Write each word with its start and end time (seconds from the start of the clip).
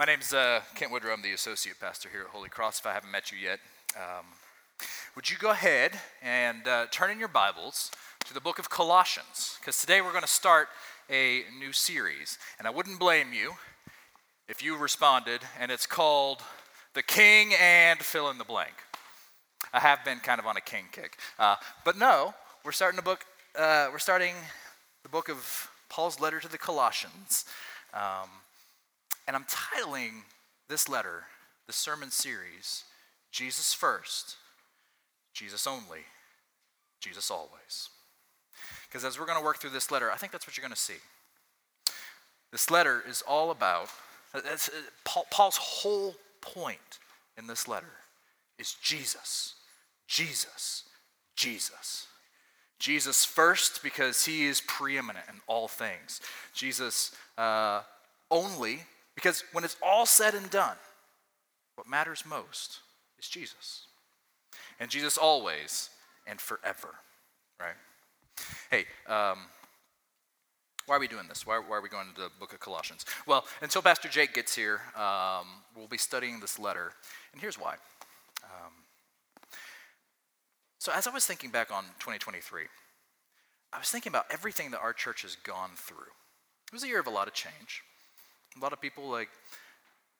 My 0.00 0.06
name's 0.06 0.32
uh, 0.32 0.62
Kent 0.76 0.92
Woodrow. 0.92 1.12
I'm 1.12 1.20
the 1.20 1.34
associate 1.34 1.78
pastor 1.78 2.08
here 2.08 2.22
at 2.22 2.28
Holy 2.28 2.48
Cross. 2.48 2.78
If 2.78 2.86
I 2.86 2.94
haven't 2.94 3.10
met 3.10 3.30
you 3.30 3.36
yet, 3.36 3.60
um, 3.94 4.24
would 5.14 5.30
you 5.30 5.36
go 5.36 5.50
ahead 5.50 5.92
and 6.22 6.66
uh, 6.66 6.86
turn 6.90 7.10
in 7.10 7.18
your 7.18 7.28
Bibles 7.28 7.90
to 8.24 8.32
the 8.32 8.40
book 8.40 8.58
of 8.58 8.70
Colossians? 8.70 9.58
Because 9.60 9.78
today 9.78 10.00
we're 10.00 10.12
going 10.12 10.22
to 10.22 10.26
start 10.26 10.68
a 11.10 11.42
new 11.58 11.72
series. 11.72 12.38
And 12.58 12.66
I 12.66 12.70
wouldn't 12.70 12.98
blame 12.98 13.34
you 13.34 13.56
if 14.48 14.62
you 14.62 14.74
responded, 14.74 15.42
and 15.60 15.70
it's 15.70 15.84
called 15.84 16.40
The 16.94 17.02
King 17.02 17.52
and 17.60 18.00
Fill 18.00 18.30
in 18.30 18.38
the 18.38 18.44
Blank. 18.44 18.72
I 19.74 19.80
have 19.80 20.02
been 20.02 20.20
kind 20.20 20.40
of 20.40 20.46
on 20.46 20.56
a 20.56 20.62
king 20.62 20.84
kick. 20.92 21.18
Uh, 21.38 21.56
but 21.84 21.98
no, 21.98 22.32
we're 22.64 22.72
starting 22.72 22.96
the 22.96 23.02
book, 23.02 23.26
uh, 23.54 23.88
we're 23.92 23.98
starting 23.98 24.32
the 25.02 25.10
book 25.10 25.28
of 25.28 25.70
Paul's 25.90 26.18
letter 26.18 26.40
to 26.40 26.48
the 26.48 26.56
Colossians. 26.56 27.44
Um, 27.92 28.30
and 29.30 29.36
I'm 29.36 29.44
titling 29.44 30.24
this 30.68 30.88
letter, 30.88 31.22
the 31.68 31.72
sermon 31.72 32.10
series, 32.10 32.82
Jesus 33.30 33.72
First, 33.72 34.34
Jesus 35.32 35.68
Only, 35.68 36.00
Jesus 36.98 37.30
Always. 37.30 37.90
Because 38.88 39.04
as 39.04 39.20
we're 39.20 39.26
going 39.26 39.38
to 39.38 39.44
work 39.44 39.58
through 39.58 39.70
this 39.70 39.92
letter, 39.92 40.10
I 40.10 40.16
think 40.16 40.32
that's 40.32 40.48
what 40.48 40.56
you're 40.56 40.66
going 40.66 40.74
to 40.74 40.76
see. 40.76 40.98
This 42.50 42.72
letter 42.72 43.04
is 43.08 43.22
all 43.22 43.52
about, 43.52 43.90
Paul's 45.04 45.56
whole 45.58 46.16
point 46.40 46.98
in 47.38 47.46
this 47.46 47.68
letter 47.68 47.92
is 48.58 48.74
Jesus, 48.82 49.54
Jesus, 50.08 50.82
Jesus. 51.36 52.08
Jesus 52.80 53.24
first 53.24 53.80
because 53.84 54.24
he 54.24 54.46
is 54.46 54.60
preeminent 54.60 55.26
in 55.28 55.36
all 55.46 55.68
things. 55.68 56.20
Jesus 56.52 57.14
uh, 57.38 57.82
only 58.28 58.80
because 59.20 59.44
when 59.52 59.64
it's 59.64 59.76
all 59.82 60.06
said 60.06 60.34
and 60.34 60.48
done, 60.48 60.76
what 61.74 61.86
matters 61.86 62.24
most 62.26 62.78
is 63.18 63.28
Jesus. 63.28 63.86
And 64.78 64.90
Jesus 64.90 65.18
always 65.18 65.90
and 66.26 66.40
forever, 66.40 66.94
right? 67.60 67.74
Hey, 68.70 68.86
um, 69.06 69.40
why 70.86 70.96
are 70.96 71.00
we 71.00 71.06
doing 71.06 71.28
this? 71.28 71.46
Why, 71.46 71.58
why, 71.58 71.76
are 71.76 71.82
we 71.82 71.90
going 71.90 72.06
to 72.14 72.20
the 72.22 72.30
book 72.40 72.54
of 72.54 72.60
Colossians? 72.60 73.04
Well, 73.26 73.44
until 73.60 73.82
Pastor 73.82 74.08
Jake 74.08 74.32
gets 74.32 74.54
here, 74.54 74.80
um, 74.96 75.46
we'll 75.76 75.86
be 75.86 75.98
studying 75.98 76.40
this 76.40 76.58
letter. 76.58 76.92
And 77.32 77.42
here's 77.42 77.58
why. 77.58 77.74
Um, 78.42 78.72
so, 80.78 80.92
as 80.92 81.06
I 81.06 81.10
was 81.10 81.26
thinking 81.26 81.50
back 81.50 81.70
on 81.70 81.84
2023, 81.98 82.62
I 83.74 83.78
was 83.78 83.90
thinking 83.90 84.10
about 84.10 84.24
everything 84.30 84.70
that 84.70 84.80
our 84.80 84.94
church 84.94 85.22
has 85.22 85.36
gone 85.36 85.72
through. 85.76 86.08
It 86.68 86.72
was 86.72 86.84
a 86.84 86.88
year 86.88 87.00
of 87.00 87.06
a 87.06 87.10
lot 87.10 87.28
of 87.28 87.34
change. 87.34 87.82
A 88.56 88.60
lot 88.60 88.72
of 88.72 88.80
people 88.80 89.08
like 89.08 89.28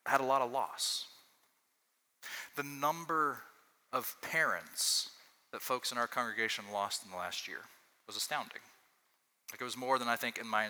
had 0.07 0.21
a 0.21 0.25
lot 0.25 0.43
of 0.43 0.51
loss. 0.51 1.07
The 2.57 2.63
number 2.63 3.39
of 3.93 4.15
parents 4.23 5.11
that 5.53 5.61
folks 5.61 5.91
in 5.93 5.99
our 5.99 6.07
congregation 6.07 6.65
lost 6.73 7.05
in 7.05 7.11
the 7.11 7.17
last 7.17 7.49
year 7.49 7.61
was 8.07 8.17
astounding. 8.17 8.61
Like 9.53 9.61
it 9.61 9.65
was 9.65 9.77
more 9.77 9.99
than 9.99 10.09
I 10.09 10.17
think 10.17 10.39
in 10.39 10.47
my 10.47 10.69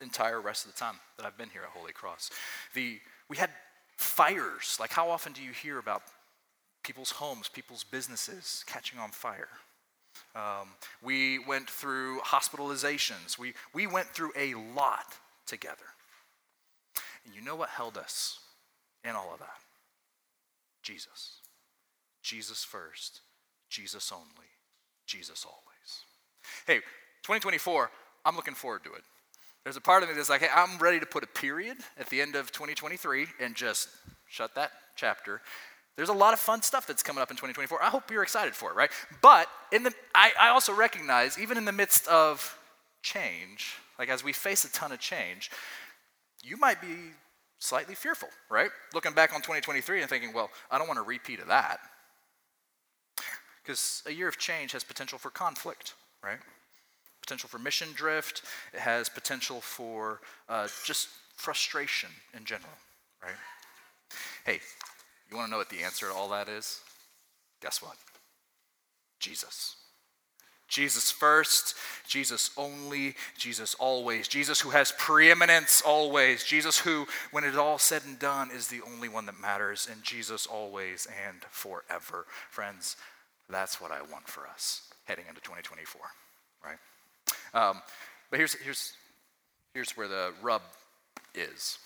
entire 0.00 0.40
rest 0.40 0.66
of 0.66 0.72
the 0.72 0.78
time 0.78 0.96
that 1.16 1.24
I've 1.26 1.38
been 1.38 1.48
here 1.50 1.62
at 1.62 1.70
Holy 1.70 1.92
Cross. 1.92 2.30
The 2.74 2.98
we 3.28 3.36
had 3.36 3.50
fires. 3.96 4.76
Like 4.80 4.90
how 4.90 5.08
often 5.10 5.32
do 5.32 5.42
you 5.42 5.52
hear 5.52 5.78
about 5.78 6.02
people's 6.82 7.12
homes, 7.12 7.48
people's 7.48 7.84
businesses 7.84 8.64
catching 8.66 8.98
on 8.98 9.10
fire? 9.10 9.48
Um, 10.34 10.68
we 11.02 11.38
went 11.38 11.68
through 11.68 12.20
hospitalizations. 12.20 13.38
We, 13.38 13.54
we 13.74 13.86
went 13.86 14.08
through 14.08 14.32
a 14.36 14.54
lot 14.54 15.14
together. 15.46 15.91
And 17.24 17.34
you 17.34 17.40
know 17.40 17.56
what 17.56 17.70
held 17.70 17.96
us 17.96 18.38
in 19.04 19.10
all 19.10 19.30
of 19.32 19.40
that? 19.40 19.58
Jesus. 20.82 21.38
Jesus 22.22 22.64
first, 22.64 23.20
Jesus 23.68 24.12
only, 24.12 24.48
Jesus 25.06 25.44
always. 25.44 26.04
Hey, 26.66 26.76
2024, 27.24 27.90
I'm 28.24 28.36
looking 28.36 28.54
forward 28.54 28.84
to 28.84 28.92
it. 28.94 29.02
There's 29.64 29.76
a 29.76 29.80
part 29.80 30.02
of 30.02 30.08
me 30.08 30.14
that's 30.14 30.28
like, 30.28 30.40
hey, 30.40 30.48
I'm 30.54 30.78
ready 30.78 30.98
to 31.00 31.06
put 31.06 31.22
a 31.22 31.26
period 31.26 31.76
at 31.98 32.08
the 32.08 32.20
end 32.20 32.34
of 32.34 32.50
2023 32.52 33.26
and 33.40 33.54
just 33.54 33.88
shut 34.28 34.54
that 34.56 34.72
chapter. 34.96 35.40
There's 35.96 36.08
a 36.08 36.14
lot 36.14 36.32
of 36.32 36.40
fun 36.40 36.62
stuff 36.62 36.86
that's 36.86 37.02
coming 37.02 37.22
up 37.22 37.30
in 37.30 37.36
2024. 37.36 37.82
I 37.82 37.86
hope 37.86 38.10
you're 38.10 38.22
excited 38.22 38.54
for 38.54 38.70
it, 38.70 38.76
right? 38.76 38.90
But 39.20 39.46
in 39.70 39.82
the, 39.82 39.92
I, 40.14 40.32
I 40.40 40.48
also 40.48 40.72
recognize, 40.74 41.38
even 41.38 41.58
in 41.58 41.64
the 41.64 41.72
midst 41.72 42.08
of 42.08 42.58
change, 43.02 43.76
like 43.98 44.08
as 44.08 44.24
we 44.24 44.32
face 44.32 44.64
a 44.64 44.72
ton 44.72 44.90
of 44.90 44.98
change, 44.98 45.50
you 46.42 46.56
might 46.56 46.80
be 46.80 47.12
slightly 47.58 47.94
fearful, 47.94 48.28
right? 48.50 48.70
Looking 48.92 49.12
back 49.12 49.32
on 49.32 49.40
2023 49.40 50.00
and 50.00 50.10
thinking, 50.10 50.32
well, 50.32 50.50
I 50.70 50.78
don't 50.78 50.88
want 50.88 50.98
a 50.98 51.02
repeat 51.02 51.40
of 51.40 51.48
that. 51.48 51.78
Because 53.62 54.02
a 54.06 54.12
year 54.12 54.28
of 54.28 54.38
change 54.38 54.72
has 54.72 54.82
potential 54.82 55.18
for 55.18 55.30
conflict, 55.30 55.94
right? 56.22 56.38
Potential 57.20 57.48
for 57.48 57.58
mission 57.58 57.88
drift, 57.94 58.42
it 58.74 58.80
has 58.80 59.08
potential 59.08 59.60
for 59.60 60.20
uh, 60.48 60.66
just 60.84 61.08
frustration 61.36 62.10
in 62.36 62.44
general, 62.44 62.72
right? 63.22 63.36
Hey, 64.44 64.60
you 65.30 65.36
want 65.36 65.46
to 65.46 65.50
know 65.52 65.58
what 65.58 65.70
the 65.70 65.82
answer 65.82 66.08
to 66.08 66.12
all 66.12 66.28
that 66.30 66.48
is? 66.48 66.80
Guess 67.60 67.80
what? 67.80 67.96
Jesus. 69.20 69.76
Jesus 70.72 71.10
first, 71.10 71.74
Jesus 72.08 72.50
only, 72.56 73.14
Jesus 73.36 73.74
always. 73.74 74.26
Jesus 74.26 74.58
who 74.58 74.70
has 74.70 74.90
preeminence 74.96 75.82
always. 75.84 76.44
Jesus 76.44 76.78
who, 76.78 77.06
when 77.30 77.44
it 77.44 77.48
is 77.48 77.58
all 77.58 77.76
said 77.76 78.00
and 78.06 78.18
done, 78.18 78.50
is 78.50 78.68
the 78.68 78.80
only 78.90 79.10
one 79.10 79.26
that 79.26 79.38
matters. 79.38 79.86
And 79.92 80.02
Jesus 80.02 80.46
always 80.46 81.06
and 81.26 81.44
forever. 81.50 82.24
Friends, 82.48 82.96
that's 83.50 83.82
what 83.82 83.92
I 83.92 84.00
want 84.00 84.26
for 84.26 84.46
us 84.46 84.88
heading 85.04 85.26
into 85.28 85.42
2024, 85.42 86.00
right? 86.64 86.78
Um, 87.52 87.82
but 88.30 88.38
here's, 88.38 88.54
here's, 88.54 88.94
here's 89.74 89.90
where 89.94 90.08
the 90.08 90.32
rub 90.40 90.62
is. 91.34 91.78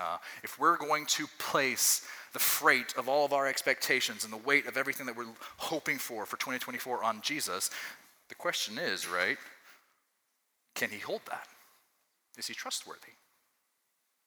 Uh, 0.00 0.16
if 0.42 0.58
we're 0.58 0.78
going 0.78 1.04
to 1.04 1.26
place 1.38 2.06
the 2.32 2.38
freight 2.38 2.94
of 2.96 3.10
all 3.10 3.26
of 3.26 3.34
our 3.34 3.46
expectations 3.46 4.24
and 4.24 4.32
the 4.32 4.38
weight 4.38 4.66
of 4.66 4.78
everything 4.78 5.04
that 5.04 5.14
we're 5.14 5.26
hoping 5.58 5.98
for 5.98 6.24
for 6.24 6.38
2024 6.38 7.04
on 7.04 7.20
Jesus, 7.20 7.70
the 8.32 8.36
question 8.36 8.78
is, 8.78 9.06
right, 9.06 9.36
can 10.74 10.88
he 10.88 10.98
hold 10.98 11.20
that? 11.28 11.46
Is 12.38 12.46
he 12.46 12.54
trustworthy? 12.54 13.12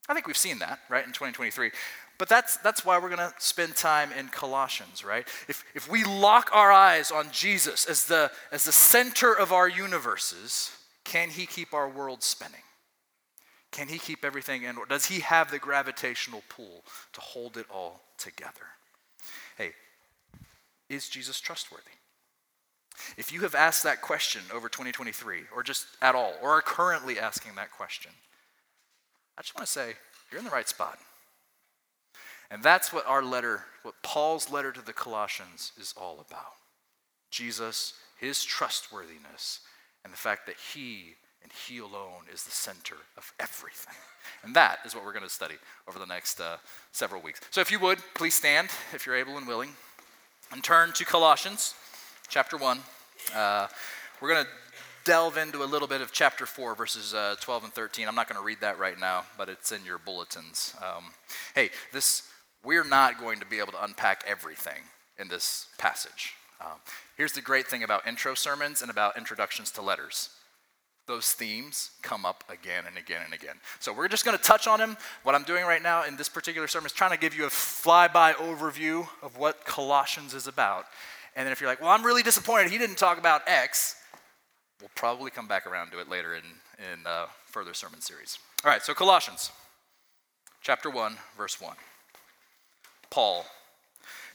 I 0.07 0.13
think 0.13 0.27
we've 0.27 0.37
seen 0.37 0.59
that, 0.59 0.77
right, 0.89 1.03
in 1.03 1.11
2023. 1.11 1.71
But 2.19 2.29
that's, 2.29 2.57
that's 2.57 2.85
why 2.85 2.99
we're 2.99 3.09
going 3.09 3.17
to 3.17 3.33
spend 3.39 3.75
time 3.75 4.11
in 4.11 4.27
Colossians, 4.27 5.03
right? 5.03 5.27
If, 5.47 5.63
if 5.73 5.89
we 5.89 6.03
lock 6.03 6.51
our 6.53 6.71
eyes 6.71 7.09
on 7.09 7.29
Jesus 7.31 7.87
as 7.87 8.05
the, 8.05 8.29
as 8.51 8.65
the 8.65 8.71
center 8.71 9.35
of 9.35 9.51
our 9.51 9.67
universes, 9.67 10.69
can 11.03 11.31
he 11.31 11.47
keep 11.47 11.73
our 11.73 11.89
world 11.89 12.21
spinning? 12.21 12.61
Can 13.71 13.87
he 13.87 13.97
keep 13.97 14.23
everything 14.23 14.61
in 14.61 14.77
order? 14.77 14.89
Does 14.89 15.07
he 15.07 15.21
have 15.21 15.49
the 15.49 15.57
gravitational 15.57 16.43
pull 16.47 16.83
to 17.13 17.21
hold 17.21 17.57
it 17.57 17.65
all 17.73 18.01
together? 18.19 18.67
Hey, 19.57 19.71
is 20.89 21.09
Jesus 21.09 21.39
trustworthy? 21.39 21.89
If 23.17 23.31
you 23.31 23.41
have 23.41 23.55
asked 23.55 23.83
that 23.83 24.01
question 24.01 24.41
over 24.53 24.69
2023, 24.69 25.43
or 25.53 25.63
just 25.63 25.87
at 26.01 26.15
all, 26.15 26.33
or 26.41 26.51
are 26.51 26.61
currently 26.61 27.19
asking 27.19 27.55
that 27.55 27.71
question, 27.71 28.11
I 29.37 29.41
just 29.41 29.55
want 29.55 29.65
to 29.65 29.71
say 29.71 29.93
you're 30.31 30.39
in 30.39 30.45
the 30.45 30.51
right 30.51 30.67
spot. 30.67 30.97
And 32.51 32.63
that's 32.63 32.93
what 32.93 33.07
our 33.07 33.23
letter, 33.23 33.65
what 33.83 33.95
Paul's 34.03 34.51
letter 34.51 34.71
to 34.71 34.81
the 34.81 34.93
Colossians 34.93 35.71
is 35.79 35.93
all 35.99 36.23
about 36.27 36.53
Jesus, 37.31 37.93
his 38.19 38.43
trustworthiness, 38.43 39.61
and 40.03 40.13
the 40.13 40.17
fact 40.17 40.45
that 40.45 40.55
he 40.73 41.15
and 41.43 41.51
he 41.67 41.77
alone 41.77 42.23
is 42.33 42.43
the 42.43 42.51
center 42.51 42.95
of 43.17 43.31
everything. 43.39 43.93
And 44.43 44.55
that 44.55 44.79
is 44.85 44.95
what 44.95 45.05
we're 45.05 45.13
going 45.13 45.23
to 45.23 45.29
study 45.29 45.55
over 45.87 45.99
the 45.99 46.05
next 46.05 46.39
uh, 46.39 46.57
several 46.91 47.21
weeks. 47.21 47.41
So 47.51 47.61
if 47.61 47.71
you 47.71 47.79
would, 47.79 47.99
please 48.15 48.33
stand 48.33 48.69
if 48.93 49.05
you're 49.05 49.15
able 49.15 49.37
and 49.37 49.47
willing 49.47 49.69
and 50.51 50.63
turn 50.63 50.91
to 50.93 51.05
Colossians 51.05 51.75
chapter 52.27 52.57
1. 52.57 52.79
Uh, 53.35 53.67
we're 54.21 54.29
going 54.29 54.43
to 54.43 54.49
delve 55.03 55.37
into 55.37 55.63
a 55.63 55.65
little 55.65 55.87
bit 55.87 56.01
of 56.01 56.11
chapter 56.11 56.45
4, 56.45 56.75
verses 56.75 57.13
uh, 57.13 57.35
12 57.39 57.65
and 57.65 57.73
13. 57.73 58.07
I'm 58.07 58.15
not 58.15 58.27
going 58.27 58.39
to 58.39 58.45
read 58.45 58.61
that 58.61 58.79
right 58.79 58.99
now, 58.99 59.25
but 59.37 59.49
it's 59.49 59.71
in 59.71 59.85
your 59.85 59.97
bulletins. 59.97 60.75
Um, 60.81 61.05
hey, 61.53 61.69
this 61.93 62.23
we're 62.63 62.83
not 62.83 63.19
going 63.19 63.39
to 63.39 63.45
be 63.45 63.59
able 63.59 63.73
to 63.73 63.83
unpack 63.83 64.23
everything 64.27 64.81
in 65.19 65.27
this 65.27 65.67
passage. 65.77 66.33
Um, 66.59 66.77
here's 67.15 67.33
the 67.33 67.41
great 67.41 67.67
thing 67.67 67.83
about 67.83 68.07
intro 68.07 68.33
sermons 68.33 68.81
and 68.81 68.89
about 68.89 69.17
introductions 69.17 69.69
to 69.71 69.81
letters 69.81 70.29
those 71.07 71.31
themes 71.33 71.91
come 72.01 72.25
up 72.25 72.43
again 72.49 72.85
and 72.87 72.97
again 72.97 73.21
and 73.23 73.33
again. 73.33 73.55
So 73.79 73.93
we're 73.93 74.07
just 74.07 74.25
going 74.25 74.37
to 74.37 74.43
touch 74.43 74.67
on 74.67 74.79
them. 74.79 74.97
What 75.23 75.35
I'm 75.35 75.43
doing 75.43 75.65
right 75.65 75.81
now 75.81 76.03
in 76.03 76.15
this 76.15 76.29
particular 76.29 76.67
sermon 76.67 76.87
is 76.87 76.93
trying 76.93 77.11
to 77.11 77.17
give 77.17 77.35
you 77.35 77.45
a 77.45 77.49
flyby 77.49 78.33
overview 78.33 79.07
of 79.21 79.37
what 79.37 79.65
Colossians 79.65 80.33
is 80.33 80.47
about. 80.47 80.85
And 81.35 81.45
then 81.45 81.51
if 81.51 81.59
you're 81.59 81.69
like, 81.69 81.81
well, 81.81 81.89
I'm 81.89 82.05
really 82.05 82.23
disappointed 82.23 82.71
he 82.71 82.77
didn't 82.77 82.97
talk 82.97 83.17
about 83.17 83.41
X, 83.47 83.95
we'll 84.79 84.89
probably 84.95 85.31
come 85.31 85.47
back 85.47 85.67
around 85.67 85.91
to 85.91 85.99
it 85.99 86.09
later 86.09 86.33
in, 86.33 86.43
in 86.93 87.05
uh, 87.05 87.25
further 87.45 87.73
sermon 87.73 88.01
series. 88.01 88.39
All 88.63 88.71
right, 88.71 88.81
so 88.81 88.93
Colossians 88.93 89.51
chapter 90.61 90.89
1, 90.89 91.17
verse 91.37 91.61
1. 91.61 91.75
Paul, 93.11 93.45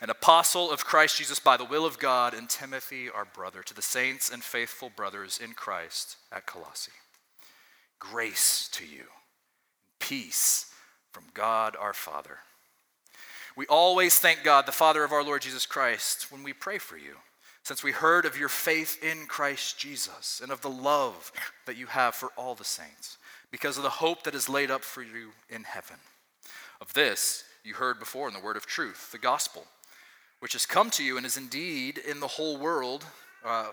an 0.00 0.10
apostle 0.10 0.70
of 0.70 0.84
Christ 0.84 1.18
Jesus 1.18 1.38
by 1.38 1.56
the 1.56 1.64
will 1.64 1.84
of 1.84 1.98
God, 1.98 2.34
and 2.34 2.48
Timothy, 2.48 3.10
our 3.10 3.24
brother, 3.24 3.62
to 3.62 3.74
the 3.74 3.82
saints 3.82 4.30
and 4.30 4.42
faithful 4.42 4.90
brothers 4.94 5.40
in 5.42 5.52
Christ 5.52 6.16
at 6.30 6.46
Colossae. 6.46 6.92
Grace 7.98 8.68
to 8.72 8.86
you, 8.86 9.04
peace 9.98 10.72
from 11.12 11.24
God 11.34 11.76
our 11.78 11.92
Father. 11.92 12.38
We 13.56 13.66
always 13.66 14.18
thank 14.18 14.44
God, 14.44 14.66
the 14.66 14.72
Father 14.72 15.02
of 15.02 15.12
our 15.12 15.24
Lord 15.24 15.42
Jesus 15.42 15.66
Christ, 15.66 16.30
when 16.30 16.42
we 16.42 16.52
pray 16.52 16.78
for 16.78 16.96
you 16.96 17.16
since 17.62 17.82
we 17.84 17.92
heard 17.92 18.24
of 18.24 18.38
your 18.38 18.48
faith 18.48 19.02
in 19.02 19.26
Christ 19.26 19.78
Jesus 19.78 20.40
and 20.42 20.50
of 20.50 20.60
the 20.60 20.70
love 20.70 21.30
that 21.66 21.76
you 21.76 21.86
have 21.86 22.14
for 22.14 22.30
all 22.36 22.54
the 22.54 22.64
saints, 22.64 23.18
because 23.50 23.76
of 23.76 23.82
the 23.82 23.90
hope 23.90 24.22
that 24.22 24.34
is 24.34 24.48
laid 24.48 24.70
up 24.70 24.82
for 24.82 25.02
you 25.02 25.30
in 25.48 25.64
heaven. 25.64 25.96
Of 26.80 26.94
this 26.94 27.44
you 27.62 27.74
heard 27.74 27.98
before 27.98 28.28
in 28.28 28.34
the 28.34 28.40
word 28.40 28.56
of 28.56 28.66
truth, 28.66 29.12
the 29.12 29.18
gospel, 29.18 29.66
which 30.38 30.54
has 30.54 30.64
come 30.64 30.90
to 30.90 31.04
you 31.04 31.16
and 31.16 31.26
is 31.26 31.36
indeed 31.36 31.98
in 31.98 32.20
the 32.20 32.26
whole 32.26 32.56
world, 32.56 33.04
uh, 33.44 33.72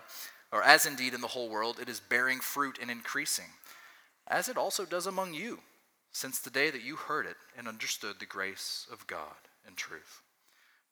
or 0.52 0.62
as 0.62 0.84
indeed 0.84 1.14
in 1.14 1.20
the 1.20 1.28
whole 1.28 1.48
world, 1.48 1.78
it 1.80 1.88
is 1.88 2.00
bearing 2.00 2.40
fruit 2.40 2.78
and 2.80 2.90
increasing, 2.90 3.52
as 4.26 4.48
it 4.48 4.58
also 4.58 4.84
does 4.84 5.06
among 5.06 5.32
you, 5.32 5.60
since 6.12 6.38
the 6.38 6.50
day 6.50 6.70
that 6.70 6.84
you 6.84 6.96
heard 6.96 7.24
it 7.24 7.36
and 7.56 7.66
understood 7.66 8.16
the 8.18 8.26
grace 8.26 8.86
of 8.92 9.06
God 9.06 9.47
in 9.68 9.74
truth. 9.74 10.22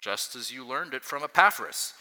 Just 0.00 0.36
as 0.36 0.52
you 0.52 0.66
learned 0.66 0.94
it 0.94 1.02
from 1.02 1.22
Epaphras 1.24 1.94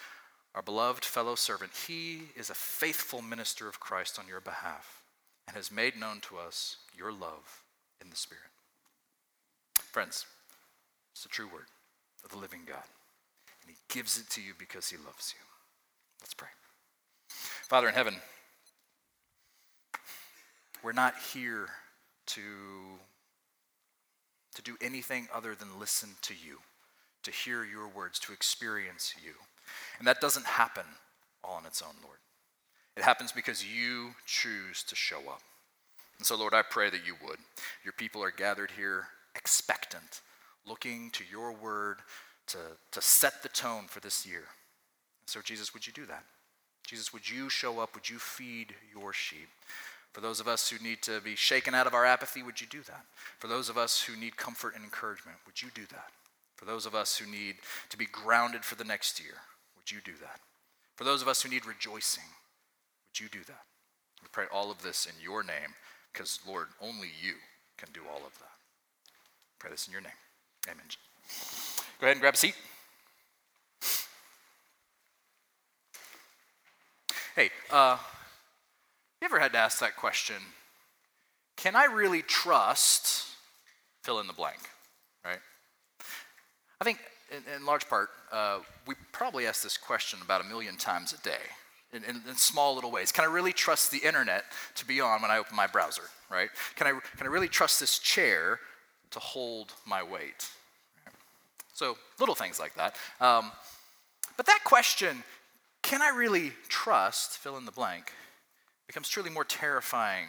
our 0.55 0.61
beloved 0.61 1.03
fellow 1.03 1.35
servant. 1.35 1.71
He 1.85 2.21
is 2.35 2.49
a 2.49 2.55
faithful 2.55 3.21
minister 3.21 3.67
of 3.67 3.81
Christ 3.81 4.17
on 4.17 4.27
your 4.27 4.39
behalf 4.39 5.03
and 5.47 5.55
has 5.55 5.71
made 5.71 5.99
known 5.99 6.21
to 6.21 6.37
us 6.37 6.77
your 6.97 7.11
love 7.11 7.63
in 8.01 8.09
the 8.09 8.15
Spirit. 8.15 8.43
Friends, 9.91 10.25
it's 11.11 11.23
the 11.23 11.29
true 11.29 11.47
word 11.47 11.67
of 12.23 12.31
the 12.31 12.37
living 12.37 12.61
God, 12.65 12.83
and 13.61 13.69
He 13.69 13.75
gives 13.93 14.17
it 14.17 14.29
to 14.31 14.41
you 14.41 14.53
because 14.57 14.89
He 14.89 14.97
loves 14.97 15.33
you. 15.37 15.45
Let's 16.21 16.33
pray. 16.33 16.47
Father 17.27 17.89
in 17.89 17.93
heaven, 17.93 18.15
we're 20.83 20.93
not 20.93 21.15
here 21.33 21.67
to, 22.27 22.41
to 24.55 24.61
do 24.61 24.77
anything 24.81 25.27
other 25.33 25.55
than 25.55 25.79
listen 25.79 26.09
to 26.23 26.33
you, 26.33 26.59
to 27.23 27.31
hear 27.31 27.63
your 27.63 27.87
words, 27.87 28.19
to 28.19 28.33
experience 28.33 29.13
you. 29.23 29.33
And 29.99 30.07
that 30.07 30.21
doesn't 30.21 30.45
happen 30.45 30.85
all 31.43 31.55
on 31.55 31.65
its 31.65 31.81
own, 31.81 31.95
Lord. 32.03 32.17
It 32.97 33.03
happens 33.03 33.31
because 33.31 33.65
you 33.65 34.11
choose 34.25 34.83
to 34.83 34.95
show 34.95 35.19
up. 35.19 35.41
And 36.17 36.25
so, 36.25 36.37
Lord, 36.37 36.53
I 36.53 36.61
pray 36.61 36.89
that 36.89 37.05
you 37.05 37.15
would. 37.25 37.37
Your 37.83 37.93
people 37.93 38.23
are 38.23 38.31
gathered 38.31 38.71
here 38.71 39.07
expectant, 39.35 40.21
looking 40.65 41.11
to 41.11 41.23
your 41.29 41.51
word 41.51 41.97
to, 42.47 42.57
to 42.91 43.01
set 43.01 43.43
the 43.43 43.49
tone 43.49 43.85
for 43.87 43.99
this 43.99 44.25
year. 44.25 44.43
So, 45.25 45.41
Jesus, 45.41 45.73
would 45.73 45.85
you 45.85 45.93
do 45.93 46.05
that? 46.05 46.23
Jesus, 46.87 47.11
would 47.11 47.29
you 47.29 47.49
show 47.49 47.79
up? 47.79 47.95
Would 47.95 48.09
you 48.09 48.19
feed 48.19 48.75
your 48.93 49.11
sheep? 49.11 49.49
For 50.15 50.21
those 50.21 50.39
of 50.39 50.47
us 50.47 50.69
who 50.69 50.81
need 50.81 51.01
to 51.01 51.19
be 51.19 51.35
shaken 51.35 51.75
out 51.75 51.87
of 51.87 51.93
our 51.93 52.05
apathy, 52.05 52.41
would 52.41 52.61
you 52.61 52.67
do 52.67 52.81
that? 52.83 53.03
For 53.37 53.47
those 53.47 53.67
of 53.67 53.77
us 53.77 53.99
who 53.99 54.15
need 54.15 54.37
comfort 54.37 54.73
and 54.73 54.81
encouragement, 54.81 55.39
would 55.45 55.61
you 55.61 55.67
do 55.75 55.81
that? 55.87 56.07
For 56.55 56.63
those 56.63 56.85
of 56.85 56.95
us 56.95 57.17
who 57.17 57.29
need 57.29 57.55
to 57.89 57.97
be 57.97 58.05
grounded 58.05 58.63
for 58.63 58.75
the 58.75 58.85
next 58.85 59.19
year, 59.19 59.33
would 59.75 59.91
you 59.91 59.97
do 60.05 60.13
that? 60.21 60.39
For 60.95 61.03
those 61.03 61.21
of 61.21 61.27
us 61.27 61.41
who 61.41 61.49
need 61.49 61.65
rejoicing, 61.65 62.23
would 63.09 63.19
you 63.19 63.27
do 63.27 63.43
that? 63.47 63.63
We 64.23 64.29
pray 64.31 64.45
all 64.53 64.71
of 64.71 64.81
this 64.81 65.05
in 65.05 65.21
your 65.21 65.43
name 65.43 65.75
because, 66.13 66.39
Lord, 66.47 66.67
only 66.79 67.09
you 67.21 67.33
can 67.77 67.89
do 67.93 67.99
all 68.09 68.25
of 68.25 68.39
that. 68.39 68.55
Pray 69.59 69.69
this 69.69 69.85
in 69.85 69.91
your 69.91 70.01
name. 70.01 70.11
Amen. 70.69 70.85
Go 71.99 72.05
ahead 72.05 72.15
and 72.15 72.21
grab 72.21 72.35
a 72.35 72.37
seat. 72.37 72.55
Hey, 77.35 77.49
uh, 77.69 77.97
you 79.25 79.29
ever 79.29 79.39
had 79.39 79.53
to 79.53 79.57
ask 79.57 79.79
that 79.79 79.95
question? 79.95 80.35
Can 81.57 81.75
I 81.75 81.85
really 81.85 82.21
trust 82.21 83.25
fill 84.03 84.19
in 84.19 84.27
the 84.27 84.33
blank, 84.33 84.59
right? 85.25 85.39
I 86.79 86.83
think 86.83 86.99
in, 87.31 87.41
in 87.55 87.65
large 87.65 87.89
part, 87.89 88.09
uh, 88.31 88.59
we 88.85 88.93
probably 89.11 89.47
ask 89.47 89.63
this 89.63 89.77
question 89.77 90.19
about 90.21 90.41
a 90.41 90.43
million 90.43 90.77
times 90.77 91.11
a 91.11 91.17
day 91.23 91.41
in, 91.91 92.03
in, 92.03 92.21
in, 92.29 92.35
small 92.35 92.75
little 92.75 92.91
ways. 92.91 93.11
Can 93.11 93.23
I 93.23 93.27
really 93.27 93.51
trust 93.51 93.89
the 93.89 93.97
internet 93.97 94.43
to 94.75 94.85
be 94.85 95.01
on 95.01 95.23
when 95.23 95.31
I 95.31 95.39
open 95.39 95.55
my 95.55 95.65
browser, 95.65 96.03
right? 96.29 96.49
Can 96.75 96.85
I, 96.85 96.91
can 97.17 97.25
I 97.25 97.29
really 97.31 97.47
trust 97.47 97.79
this 97.79 97.97
chair 97.97 98.59
to 99.09 99.17
hold 99.17 99.73
my 99.87 100.03
weight? 100.03 100.51
So 101.73 101.97
little 102.19 102.35
things 102.35 102.59
like 102.59 102.75
that. 102.75 102.95
Um, 103.19 103.51
but 104.37 104.45
that 104.45 104.59
question, 104.63 105.23
can 105.81 106.03
I 106.03 106.09
really 106.09 106.51
trust, 106.69 107.39
fill 107.39 107.57
in 107.57 107.65
the 107.65 107.71
blank, 107.71 108.11
becomes 108.87 109.09
truly 109.09 109.29
more 109.29 109.43
terrifying 109.43 110.27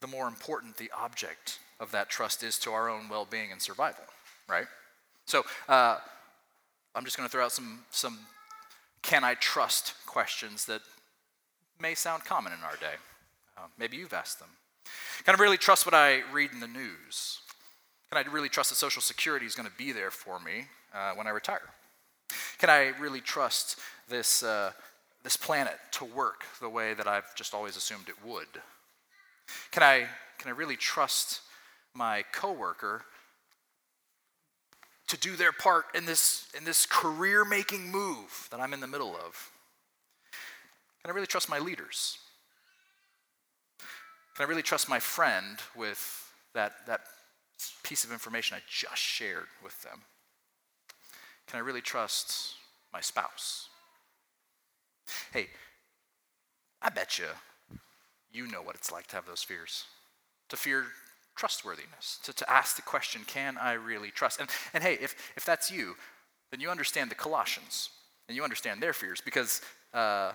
the 0.00 0.06
more 0.08 0.26
important 0.26 0.76
the 0.76 0.90
object 0.98 1.60
of 1.80 1.92
that 1.92 2.10
trust 2.10 2.42
is 2.42 2.58
to 2.58 2.70
our 2.72 2.90
own 2.90 3.08
well 3.08 3.26
being 3.28 3.52
and 3.52 3.62
survival, 3.62 4.04
right? 4.48 4.66
So 5.24 5.44
uh, 5.68 5.98
I'm 6.94 7.04
just 7.04 7.16
going 7.16 7.28
to 7.28 7.32
throw 7.32 7.44
out 7.44 7.52
some, 7.52 7.84
some 7.90 8.18
can 9.02 9.24
I 9.24 9.34
trust 9.34 9.94
questions 10.06 10.66
that 10.66 10.82
may 11.80 11.94
sound 11.94 12.24
common 12.24 12.52
in 12.52 12.58
our 12.64 12.76
day. 12.76 12.94
Uh, 13.56 13.66
maybe 13.78 13.96
you've 13.96 14.12
asked 14.12 14.38
them. 14.38 14.48
Can 15.24 15.34
I 15.34 15.38
really 15.38 15.56
trust 15.56 15.86
what 15.86 15.94
I 15.94 16.22
read 16.32 16.50
in 16.52 16.60
the 16.60 16.68
news? 16.68 17.40
Can 18.10 18.24
I 18.24 18.30
really 18.30 18.48
trust 18.48 18.70
that 18.70 18.76
Social 18.76 19.02
Security 19.02 19.46
is 19.46 19.54
going 19.54 19.68
to 19.68 19.76
be 19.76 19.92
there 19.92 20.10
for 20.10 20.38
me 20.40 20.66
uh, 20.94 21.12
when 21.14 21.26
I 21.26 21.30
retire? 21.30 21.70
Can 22.58 22.70
I 22.70 22.92
really 23.00 23.20
trust 23.20 23.78
this, 24.08 24.42
uh, 24.42 24.72
this 25.22 25.36
planet 25.36 25.78
to 25.92 26.04
work 26.04 26.44
the 26.60 26.68
way 26.68 26.94
that 26.94 27.06
I've 27.06 27.34
just 27.34 27.54
always 27.54 27.76
assumed 27.76 28.08
it 28.08 28.26
would? 28.26 28.48
Can 29.70 29.82
I, 29.82 30.06
can 30.38 30.48
I 30.48 30.54
really 30.54 30.76
trust 30.76 31.40
my 31.94 32.24
coworker 32.32 33.04
to 35.08 35.16
do 35.18 35.36
their 35.36 35.52
part 35.52 35.84
in 35.94 36.06
this, 36.06 36.48
in 36.56 36.64
this 36.64 36.86
career 36.86 37.44
making 37.44 37.90
move 37.90 38.48
that 38.50 38.60
I'm 38.60 38.72
in 38.72 38.80
the 38.80 38.86
middle 38.86 39.14
of? 39.14 39.50
Can 41.02 41.10
I 41.10 41.14
really 41.14 41.26
trust 41.26 41.48
my 41.48 41.58
leaders? 41.58 42.18
Can 44.36 44.46
I 44.46 44.48
really 44.48 44.62
trust 44.62 44.88
my 44.88 44.98
friend 44.98 45.58
with 45.76 46.32
that, 46.54 46.86
that 46.86 47.00
piece 47.82 48.04
of 48.04 48.12
information 48.12 48.56
I 48.56 48.62
just 48.68 49.02
shared 49.02 49.46
with 49.62 49.80
them? 49.82 50.00
Can 51.46 51.58
I 51.58 51.60
really 51.60 51.82
trust 51.82 52.54
my 52.92 53.00
spouse? 53.00 53.68
Hey, 55.32 55.48
I 56.80 56.90
bet 56.90 57.18
you 57.18 57.26
you 58.32 58.46
know 58.46 58.62
what 58.62 58.74
it's 58.74 58.90
like 58.90 59.06
to 59.08 59.16
have 59.16 59.26
those 59.26 59.42
fears. 59.42 59.84
To 60.48 60.56
fear 60.56 60.86
trustworthiness, 61.36 62.18
to, 62.24 62.32
to 62.34 62.50
ask 62.50 62.76
the 62.76 62.82
question, 62.82 63.22
can 63.26 63.56
I 63.58 63.72
really 63.72 64.10
trust? 64.10 64.40
And, 64.40 64.50
and 64.74 64.82
hey, 64.82 64.98
if, 65.00 65.14
if 65.36 65.44
that's 65.44 65.70
you, 65.70 65.94
then 66.50 66.60
you 66.60 66.70
understand 66.70 67.10
the 67.10 67.14
Colossians 67.14 67.90
and 68.28 68.36
you 68.36 68.42
understand 68.42 68.82
their 68.82 68.92
fears 68.92 69.20
because 69.24 69.60
uh, 69.94 70.32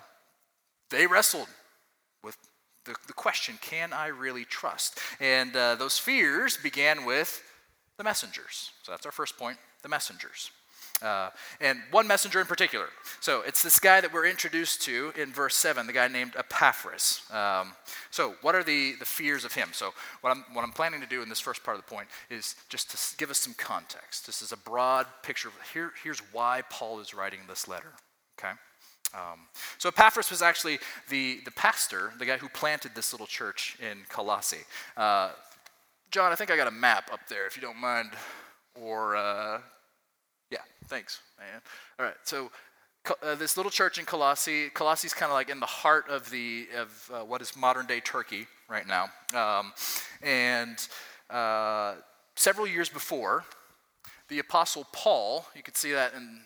they 0.89 1.05
wrestled 1.05 1.48
with 2.24 2.38
the, 2.86 2.96
the 3.05 3.13
question, 3.13 3.57
can 3.62 3.93
I 3.93 4.07
really 4.07 4.46
trust? 4.46 5.00
And 5.19 5.55
uh, 5.55 5.75
those 5.75 5.98
fears 5.98 6.57
began 6.57 7.05
with 7.05 7.43
the 7.98 8.03
messengers. 8.03 8.72
So 8.84 8.91
that's 8.91 9.05
our 9.05 9.12
first 9.12 9.38
point 9.38 9.57
the 9.84 9.89
messengers. 9.89 10.51
Uh, 11.01 11.29
and 11.61 11.79
one 11.91 12.07
messenger 12.07 12.41
in 12.41 12.47
particular. 12.47 12.87
So 13.19 13.41
it's 13.41 13.61
this 13.61 13.79
guy 13.79 14.01
that 14.01 14.11
we're 14.11 14.25
introduced 14.25 14.81
to 14.83 15.13
in 15.15 15.31
verse 15.31 15.55
7, 15.55 15.85
the 15.85 15.93
guy 15.93 16.07
named 16.07 16.33
Epaphras. 16.35 17.21
Um, 17.31 17.73
so, 18.09 18.33
what 18.41 18.55
are 18.55 18.63
the, 18.63 18.93
the 18.93 19.05
fears 19.05 19.45
of 19.45 19.53
him? 19.53 19.69
So, 19.73 19.93
what 20.21 20.31
I'm, 20.31 20.43
what 20.53 20.63
I'm 20.63 20.71
planning 20.71 21.01
to 21.01 21.07
do 21.07 21.21
in 21.21 21.29
this 21.29 21.39
first 21.39 21.63
part 21.63 21.77
of 21.77 21.85
the 21.85 21.89
point 21.89 22.07
is 22.31 22.55
just 22.67 22.89
to 22.91 23.17
give 23.17 23.29
us 23.29 23.37
some 23.37 23.53
context. 23.53 24.25
This 24.25 24.41
is 24.41 24.51
a 24.51 24.57
broad 24.57 25.05
picture. 25.21 25.49
Here, 25.71 25.91
here's 26.03 26.19
why 26.31 26.63
Paul 26.69 26.99
is 26.99 27.13
writing 27.13 27.39
this 27.47 27.67
letter. 27.67 27.93
Okay? 28.39 28.53
Um, 29.13 29.41
so, 29.77 29.89
Epaphras 29.89 30.31
was 30.31 30.41
actually 30.41 30.79
the, 31.09 31.41
the 31.45 31.51
pastor, 31.51 32.13
the 32.17 32.25
guy 32.25 32.37
who 32.37 32.49
planted 32.49 32.95
this 32.95 33.13
little 33.13 33.27
church 33.27 33.77
in 33.79 33.99
Colossae. 34.09 34.65
Uh, 34.95 35.31
John, 36.09 36.31
I 36.31 36.35
think 36.35 36.49
I 36.49 36.57
got 36.57 36.67
a 36.67 36.71
map 36.71 37.11
up 37.13 37.27
there, 37.29 37.45
if 37.45 37.55
you 37.55 37.61
don't 37.61 37.79
mind. 37.79 38.11
Or 38.79 39.15
uh, 39.15 39.59
thanks, 40.88 41.22
man. 41.38 41.62
All 42.00 42.06
right, 42.06 42.15
so 42.24 42.51
uh, 43.24 43.36
this 43.36 43.58
little 43.58 43.72
church 43.72 43.98
in 43.98 44.06
Colossae, 44.06 44.70
Colossae 44.70 45.08
is 45.08 45.13
kind 45.13 45.32
of 45.32 45.36
like 45.36 45.50
in 45.50 45.60
the 45.60 45.65
heart 45.65 46.10
of 46.10 46.29
the 46.29 46.67
of 46.75 47.12
uh, 47.13 47.20
what 47.20 47.41
is 47.41 47.56
modern 47.56 47.86
day 47.86 48.00
Turkey 48.00 48.48
right 48.70 48.86
now, 48.88 49.10
um, 49.34 49.74
and 50.22 50.88
uh, 51.29 51.96
several 52.36 52.67
years 52.67 52.89
before, 52.89 53.46
the 54.29 54.39
apostle 54.39 54.86
Paul, 54.91 55.46
you 55.56 55.63
can 55.63 55.75
see 55.75 55.91
that 55.91 56.13
in. 56.13 56.41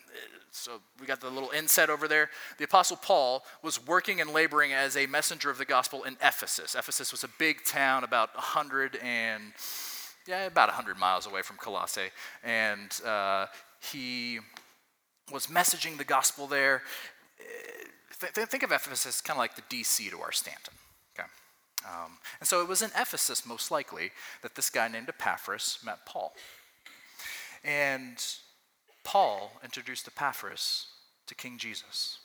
So 0.54 0.82
we 1.00 1.06
got 1.06 1.22
the 1.22 1.30
little 1.30 1.50
inset 1.50 1.88
over 1.88 2.06
there. 2.06 2.28
The 2.58 2.64
apostle 2.64 2.98
Paul 2.98 3.42
was 3.62 3.84
working 3.86 4.20
and 4.20 4.34
laboring 4.34 4.74
as 4.74 4.98
a 4.98 5.06
messenger 5.06 5.48
of 5.48 5.56
the 5.56 5.64
gospel 5.64 6.04
in 6.04 6.18
Ephesus. 6.22 6.74
Ephesus 6.74 7.10
was 7.10 7.24
a 7.24 7.28
big 7.38 7.64
town, 7.64 8.04
about 8.04 8.34
100 8.34 8.96
and 8.96 9.54
yeah, 10.26 10.44
about 10.44 10.68
100 10.68 10.98
miles 10.98 11.26
away 11.26 11.40
from 11.40 11.56
Colossae. 11.56 12.10
And 12.44 12.92
uh, 13.02 13.46
he 13.90 14.38
was 15.30 15.46
messaging 15.46 15.98
the 15.98 16.04
gospel 16.04 16.46
there. 16.46 16.82
Th- 18.20 18.48
think 18.48 18.62
of 18.62 18.70
Ephesus 18.70 19.20
kind 19.20 19.36
of 19.36 19.38
like 19.38 19.56
the 19.56 19.62
DC 19.62 20.10
to 20.10 20.20
our 20.20 20.32
Stanton. 20.32 20.74
Okay? 21.18 21.28
Um, 21.84 22.18
and 22.38 22.48
so 22.48 22.60
it 22.60 22.68
was 22.68 22.82
in 22.82 22.90
Ephesus, 22.96 23.44
most 23.44 23.70
likely, 23.70 24.12
that 24.42 24.54
this 24.54 24.70
guy 24.70 24.88
named 24.88 25.08
Epaphras 25.08 25.78
met 25.84 26.06
Paul. 26.06 26.32
And 27.64 28.24
Paul 29.04 29.52
introduced 29.64 30.06
Epaphras 30.06 30.86
to 31.26 31.34
King 31.34 31.58
Jesus. 31.58 32.18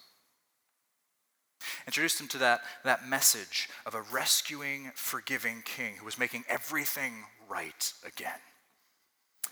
Introduced 1.88 2.22
him 2.22 2.28
to 2.30 2.38
that, 2.38 2.62
that 2.84 3.08
message 3.08 3.70
of 3.86 3.96
a 3.96 4.02
rescuing, 4.02 4.92
forgiving 4.94 5.64
king 5.66 5.96
who 5.96 6.06
was 6.06 6.20
making 6.20 6.44
everything 6.48 7.24
right 7.50 7.94
again. 8.06 8.40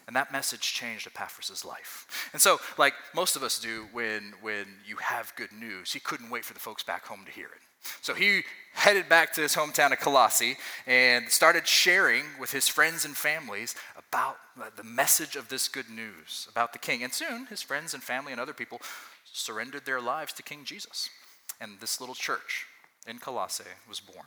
And 0.08 0.16
that 0.16 0.32
message 0.32 0.62
changed 0.62 1.08
Epaphras' 1.08 1.66
life. 1.66 2.30
And 2.32 2.42
so, 2.42 2.60
like 2.78 2.94
most 3.16 3.36
of 3.36 3.44
us 3.44 3.58
do 3.58 3.88
when, 3.92 4.34
when 4.42 4.66
you 4.86 4.98
have 4.98 5.34
good 5.36 5.52
news, 5.52 5.94
he 5.94 6.00
couldn't 6.00 6.30
wait 6.30 6.46
for 6.46 6.54
the 6.54 6.60
folks 6.60 6.84
back 6.84 7.06
home 7.06 7.24
to 7.26 7.32
hear 7.32 7.48
it. 7.48 7.62
So 8.02 8.14
he 8.14 8.44
headed 8.74 9.08
back 9.10 9.34
to 9.34 9.42
his 9.42 9.56
hometown 9.56 9.92
of 9.92 10.00
Colossae 10.00 10.58
and 10.86 11.30
started 11.30 11.68
sharing 11.68 12.26
with 12.40 12.52
his 12.52 12.68
friends 12.68 13.06
and 13.06 13.16
families 13.16 13.76
about 13.98 14.38
the 14.76 14.84
message 14.84 15.36
of 15.36 15.50
this 15.50 15.68
good 15.68 15.90
news 15.90 16.48
about 16.50 16.74
the 16.74 16.80
king. 16.80 17.04
And 17.04 17.14
soon, 17.14 17.46
his 17.48 17.62
friends 17.62 17.94
and 17.94 18.04
family 18.04 18.32
and 18.32 18.42
other 18.42 18.54
people 18.54 18.82
surrendered 19.24 19.86
their 19.86 20.02
lives 20.02 20.34
to 20.34 20.44
King 20.44 20.64
Jesus. 20.66 21.10
And 21.62 21.80
this 21.80 22.00
little 22.00 22.16
church 22.16 22.66
in 23.08 23.20
Colossae 23.20 23.64
was 23.88 24.00
born. 24.00 24.26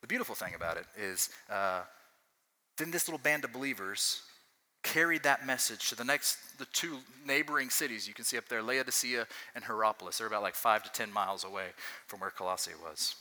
The 0.00 0.06
beautiful 0.06 0.34
thing 0.34 0.54
about 0.54 0.76
it 0.76 0.86
is 0.96 1.30
uh, 1.50 1.82
then 2.78 2.90
this 2.90 3.08
little 3.08 3.18
band 3.18 3.44
of 3.44 3.52
believers 3.52 4.22
carried 4.82 5.24
that 5.24 5.44
message 5.44 5.88
to 5.88 5.94
the 5.94 6.04
next, 6.04 6.58
the 6.58 6.64
two 6.66 6.98
neighboring 7.26 7.68
cities 7.68 8.06
you 8.06 8.14
can 8.14 8.24
see 8.24 8.38
up 8.38 8.48
there, 8.48 8.62
Laodicea 8.62 9.26
and 9.54 9.64
Hierapolis. 9.64 10.18
They're 10.18 10.26
about 10.26 10.42
like 10.42 10.54
five 10.54 10.82
to 10.84 10.90
ten 10.92 11.12
miles 11.12 11.44
away 11.44 11.66
from 12.06 12.20
where 12.20 12.30
Colossae 12.30 12.70
was. 12.82 13.16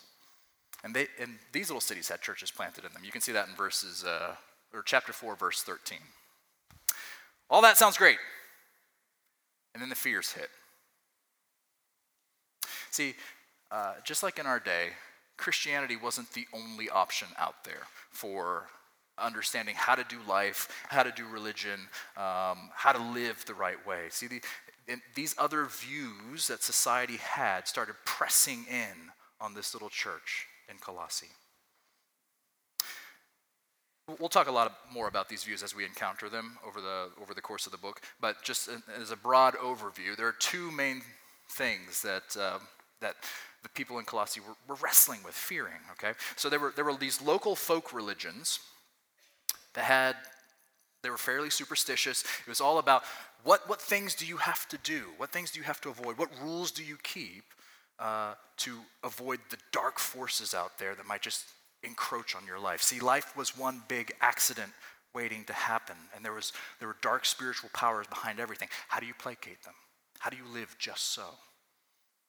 And, 0.84 0.94
they, 0.94 1.08
and 1.20 1.38
these 1.52 1.70
little 1.70 1.82
cities 1.82 2.08
had 2.08 2.22
churches 2.22 2.52
planted 2.52 2.86
in 2.86 2.94
them. 2.94 3.02
You 3.04 3.12
can 3.12 3.22
see 3.22 3.32
that 3.32 3.48
in 3.50 3.56
verses, 3.56 4.04
uh, 4.04 4.36
or 4.74 4.84
chapter 4.84 5.12
4, 5.12 5.36
verse 5.36 5.64
13. 5.64 5.98
All 7.50 7.62
that 7.62 7.78
sounds 7.78 7.98
great. 7.98 8.18
And 9.74 9.82
then 9.82 9.90
the 9.90 9.96
fears 9.96 10.32
hit. 10.32 10.50
See, 12.92 13.16
uh, 13.72 13.96
just 14.04 14.24
like 14.24 14.40
in 14.40 14.46
our 14.46 14.60
day, 14.60 14.90
Christianity 15.38 15.96
wasn't 15.96 16.32
the 16.34 16.46
only 16.54 16.90
option 16.90 17.28
out 17.38 17.64
there 17.64 17.84
for 18.12 18.68
understanding 19.18 19.76
how 19.76 19.96
to 19.96 20.04
do 20.04 20.18
life, 20.28 20.70
how 20.90 21.04
to 21.04 21.12
do 21.12 21.26
religion, 21.28 21.80
um, 22.16 22.70
how 22.74 22.92
to 22.92 23.02
live 23.02 23.44
the 23.46 23.54
right 23.54 23.86
way. 23.88 24.06
See, 24.10 24.28
the, 24.28 24.42
these 25.16 25.36
other 25.38 25.66
views 25.66 26.48
that 26.48 26.64
society 26.64 27.18
had 27.18 27.68
started 27.68 27.96
pressing 28.06 28.66
in 28.70 29.12
on 29.40 29.54
this 29.54 29.74
little 29.74 29.90
church 29.90 30.48
in 30.70 30.78
Colossae. 30.78 31.28
We'll 34.20 34.30
talk 34.30 34.48
a 34.48 34.52
lot 34.52 34.74
more 34.92 35.10
about 35.10 35.28
these 35.28 35.44
views 35.44 35.62
as 35.62 35.76
we 35.76 35.84
encounter 35.84 36.30
them 36.30 36.58
over 36.66 36.80
the, 36.80 37.10
over 37.22 37.34
the 37.34 37.42
course 37.42 37.66
of 37.66 37.74
the 37.74 37.78
book, 37.78 38.02
but 38.22 38.42
just 38.42 38.70
as 39.00 39.12
a 39.12 39.18
broad 39.18 39.56
overview, 39.56 40.16
there 40.16 40.28
are 40.28 40.36
two 40.40 40.72
main 40.72 41.02
things 41.50 42.02
that, 42.04 42.38
uh, 42.40 42.60
that 43.02 43.16
the 43.64 43.70
people 43.70 44.00
in 44.00 44.06
Colossae 44.06 44.40
were, 44.40 44.56
were 44.66 44.80
wrestling 44.82 45.20
with, 45.26 45.34
fearing, 45.34 45.82
okay? 45.92 46.14
So 46.38 46.50
there 46.50 46.60
were, 46.60 46.72
there 46.74 46.86
were 46.86 46.96
these 46.96 47.22
local 47.22 47.54
folk 47.54 47.92
religions 47.92 48.60
that 49.78 49.86
had 49.86 50.16
they 51.04 51.12
were 51.12 51.18
fairly 51.18 51.52
superstitious. 51.52 52.24
It 52.24 52.50
was 52.50 52.60
all 52.60 52.80
about 52.80 53.04
what, 53.44 53.70
what 53.70 53.80
things 53.80 54.16
do 54.16 54.26
you 54.26 54.38
have 54.38 54.68
to 54.70 54.78
do? 54.80 55.04
What 55.18 55.30
things 55.30 55.52
do 55.52 55.60
you 55.60 55.66
have 55.66 55.80
to 55.82 55.90
avoid? 55.90 56.18
What 56.18 56.30
rules 56.42 56.72
do 56.72 56.84
you 56.84 56.98
keep 57.04 57.44
uh, 58.00 58.34
to 58.58 58.80
avoid 59.04 59.40
the 59.52 59.58
dark 59.72 60.00
forces 60.00 60.56
out 60.56 60.80
there 60.80 60.96
that 60.96 61.06
might 61.06 61.22
just 61.22 61.46
encroach 61.84 62.36
on 62.36 62.46
your 62.48 62.60
life? 62.60 62.82
See, 62.82 63.00
life 63.00 63.38
was 63.38 63.56
one 63.56 63.84
big 63.88 64.12
accident 64.20 64.72
waiting 65.14 65.46
to 65.46 65.54
happen, 65.54 65.96
and 66.16 66.26
there, 66.26 66.34
was, 66.34 66.52
there 66.80 66.88
were 66.88 66.98
dark 67.04 67.26
spiritual 67.26 67.70
powers 67.74 68.08
behind 68.08 68.40
everything. 68.40 68.68
How 68.88 69.00
do 69.00 69.06
you 69.06 69.14
placate 69.14 69.64
them? 69.64 69.76
How 70.20 70.32
do 70.32 70.38
you 70.38 70.44
live 70.52 70.76
just 70.80 71.14
so? 71.14 71.26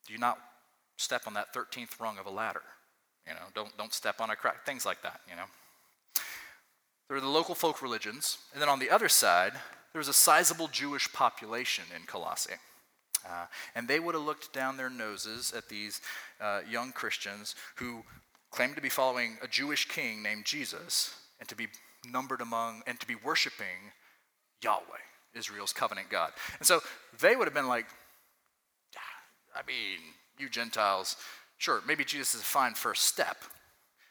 Do 0.06 0.12
you 0.12 0.18
not 0.18 0.38
step 0.98 1.22
on 1.26 1.34
that 1.34 1.54
13th 1.54 1.98
rung 1.98 2.18
of 2.18 2.26
a 2.26 2.30
ladder? 2.30 2.62
You 3.26 3.32
know, 3.32 3.40
don't, 3.54 3.76
don't 3.78 3.94
step 3.94 4.20
on 4.20 4.28
a 4.28 4.36
crack, 4.36 4.66
things 4.66 4.84
like 4.84 5.02
that, 5.02 5.20
you 5.28 5.34
know. 5.34 5.44
There 7.08 7.14
were 7.14 7.20
the 7.22 7.28
local 7.28 7.54
folk 7.54 7.80
religions, 7.82 8.38
and 8.52 8.60
then 8.60 8.68
on 8.68 8.78
the 8.78 8.90
other 8.90 9.08
side, 9.08 9.52
there 9.92 9.98
was 9.98 10.08
a 10.08 10.12
sizable 10.12 10.68
Jewish 10.68 11.10
population 11.12 11.84
in 11.96 12.02
Colossae. 12.02 12.54
Uh, 13.26 13.46
and 13.74 13.88
they 13.88 13.98
would 13.98 14.14
have 14.14 14.24
looked 14.24 14.52
down 14.52 14.76
their 14.76 14.90
noses 14.90 15.52
at 15.56 15.68
these 15.68 16.00
uh, 16.40 16.60
young 16.70 16.92
Christians 16.92 17.54
who 17.76 18.04
claimed 18.50 18.76
to 18.76 18.82
be 18.82 18.88
following 18.88 19.38
a 19.42 19.48
Jewish 19.48 19.88
king 19.88 20.22
named 20.22 20.44
Jesus 20.44 21.14
and 21.40 21.48
to 21.48 21.56
be 21.56 21.66
numbered 22.10 22.40
among 22.40 22.82
and 22.86 23.00
to 23.00 23.06
be 23.06 23.16
worshiping 23.16 23.92
Yahweh, 24.62 24.82
Israel's 25.34 25.72
covenant 25.72 26.10
God. 26.10 26.32
And 26.58 26.66
so 26.66 26.80
they 27.20 27.34
would 27.34 27.46
have 27.46 27.54
been 27.54 27.68
like, 27.68 27.86
I 29.54 29.66
mean, 29.66 29.98
you 30.38 30.48
Gentiles, 30.48 31.16
sure, 31.56 31.82
maybe 31.86 32.04
Jesus 32.04 32.34
is 32.34 32.42
a 32.42 32.44
fine 32.44 32.74
first 32.74 33.04
step, 33.04 33.38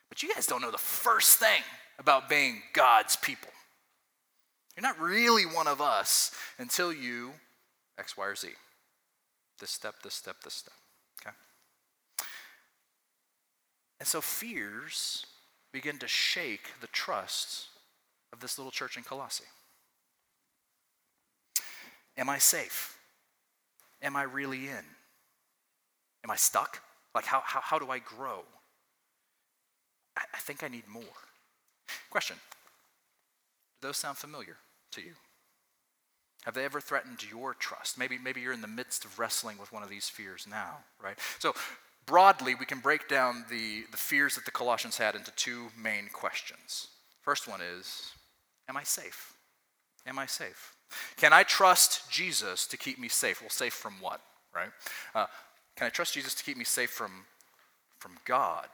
but 0.10 0.22
you 0.22 0.34
guys 0.34 0.46
don't 0.46 0.62
know 0.62 0.72
the 0.72 0.78
first 0.78 1.38
thing 1.38 1.62
about 2.00 2.30
being 2.30 2.62
God's 2.74 3.16
people. 3.16 3.50
You're 4.76 4.84
not 4.84 5.00
really 5.00 5.46
one 5.46 5.68
of 5.68 5.82
us 5.82 6.32
until 6.60 6.94
you 6.94 7.32
X, 7.98 8.16
Y, 8.16 8.26
or 8.26 8.36
Z. 8.36 8.50
This 9.60 9.72
step, 9.72 9.96
this 10.04 10.14
step, 10.14 10.36
this 10.44 10.54
step. 10.54 10.74
Okay? 11.22 11.36
And 14.00 14.08
so 14.08 14.22
fears 14.22 15.26
begin 15.74 15.98
to 15.98 16.08
shake 16.08 16.80
the 16.80 16.88
trust 16.88 17.68
of 18.32 18.40
this 18.40 18.58
little 18.60 18.72
church 18.72 18.98
in 18.98 19.04
Colossae. 19.04 19.46
Am 22.18 22.30
I 22.30 22.38
safe? 22.38 22.98
Am 24.02 24.16
I 24.16 24.24
really 24.24 24.68
in? 24.68 24.86
Am 26.24 26.32
I 26.32 26.36
stuck? 26.36 26.82
Like, 27.16 27.26
how, 27.26 27.42
how, 27.44 27.62
how 27.62 27.80
do 27.80 27.90
I 27.90 28.00
grow? 28.00 28.44
I, 30.16 30.22
I 30.34 30.38
think 30.38 30.64
I 30.64 30.68
need 30.68 30.88
more. 30.88 31.04
Question 32.10 32.38
Do 33.82 33.88
those 33.88 33.98
sound 33.98 34.18
familiar 34.18 34.58
to 34.92 35.02
you? 35.02 35.14
Have 36.46 36.54
they 36.54 36.66
ever 36.66 36.80
threatened 36.80 37.30
your 37.30 37.54
trust? 37.54 37.98
Maybe, 37.98 38.18
maybe 38.18 38.40
you're 38.40 38.54
in 38.54 38.62
the 38.62 38.68
midst 38.68 39.04
of 39.04 39.20
wrestling 39.20 39.58
with 39.58 39.74
one 39.74 39.84
of 39.84 39.90
these 39.90 40.08
fears 40.08 40.48
now, 40.50 40.78
right? 41.04 41.18
So, 41.40 41.54
broadly, 42.06 42.56
we 42.56 42.66
can 42.66 42.80
break 42.80 43.10
down 43.10 43.44
the, 43.50 43.84
the 43.92 43.98
fears 43.98 44.36
that 44.36 44.46
the 44.46 44.52
Colossians 44.52 44.98
had 44.98 45.16
into 45.16 45.32
two 45.32 45.68
main 45.78 46.08
questions. 46.14 46.88
First 47.22 47.48
one 47.48 47.60
is 47.62 48.12
Am 48.70 48.78
I 48.78 48.84
safe? 48.84 49.34
Am 50.06 50.18
I 50.18 50.26
safe? 50.26 50.74
Can 51.18 51.34
I 51.34 51.44
trust 51.44 52.10
Jesus 52.10 52.66
to 52.68 52.78
keep 52.78 52.98
me 52.98 53.10
safe? 53.10 53.42
Well, 53.42 53.50
safe 53.50 53.74
from 53.74 53.96
what, 54.00 54.22
right? 54.56 54.70
Uh, 55.14 55.26
can 55.76 55.88
I 55.88 55.90
trust 55.90 56.14
Jesus 56.14 56.34
to 56.36 56.44
keep 56.44 56.58
me 56.58 56.64
safe 56.64 56.90
from, 56.90 57.26
from 58.00 58.14
God, 58.26 58.68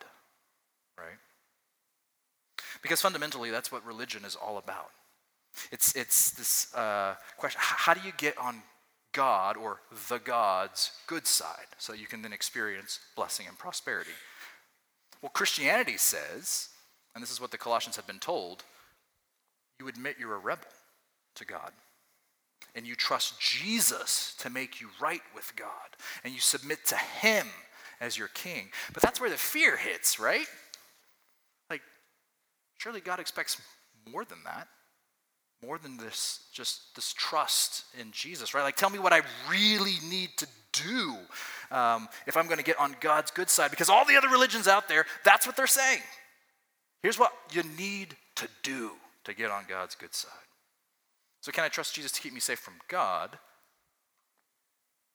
right? 0.98 1.18
Because 2.84 3.02
fundamentally, 3.02 3.50
that's 3.50 3.72
what 3.72 3.84
religion 3.86 4.26
is 4.26 4.36
all 4.36 4.60
about. 4.60 4.92
It's, 5.72 5.96
it's 5.96 6.32
this 6.32 6.74
uh, 6.76 7.16
question 7.38 7.60
how 7.62 7.94
do 7.94 8.02
you 8.06 8.12
get 8.18 8.38
on 8.38 8.62
God 9.14 9.56
or 9.56 9.80
the 10.10 10.20
God's 10.20 10.92
good 11.08 11.26
side 11.26 11.68
so 11.78 11.94
you 11.94 12.08
can 12.08 12.22
then 12.22 12.34
experience 12.34 13.00
blessing 13.16 13.48
and 13.48 13.58
prosperity? 13.58 14.12
Well, 15.22 15.30
Christianity 15.30 15.98
says, 15.98 16.70
and 17.16 17.24
this 17.24 17.32
is 17.32 17.40
what 17.40 17.52
the 17.52 17.58
Colossians 17.58 17.96
have 17.96 18.08
been 18.08 18.20
told, 18.20 18.64
you 19.80 19.88
admit 19.88 20.18
you're 20.20 20.36
a 20.36 20.40
rebel 20.40 20.68
to 21.36 21.46
God. 21.46 21.72
And 22.76 22.88
you 22.88 22.96
trust 22.96 23.40
Jesus 23.40 24.36
to 24.40 24.50
make 24.50 24.82
you 24.82 24.90
right 25.00 25.22
with 25.36 25.56
God. 25.56 25.70
And 26.24 26.34
you 26.34 26.40
submit 26.40 26.86
to 26.88 26.96
Him 26.96 27.48
as 28.02 28.18
your 28.18 28.30
king. 28.30 28.70
But 28.94 29.04
that's 29.04 29.22
where 29.22 29.30
the 29.30 29.38
fear 29.38 29.78
hits, 29.78 30.20
right? 30.20 30.48
Surely 32.84 33.00
God 33.00 33.22
expects 33.22 33.62
more 34.12 34.26
than 34.26 34.40
that. 34.44 34.68
More 35.66 35.78
than 35.78 35.96
this, 35.96 36.42
just 36.52 36.94
this 36.96 37.14
trust 37.14 37.86
in 37.98 38.12
Jesus, 38.12 38.54
right? 38.54 38.62
Like, 38.62 38.76
tell 38.76 38.90
me 38.90 39.00
what 39.00 39.14
I 39.14 39.22
really 39.50 39.96
need 40.10 40.32
to 40.36 40.48
do 40.74 41.16
um, 41.72 42.10
if 42.28 42.36
I'm 42.36 42.48
going 42.48 42.58
to 42.58 42.64
get 42.64 42.78
on 42.78 42.98
God's 43.00 43.32
good 43.32 43.50
side. 43.50 43.72
Because 43.72 43.90
all 43.90 44.04
the 44.04 44.18
other 44.18 44.28
religions 44.28 44.68
out 44.68 44.90
there, 44.90 45.06
that's 45.24 45.48
what 45.48 45.56
they're 45.56 45.66
saying. 45.66 46.02
Here's 47.02 47.18
what 47.18 47.32
you 47.54 47.64
need 47.78 48.18
to 48.36 48.50
do 48.64 48.92
to 49.24 49.34
get 49.34 49.50
on 49.50 49.64
God's 49.70 49.96
good 49.96 50.14
side. 50.14 50.32
So, 51.40 51.54
can 51.54 51.64
I 51.64 51.70
trust 51.70 51.96
Jesus 51.96 52.12
to 52.12 52.20
keep 52.20 52.34
me 52.34 52.42
safe 52.42 52.60
from 52.60 52.74
God? 52.90 53.38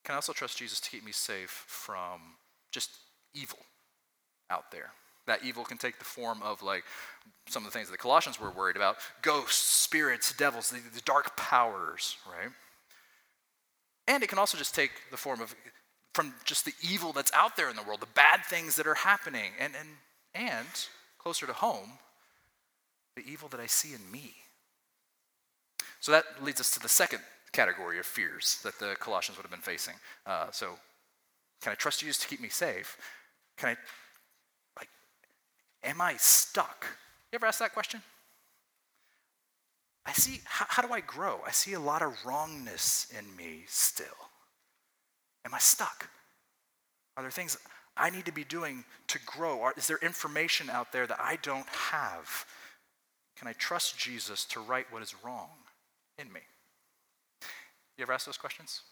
Can 0.05 0.15
I 0.15 0.17
also 0.17 0.33
trust 0.33 0.57
Jesus 0.57 0.81
to 0.81 0.89
keep 0.89 1.05
me 1.05 1.13
safe 1.13 1.51
from 1.67 2.21
just 2.73 2.89
evil 3.35 3.59
out 4.49 4.71
there? 4.71 4.93
That 5.29 5.45
evil 5.45 5.65
can 5.65 5.79
take 5.79 5.99
the 5.99 6.05
form 6.05 6.43
of 6.43 6.63
like 6.63 6.83
some 7.49 7.65
of 7.65 7.73
the 7.73 7.79
things 7.79 7.89
that 7.89 7.93
the 7.93 8.03
Colossians 8.03 8.41
were 8.41 8.51
worried 8.51 8.77
about 8.77 8.97
ghosts, 9.23 9.69
spirits, 9.69 10.33
devils, 10.33 10.71
the, 10.71 10.81
the 10.95 11.01
dark 11.03 11.37
powers, 11.37 12.17
right? 12.27 12.51
And 14.07 14.23
it 14.23 14.29
can 14.29 14.39
also 14.39 14.59
just 14.59 14.75
take 14.75 14.91
the 15.11 15.17
form 15.17 15.41
of 15.41 15.55
from 16.15 16.35
just 16.45 16.65
the 16.65 16.73
evil 16.83 17.13
that's 17.13 17.31
out 17.33 17.57
there 17.57 17.71
in 17.71 17.77
the 17.77 17.83
world, 17.83 18.01
the 18.01 18.07
bad 18.07 18.45
things 18.45 18.75
that 18.75 18.89
are 18.89 18.95
happening, 18.95 19.53
and, 19.61 19.73
and, 19.79 19.89
and 20.35 20.67
closer 21.17 21.47
to 21.47 21.53
home, 21.53 21.93
the 23.15 23.23
evil 23.25 23.49
that 23.51 23.61
I 23.61 23.67
see 23.67 23.95
in 23.95 24.11
me. 24.11 24.35
So 26.01 26.11
that 26.11 26.25
leads 26.43 26.61
us 26.61 26.73
to 26.75 26.81
the 26.81 26.89
second 26.89 27.21
category 27.53 28.01
of 28.01 28.07
fears 28.07 28.61
that 28.65 28.79
the 28.81 28.97
Colossians 28.99 29.39
would 29.39 29.45
have 29.45 29.51
been 29.53 29.61
facing. 29.61 29.95
Uh, 30.27 30.47
so, 30.51 30.79
can 31.61 31.73
I 31.73 31.77
trust 31.77 32.01
Jesus 32.01 32.19
to 32.19 32.27
keep 32.29 32.41
me 32.41 32.49
safe? 32.49 32.97
Can 33.57 33.71
I, 33.71 33.77
am 35.83 36.01
I 36.01 36.17
stuck? 36.17 36.87
You 37.33 37.37
ever 37.37 37.47
ask 37.47 37.59
that 37.61 37.73
question? 37.73 38.03
I 40.07 40.13
see, 40.13 40.41
how, 40.45 40.65
how 40.69 40.83
do 40.83 40.93
I 40.93 41.01
grow? 41.01 41.41
I 41.47 41.51
see 41.51 41.75
a 41.75 41.81
lot 41.81 42.01
of 42.01 42.15
wrongness 42.25 43.13
in 43.17 43.37
me 43.37 43.65
still. 43.67 44.07
Am 45.45 45.53
I 45.53 45.59
stuck? 45.59 46.09
Are 47.17 47.23
there 47.23 47.31
things 47.31 47.59
I 47.97 48.11
need 48.11 48.25
to 48.25 48.33
be 48.33 48.45
doing 48.45 48.85
to 49.09 49.19
grow? 49.27 49.61
Are, 49.61 49.75
is 49.77 49.87
there 49.87 49.99
information 49.99 50.71
out 50.71 50.93
there 50.93 51.07
that 51.07 51.19
I 51.21 51.37
don't 51.43 51.69
have? 51.69 52.47
Can 53.37 53.49
I 53.49 53.53
trust 53.53 53.99
Jesus 53.99 54.45
to 54.47 54.61
right 54.61 54.87
what 54.91 55.03
is 55.03 55.15
wrong 55.23 55.51
in 56.19 56.33
me? 56.33 56.41
You 57.99 58.03
ever 58.03 58.13
ask 58.13 58.25
those 58.25 58.39
questions? 58.39 58.83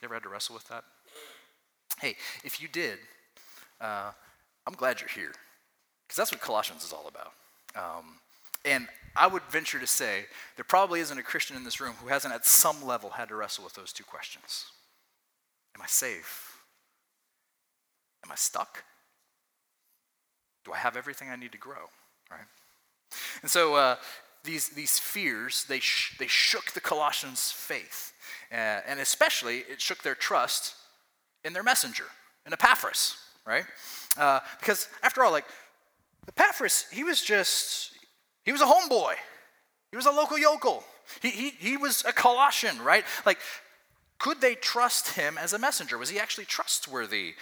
You 0.00 0.06
ever 0.06 0.14
had 0.14 0.22
to 0.24 0.28
wrestle 0.28 0.54
with 0.54 0.68
that? 0.68 0.84
Hey, 1.98 2.16
if 2.44 2.60
you 2.60 2.68
did, 2.68 2.98
uh, 3.80 4.12
I'm 4.66 4.74
glad 4.74 5.00
you're 5.00 5.08
here 5.08 5.32
because 6.06 6.16
that's 6.16 6.32
what 6.32 6.40
Colossians 6.40 6.84
is 6.84 6.92
all 6.92 7.08
about. 7.08 7.32
Um, 7.76 8.16
and 8.64 8.88
I 9.16 9.26
would 9.26 9.42
venture 9.44 9.78
to 9.78 9.86
say 9.86 10.24
there 10.56 10.64
probably 10.64 11.00
isn't 11.00 11.18
a 11.18 11.22
Christian 11.22 11.56
in 11.56 11.64
this 11.64 11.80
room 11.80 11.94
who 12.00 12.08
hasn't 12.08 12.34
at 12.34 12.46
some 12.46 12.84
level 12.84 13.10
had 13.10 13.28
to 13.28 13.36
wrestle 13.36 13.64
with 13.64 13.74
those 13.74 13.92
two 13.92 14.04
questions 14.04 14.66
Am 15.74 15.82
I 15.82 15.86
safe? 15.86 16.58
Am 18.24 18.32
I 18.32 18.36
stuck? 18.36 18.84
Do 20.64 20.72
I 20.72 20.78
have 20.78 20.96
everything 20.96 21.28
I 21.30 21.36
need 21.36 21.52
to 21.52 21.58
grow? 21.58 21.90
Right? 22.30 22.46
And 23.42 23.50
so 23.50 23.74
uh, 23.74 23.96
these, 24.44 24.70
these 24.70 24.98
fears, 24.98 25.64
they, 25.68 25.80
sh- 25.80 26.16
they 26.18 26.26
shook 26.26 26.72
the 26.72 26.80
Colossians' 26.80 27.50
faith. 27.50 28.12
Uh, 28.50 28.80
and 28.86 28.98
especially, 28.98 29.58
it 29.70 29.80
shook 29.80 30.02
their 30.02 30.14
trust 30.14 30.74
in 31.44 31.52
their 31.52 31.62
messenger, 31.62 32.04
in 32.46 32.52
Epaphras, 32.52 33.16
right? 33.46 33.64
Uh, 34.16 34.40
because 34.60 34.88
after 35.02 35.24
all, 35.24 35.32
like, 35.32 35.46
Epaphras, 36.28 36.86
he 36.92 37.04
was 37.04 37.20
just, 37.20 37.92
he 38.44 38.52
was 38.52 38.60
a 38.60 38.66
homeboy. 38.66 39.14
He 39.90 39.96
was 39.96 40.06
a 40.06 40.10
local 40.10 40.38
yokel. 40.38 40.84
He, 41.20 41.30
he, 41.30 41.50
he 41.50 41.76
was 41.76 42.04
a 42.06 42.12
Colossian, 42.12 42.80
right? 42.82 43.04
Like, 43.26 43.38
could 44.18 44.40
they 44.40 44.54
trust 44.54 45.10
him 45.10 45.36
as 45.38 45.52
a 45.52 45.58
messenger? 45.58 45.98
Was 45.98 46.08
he 46.08 46.18
actually 46.18 46.46
trustworthy? 46.46 47.34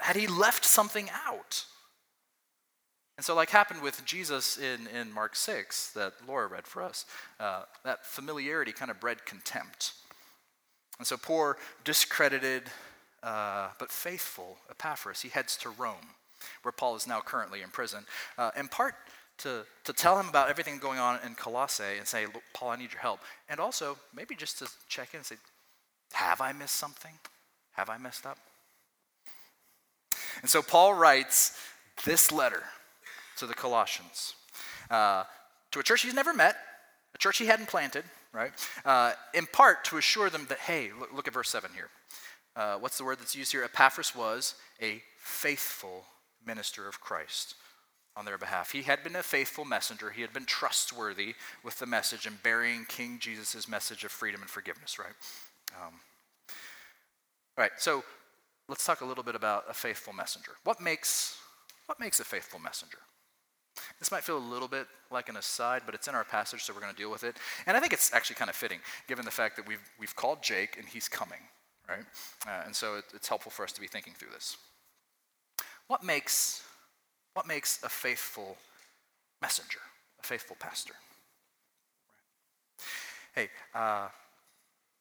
Had 0.00 0.16
he 0.16 0.26
left 0.26 0.64
something 0.64 1.10
out? 1.26 1.66
And 3.18 3.24
so, 3.24 3.34
like 3.34 3.50
happened 3.50 3.82
with 3.82 4.04
Jesus 4.04 4.56
in, 4.56 4.86
in 4.86 5.12
Mark 5.12 5.36
6 5.36 5.92
that 5.92 6.14
Laura 6.26 6.46
read 6.46 6.66
for 6.66 6.82
us, 6.82 7.04
uh, 7.38 7.64
that 7.84 8.06
familiarity 8.06 8.72
kind 8.72 8.90
of 8.90 8.98
bred 8.98 9.26
contempt. 9.26 9.92
And 10.98 11.06
so, 11.06 11.16
poor, 11.16 11.58
discredited, 11.84 12.64
uh, 13.22 13.68
but 13.78 13.90
faithful 13.90 14.58
Epaphras, 14.70 15.22
he 15.22 15.28
heads 15.28 15.56
to 15.58 15.70
Rome, 15.70 16.16
where 16.62 16.72
Paul 16.72 16.96
is 16.96 17.06
now 17.06 17.20
currently 17.20 17.62
in 17.62 17.68
prison, 17.68 18.04
uh, 18.38 18.50
in 18.56 18.68
part 18.68 18.94
to, 19.38 19.64
to 19.84 19.92
tell 19.92 20.18
him 20.18 20.28
about 20.28 20.50
everything 20.50 20.78
going 20.78 20.98
on 20.98 21.18
in 21.24 21.34
Colossae 21.34 21.98
and 21.98 22.06
say, 22.06 22.26
Look, 22.26 22.42
Paul, 22.52 22.70
I 22.70 22.76
need 22.76 22.92
your 22.92 23.00
help. 23.00 23.20
And 23.48 23.58
also, 23.60 23.96
maybe 24.14 24.34
just 24.34 24.58
to 24.58 24.68
check 24.88 25.10
in 25.14 25.18
and 25.18 25.26
say, 25.26 25.36
have 26.12 26.40
I 26.40 26.52
missed 26.52 26.76
something? 26.76 27.12
Have 27.72 27.90
I 27.90 27.98
messed 27.98 28.26
up? 28.26 28.38
And 30.40 30.50
so 30.50 30.62
Paul 30.62 30.94
writes 30.94 31.58
this 32.04 32.30
letter 32.30 32.62
to 33.38 33.46
the 33.46 33.54
Colossians, 33.54 34.34
uh, 34.90 35.24
to 35.70 35.80
a 35.80 35.82
church 35.82 36.02
he's 36.02 36.14
never 36.14 36.34
met, 36.34 36.56
a 37.14 37.18
church 37.18 37.38
he 37.38 37.46
hadn't 37.46 37.68
planted, 37.68 38.04
right? 38.32 38.52
Uh, 38.84 39.12
in 39.34 39.46
part 39.46 39.84
to 39.84 39.96
assure 39.96 40.30
them 40.30 40.46
that, 40.48 40.58
hey, 40.58 40.90
look, 40.98 41.12
look 41.12 41.28
at 41.28 41.34
verse 41.34 41.48
7 41.50 41.70
here. 41.74 41.88
Uh, 42.54 42.76
what's 42.76 42.98
the 42.98 43.04
word 43.04 43.18
that's 43.18 43.34
used 43.34 43.52
here? 43.52 43.64
Epaphras 43.64 44.14
was 44.14 44.54
a 44.80 45.02
faithful 45.18 46.04
minister 46.44 46.88
of 46.88 47.00
Christ 47.00 47.54
on 48.16 48.24
their 48.24 48.36
behalf. 48.36 48.72
He 48.72 48.82
had 48.82 49.02
been 49.02 49.16
a 49.16 49.22
faithful 49.22 49.64
messenger. 49.64 50.10
He 50.10 50.20
had 50.20 50.32
been 50.32 50.44
trustworthy 50.44 51.34
with 51.64 51.78
the 51.78 51.86
message 51.86 52.26
and 52.26 52.42
bearing 52.42 52.84
King 52.88 53.18
Jesus' 53.18 53.66
message 53.68 54.04
of 54.04 54.10
freedom 54.10 54.42
and 54.42 54.50
forgiveness, 54.50 54.98
right? 54.98 55.14
Um, 55.80 55.94
all 57.56 57.62
right, 57.62 57.72
so 57.78 58.04
let's 58.68 58.84
talk 58.84 59.00
a 59.00 59.04
little 59.04 59.24
bit 59.24 59.34
about 59.34 59.64
a 59.68 59.74
faithful 59.74 60.12
messenger. 60.12 60.52
What 60.64 60.80
makes, 60.80 61.38
what 61.86 61.98
makes 61.98 62.20
a 62.20 62.24
faithful 62.24 62.58
messenger? 62.58 62.98
This 63.98 64.10
might 64.10 64.24
feel 64.24 64.36
a 64.36 64.38
little 64.38 64.68
bit 64.68 64.86
like 65.10 65.30
an 65.30 65.36
aside, 65.36 65.82
but 65.86 65.94
it's 65.94 66.08
in 66.08 66.14
our 66.14 66.24
passage, 66.24 66.62
so 66.62 66.74
we're 66.74 66.80
going 66.80 66.92
to 66.92 66.98
deal 66.98 67.10
with 67.10 67.24
it. 67.24 67.36
And 67.66 67.76
I 67.76 67.80
think 67.80 67.94
it's 67.94 68.12
actually 68.12 68.36
kind 68.36 68.50
of 68.50 68.56
fitting, 68.56 68.80
given 69.08 69.24
the 69.24 69.30
fact 69.30 69.56
that 69.56 69.66
we've, 69.66 69.80
we've 69.98 70.14
called 70.14 70.42
Jake 70.42 70.76
and 70.78 70.86
he's 70.86 71.08
coming, 71.08 71.38
right? 71.92 72.04
Uh, 72.46 72.62
and 72.66 72.74
so 72.74 72.96
it, 72.96 73.04
it's 73.14 73.28
helpful 73.28 73.50
for 73.50 73.64
us 73.64 73.72
to 73.72 73.80
be 73.80 73.86
thinking 73.86 74.14
through 74.16 74.30
this. 74.32 74.56
What 75.88 76.02
makes, 76.02 76.62
what 77.34 77.46
makes 77.46 77.82
a 77.82 77.88
faithful 77.88 78.56
messenger, 79.40 79.80
a 80.20 80.26
faithful 80.26 80.56
pastor? 80.58 80.94
Hey, 83.34 83.48
uh, 83.74 84.08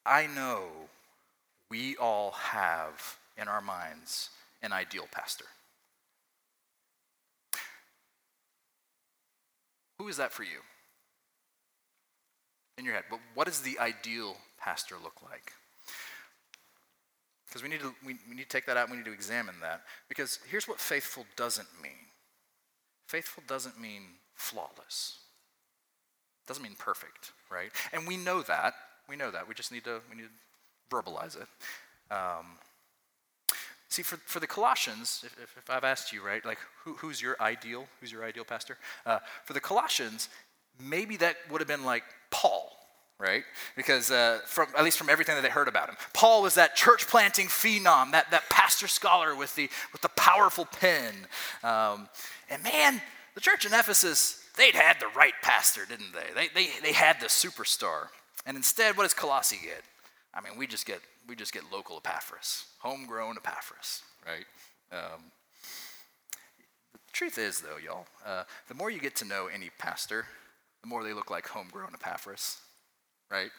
I 0.05 0.27
know 0.27 0.63
we 1.69 1.95
all 1.97 2.31
have 2.31 3.17
in 3.37 3.47
our 3.47 3.61
minds 3.61 4.29
an 4.61 4.71
ideal 4.71 5.07
pastor. 5.11 5.45
Who 9.99 10.07
is 10.07 10.17
that 10.17 10.31
for 10.31 10.43
you? 10.43 10.59
In 12.77 12.85
your 12.85 12.95
head, 12.95 13.03
but 13.09 13.19
what 13.35 13.45
does 13.45 13.61
the 13.61 13.77
ideal 13.79 14.37
pastor 14.57 14.95
look 15.01 15.21
like? 15.29 15.53
Because 17.51 17.63
we 17.63 17.69
need 17.69 17.81
to 17.81 17.93
we, 18.05 18.15
we 18.29 18.35
need 18.35 18.43
to 18.43 18.49
take 18.49 18.65
that 18.67 18.77
out. 18.77 18.89
We 18.89 18.95
need 18.95 19.05
to 19.05 19.11
examine 19.11 19.55
that. 19.61 19.81
Because 20.07 20.39
here's 20.49 20.69
what 20.69 20.79
faithful 20.79 21.25
doesn't 21.35 21.67
mean. 21.83 21.91
Faithful 23.07 23.43
doesn't 23.45 23.77
mean 23.77 24.03
flawless. 24.35 25.19
Doesn't 26.47 26.63
mean 26.63 26.75
perfect, 26.79 27.33
right? 27.51 27.71
And 27.91 28.07
we 28.07 28.15
know 28.15 28.41
that. 28.43 28.73
We 29.09 29.17
know 29.17 29.31
that. 29.31 29.49
We 29.49 29.53
just 29.53 29.71
need 29.71 29.83
to 29.83 29.99
we 30.09 30.15
need 30.15 30.23
to 30.23 30.95
verbalize 30.95 31.35
it. 31.35 31.47
Um, 32.13 32.57
see, 33.89 34.01
for, 34.01 34.17
for 34.25 34.39
the 34.39 34.47
Colossians, 34.47 35.23
if, 35.25 35.57
if, 35.57 35.69
I've 35.69 35.83
asked 35.83 36.11
you, 36.11 36.25
right, 36.25 36.43
like 36.45 36.59
who, 36.83 36.93
who's 36.93 37.21
your 37.21 37.35
ideal? 37.41 37.85
Who's 37.99 38.11
your 38.11 38.23
ideal 38.23 38.45
pastor? 38.45 38.77
Uh, 39.05 39.19
for 39.43 39.53
the 39.53 39.59
Colossians, 39.59 40.29
maybe 40.79 41.17
that 41.17 41.35
would 41.49 41.61
have 41.61 41.67
been 41.67 41.85
like 41.85 42.03
Paul, 42.29 42.70
right? 43.21 43.43
Because 43.75 44.09
uh, 44.11 44.39
from 44.45 44.67
at 44.77 44.83
least 44.83 44.97
from 44.97 45.09
everything 45.09 45.35
that 45.35 45.41
they 45.41 45.49
heard 45.49 45.67
about 45.67 45.89
him, 45.89 45.95
Paul 46.13 46.41
was 46.41 46.55
that 46.55 46.75
church 46.75 47.07
planting 47.07 47.47
phenom, 47.47 48.11
that, 48.11 48.31
that 48.31 48.49
pastor 48.49 48.87
scholar 48.87 49.35
with 49.35 49.55
the 49.55 49.69
with 49.93 50.01
the 50.01 50.09
powerful 50.09 50.65
pen. 50.65 51.13
Um, 51.63 52.09
and 52.49 52.63
man, 52.63 53.01
the 53.35 53.41
church 53.41 53.65
in 53.65 53.73
Ephesus, 53.73 54.43
they'd 54.57 54.75
had 54.75 54.99
the 54.99 55.07
right 55.15 55.33
pastor, 55.41 55.85
didn't 55.87 56.13
they? 56.13 56.33
They 56.33 56.47
they 56.53 56.69
they 56.81 56.93
had 56.93 57.19
the 57.21 57.27
superstar. 57.27 58.07
And 58.45 58.57
instead, 58.57 58.97
what 58.97 59.03
does 59.03 59.13
Colossae 59.13 59.59
get? 59.61 59.83
I 60.33 60.41
mean, 60.41 60.57
we 60.57 60.65
just 60.65 60.85
get 60.85 61.01
we 61.27 61.35
just 61.35 61.53
get 61.53 61.63
local 61.71 61.97
Epaphras, 61.97 62.65
homegrown 62.79 63.37
Epaphras, 63.37 64.01
right? 64.25 64.45
Um, 64.91 65.21
the 66.93 67.13
truth 67.13 67.37
is, 67.37 67.61
though, 67.61 67.77
y'all, 67.77 68.07
uh, 68.25 68.43
the 68.67 68.73
more 68.73 68.89
you 68.89 68.99
get 68.99 69.15
to 69.17 69.25
know 69.25 69.47
any 69.53 69.69
pastor, 69.77 70.25
the 70.81 70.87
more 70.87 71.03
they 71.03 71.13
look 71.13 71.29
like 71.29 71.47
homegrown 71.47 71.93
Epaphras, 71.93 72.57
right? 73.31 73.51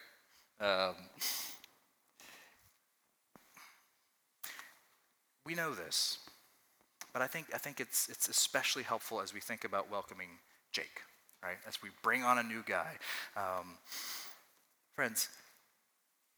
Um, 0.59 0.95
we 5.45 5.55
know 5.55 5.73
this, 5.73 6.19
but 7.11 7.21
I 7.21 7.27
think 7.27 7.47
I 7.53 7.57
think 7.57 7.79
it's 7.79 8.07
it's 8.09 8.29
especially 8.29 8.83
helpful 8.83 9.21
as 9.21 9.33
we 9.33 9.39
think 9.39 9.65
about 9.65 9.91
welcoming 9.91 10.29
Jake, 10.71 11.01
right? 11.43 11.57
As 11.67 11.81
we 11.81 11.89
bring 12.01 12.23
on 12.23 12.37
a 12.37 12.43
new 12.43 12.63
guy, 12.65 12.91
um, 13.35 13.77
friends. 14.95 15.29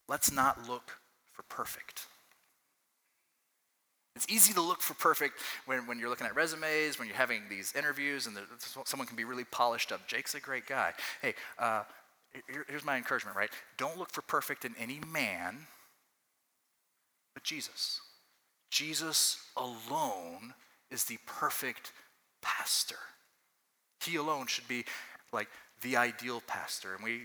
Let's 0.07 0.31
not 0.31 0.69
look 0.69 0.91
for 1.33 1.41
perfect. 1.43 2.05
It's 4.15 4.27
easy 4.29 4.53
to 4.53 4.61
look 4.61 4.81
for 4.81 4.93
perfect 4.93 5.41
when, 5.65 5.87
when 5.87 5.99
you're 5.99 6.09
looking 6.09 6.27
at 6.27 6.35
resumes, 6.35 6.97
when 6.97 7.07
you're 7.07 7.17
having 7.17 7.41
these 7.49 7.73
interviews, 7.75 8.27
and 8.27 8.35
the, 8.35 8.43
someone 8.85 9.07
can 9.07 9.17
be 9.17 9.25
really 9.25 9.43
polished 9.43 9.91
up. 9.91 10.07
Jake's 10.07 10.35
a 10.35 10.39
great 10.39 10.67
guy. 10.67 10.93
Hey, 11.21 11.33
uh, 11.59 11.83
here, 12.51 12.65
here's 12.67 12.85
my 12.85 12.97
encouragement, 12.97 13.37
right? 13.37 13.49
Don't 13.77 13.97
look 13.97 14.11
for 14.11 14.21
perfect 14.21 14.65
in 14.65 14.75
any 14.79 14.99
man, 15.11 15.57
but 17.33 17.43
Jesus. 17.43 18.01
Jesus 18.69 19.37
alone 19.55 20.53
is 20.91 21.05
the 21.05 21.17
perfect 21.25 21.91
pastor. 22.41 22.97
He 24.03 24.17
alone 24.17 24.47
should 24.47 24.67
be 24.67 24.85
like 25.31 25.47
the 25.81 25.97
ideal 25.97 26.41
pastor. 26.45 26.93
And 26.95 27.03
we, 27.03 27.21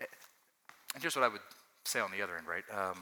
and 0.00 1.02
here's 1.02 1.16
what 1.16 1.24
I 1.24 1.28
would 1.28 1.40
say 1.84 2.00
on 2.00 2.10
the 2.10 2.22
other 2.22 2.36
end, 2.36 2.46
right? 2.46 2.64
Um, 2.72 2.98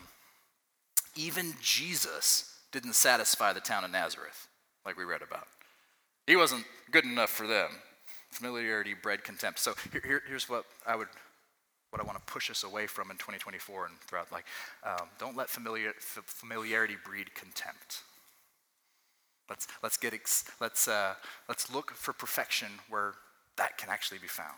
even 1.17 1.55
Jesus 1.61 2.59
didn't 2.73 2.95
satisfy 2.95 3.53
the 3.53 3.61
town 3.61 3.85
of 3.85 3.91
Nazareth, 3.91 4.49
like 4.85 4.97
we 4.97 5.05
read 5.05 5.23
about. 5.23 5.47
He 6.27 6.37
wasn't 6.37 6.65
good 6.91 7.05
enough 7.05 7.31
for 7.31 7.47
them. 7.47 7.69
Familiarity 8.31 8.95
bred 9.01 9.23
contempt. 9.23 9.61
So 9.61 9.75
here, 9.93 10.03
here, 10.05 10.23
here's 10.27 10.49
what 10.49 10.65
I 10.87 10.97
would, 10.97 11.09
what 11.95 12.01
I 12.01 12.05
want 12.05 12.19
to 12.19 12.33
push 12.33 12.51
us 12.51 12.65
away 12.65 12.89
from 12.89 13.13
in 13.13 13.19
2024 13.19 13.87
and 13.87 13.95
throughout. 14.01 14.33
Like, 14.33 14.47
um, 14.85 15.07
don't 15.21 15.37
let 15.37 15.49
familiar, 15.49 15.93
familiarity 16.01 16.97
breed 17.05 17.33
contempt. 17.37 18.03
Let's 19.49 19.69
let's 19.81 19.97
get 19.97 20.13
ex, 20.13 20.45
let's 20.61 20.89
uh, 20.89 21.15
let's 21.49 21.73
look 21.73 21.93
for 21.93 22.13
perfection 22.13 22.69
where 22.89 23.13
that 23.59 23.79
can 23.79 23.91
actually 23.91 24.19
be 24.19 24.27
found 24.27 24.49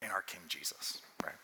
in 0.00 0.08
our 0.08 0.22
King 0.22 0.40
Jesus. 0.48 1.02
Right. 1.22 1.34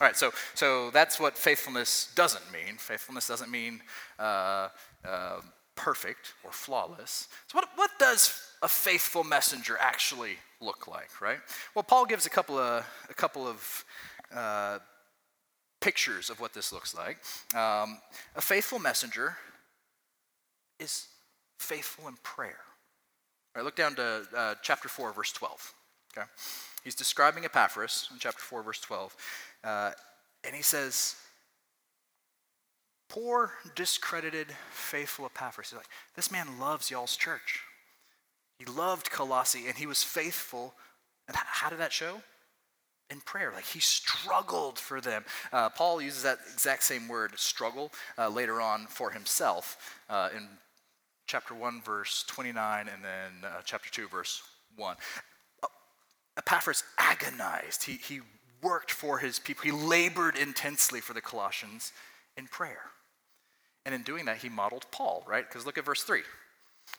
All 0.00 0.06
right, 0.06 0.16
so, 0.16 0.30
so 0.54 0.90
that's 0.90 1.20
what 1.20 1.38
faithfulness 1.38 2.12
doesn't 2.14 2.44
mean. 2.52 2.76
Faithfulness 2.76 3.28
doesn't 3.28 3.50
mean 3.50 3.80
uh, 4.18 4.68
uh, 5.06 5.40
perfect 5.74 6.34
or 6.44 6.50
flawless. 6.50 7.28
So, 7.46 7.58
what, 7.58 7.68
what 7.76 7.90
does 7.98 8.50
a 8.62 8.68
faithful 8.68 9.24
messenger 9.24 9.76
actually 9.80 10.36
look 10.60 10.88
like, 10.88 11.20
right? 11.20 11.38
Well, 11.74 11.82
Paul 11.82 12.06
gives 12.06 12.26
a 12.26 12.30
couple 12.30 12.58
of, 12.58 12.84
a 13.08 13.14
couple 13.14 13.46
of 13.46 13.84
uh, 14.34 14.78
pictures 15.80 16.30
of 16.30 16.40
what 16.40 16.52
this 16.52 16.72
looks 16.72 16.94
like. 16.94 17.18
Um, 17.54 17.98
a 18.34 18.40
faithful 18.40 18.78
messenger 18.78 19.36
is 20.80 21.08
faithful 21.58 22.08
in 22.08 22.14
prayer. 22.22 22.58
All 23.54 23.62
right, 23.62 23.64
look 23.64 23.76
down 23.76 23.94
to 23.96 24.26
uh, 24.36 24.54
chapter 24.62 24.88
4, 24.88 25.12
verse 25.12 25.32
12. 25.32 25.74
Okay? 26.16 26.26
He's 26.84 26.94
describing 26.94 27.44
Epaphras 27.44 28.08
in 28.12 28.18
chapter 28.18 28.42
4, 28.42 28.62
verse 28.62 28.80
12. 28.80 29.16
Uh, 29.64 29.90
and 30.44 30.54
he 30.54 30.62
says, 30.62 31.16
Poor, 33.08 33.52
discredited, 33.74 34.48
faithful 34.70 35.26
Epaphras. 35.26 35.70
He's 35.70 35.76
like, 35.76 35.88
this 36.16 36.32
man 36.32 36.58
loves 36.58 36.90
y'all's 36.90 37.16
church. 37.16 37.60
He 38.58 38.64
loved 38.64 39.10
Colossae 39.10 39.66
and 39.68 39.76
he 39.76 39.86
was 39.86 40.02
faithful. 40.02 40.74
And 41.28 41.36
how 41.36 41.70
did 41.70 41.78
that 41.78 41.92
show? 41.92 42.22
In 43.10 43.20
prayer. 43.20 43.52
Like 43.54 43.64
he 43.64 43.80
struggled 43.80 44.78
for 44.78 45.00
them. 45.00 45.24
Uh, 45.52 45.68
Paul 45.68 46.02
uses 46.02 46.24
that 46.24 46.38
exact 46.52 46.82
same 46.82 47.06
word, 47.06 47.38
struggle, 47.38 47.92
uh, 48.18 48.28
later 48.28 48.60
on 48.60 48.86
for 48.86 49.10
himself 49.10 49.96
uh, 50.10 50.30
in 50.36 50.48
chapter 51.26 51.54
1, 51.54 51.82
verse 51.82 52.24
29, 52.26 52.88
and 52.92 53.04
then 53.04 53.50
uh, 53.50 53.60
chapter 53.64 53.90
2, 53.90 54.08
verse 54.08 54.42
1. 54.76 54.96
Uh, 55.62 55.66
Epaphras 56.36 56.84
agonized. 56.98 57.84
He, 57.84 57.92
he 57.92 58.20
worked 58.62 58.90
for 58.90 59.18
his 59.18 59.38
people. 59.38 59.64
He 59.64 59.70
labored 59.72 60.36
intensely 60.36 61.00
for 61.00 61.12
the 61.14 61.20
Colossians 61.20 61.92
in 62.36 62.46
prayer. 62.46 62.90
And 63.84 63.94
in 63.94 64.02
doing 64.02 64.24
that, 64.24 64.38
he 64.38 64.48
modeled 64.48 64.86
Paul, 64.90 65.24
right? 65.28 65.48
Because 65.48 65.64
look 65.64 65.78
at 65.78 65.84
verse 65.84 66.02
3. 66.02 66.22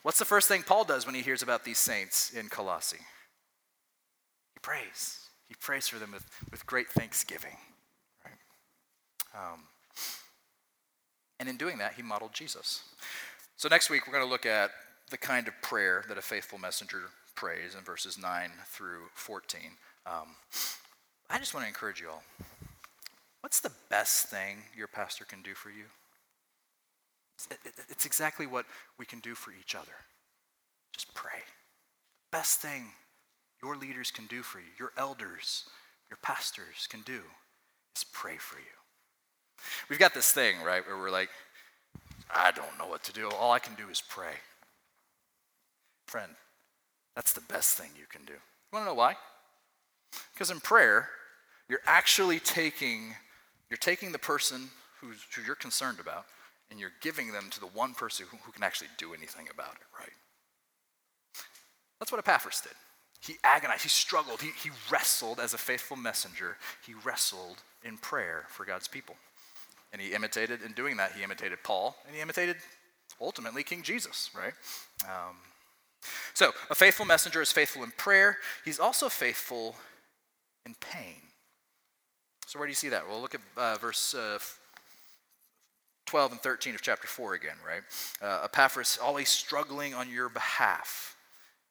What's 0.03 0.19
the 0.19 0.25
first 0.25 0.47
thing 0.47 0.63
Paul 0.63 0.83
does 0.83 1.05
when 1.05 1.15
he 1.15 1.21
hears 1.21 1.41
about 1.41 1.63
these 1.63 1.77
saints 1.77 2.31
in 2.31 2.49
Colossae? 2.49 2.97
He 2.97 4.59
prays. 4.61 5.26
He 5.47 5.55
prays 5.55 5.87
for 5.87 5.97
them 5.99 6.11
with, 6.11 6.25
with 6.51 6.65
great 6.65 6.89
thanksgiving. 6.89 7.57
Right? 8.25 8.33
Um, 9.35 9.59
and 11.39 11.47
in 11.47 11.57
doing 11.57 11.77
that, 11.77 11.93
he 11.93 12.01
modeled 12.01 12.33
Jesus. 12.33 12.83
So 13.55 13.69
next 13.69 13.89
week, 13.89 14.07
we're 14.07 14.13
going 14.13 14.25
to 14.25 14.29
look 14.29 14.45
at 14.45 14.71
the 15.09 15.17
kind 15.17 15.47
of 15.47 15.53
prayer 15.61 16.03
that 16.09 16.17
a 16.17 16.21
faithful 16.21 16.59
messenger 16.59 17.03
prays 17.35 17.75
in 17.77 17.83
verses 17.83 18.17
9 18.17 18.49
through 18.65 19.03
14. 19.13 19.61
Um, 20.05 20.35
I 21.29 21.37
just 21.37 21.53
want 21.53 21.63
to 21.63 21.67
encourage 21.67 22.01
you 22.01 22.09
all. 22.09 22.23
What's 23.41 23.59
the 23.59 23.71
best 23.89 24.27
thing 24.27 24.57
your 24.75 24.87
pastor 24.87 25.23
can 25.23 25.41
do 25.41 25.53
for 25.53 25.69
you? 25.69 25.85
It's 27.89 28.05
exactly 28.05 28.47
what 28.47 28.65
we 28.97 29.05
can 29.05 29.19
do 29.19 29.35
for 29.35 29.51
each 29.51 29.75
other. 29.75 29.91
Just 30.91 31.13
pray. 31.13 31.39
Best 32.31 32.59
thing 32.59 32.87
your 33.61 33.75
leaders 33.75 34.11
can 34.11 34.25
do 34.27 34.41
for 34.41 34.59
you, 34.59 34.65
your 34.79 34.91
elders, 34.97 35.65
your 36.09 36.17
pastors 36.21 36.87
can 36.89 37.01
do, 37.01 37.21
is 37.95 38.03
pray 38.13 38.37
for 38.37 38.59
you. 38.59 38.65
We've 39.89 39.99
got 39.99 40.13
this 40.13 40.31
thing, 40.31 40.61
right, 40.63 40.85
where 40.85 40.97
we're 40.97 41.09
like, 41.09 41.29
I 42.33 42.51
don't 42.51 42.77
know 42.77 42.87
what 42.87 43.03
to 43.05 43.13
do. 43.13 43.29
All 43.29 43.51
I 43.51 43.59
can 43.59 43.75
do 43.75 43.89
is 43.89 44.01
pray. 44.07 44.33
Friend, 46.07 46.31
that's 47.15 47.33
the 47.33 47.41
best 47.41 47.77
thing 47.77 47.89
you 47.97 48.05
can 48.09 48.23
do. 48.25 48.33
You 48.33 48.39
want 48.73 48.85
to 48.85 48.89
know 48.89 48.95
why? 48.95 49.15
Because 50.33 50.51
in 50.51 50.59
prayer, 50.59 51.09
you're 51.69 51.81
actually 51.85 52.39
taking, 52.39 53.15
you're 53.69 53.77
taking 53.77 54.11
the 54.11 54.19
person 54.19 54.69
who 55.01 55.11
you're 55.45 55.55
concerned 55.55 55.99
about 55.99 56.25
and 56.69 56.79
you're 56.79 56.91
giving 57.01 57.31
them 57.31 57.49
to 57.51 57.59
the 57.59 57.67
one 57.67 57.93
person 57.93 58.25
who, 58.29 58.37
who 58.37 58.51
can 58.51 58.63
actually 58.63 58.89
do 58.97 59.13
anything 59.13 59.47
about 59.51 59.73
it, 59.75 59.87
right? 59.97 60.11
That's 61.99 62.11
what 62.11 62.19
Epaphras 62.19 62.61
did. 62.61 62.73
He 63.19 63.35
agonized, 63.43 63.83
he 63.83 63.89
struggled, 63.89 64.41
he, 64.41 64.51
he 64.63 64.69
wrestled 64.91 65.39
as 65.39 65.53
a 65.53 65.57
faithful 65.57 65.97
messenger. 65.97 66.57
He 66.85 66.93
wrestled 66.93 67.57
in 67.83 67.97
prayer 67.97 68.45
for 68.47 68.65
God's 68.65 68.87
people. 68.87 69.15
And 69.91 70.01
he 70.01 70.13
imitated, 70.13 70.61
in 70.61 70.73
doing 70.73 70.97
that, 70.97 71.13
he 71.13 71.23
imitated 71.23 71.59
Paul, 71.63 71.95
and 72.05 72.15
he 72.15 72.21
imitated 72.21 72.57
ultimately 73.19 73.63
King 73.63 73.81
Jesus, 73.81 74.29
right? 74.35 74.53
Um, 75.05 75.35
so, 76.33 76.51
a 76.69 76.75
faithful 76.75 77.05
messenger 77.05 77.41
is 77.41 77.51
faithful 77.51 77.83
in 77.83 77.91
prayer. 77.97 78.37
He's 78.63 78.79
also 78.79 79.09
faithful 79.09 79.75
in 80.65 80.75
pain. 80.75 81.15
So, 82.45 82.59
where 82.59 82.67
do 82.67 82.71
you 82.71 82.75
see 82.75 82.89
that? 82.89 83.07
Well, 83.07 83.19
look 83.19 83.35
at 83.35 83.41
uh, 83.57 83.75
verse 83.75 84.13
uh, 84.13 84.37
12 86.05 86.33
and 86.33 86.41
13 86.41 86.75
of 86.75 86.81
chapter 86.81 87.07
4 87.07 87.33
again, 87.33 87.57
right? 87.65 87.81
Uh, 88.21 88.43
Epaphras 88.45 88.97
always 89.01 89.29
struggling 89.29 89.93
on 89.93 90.09
your 90.09 90.29
behalf. 90.29 91.15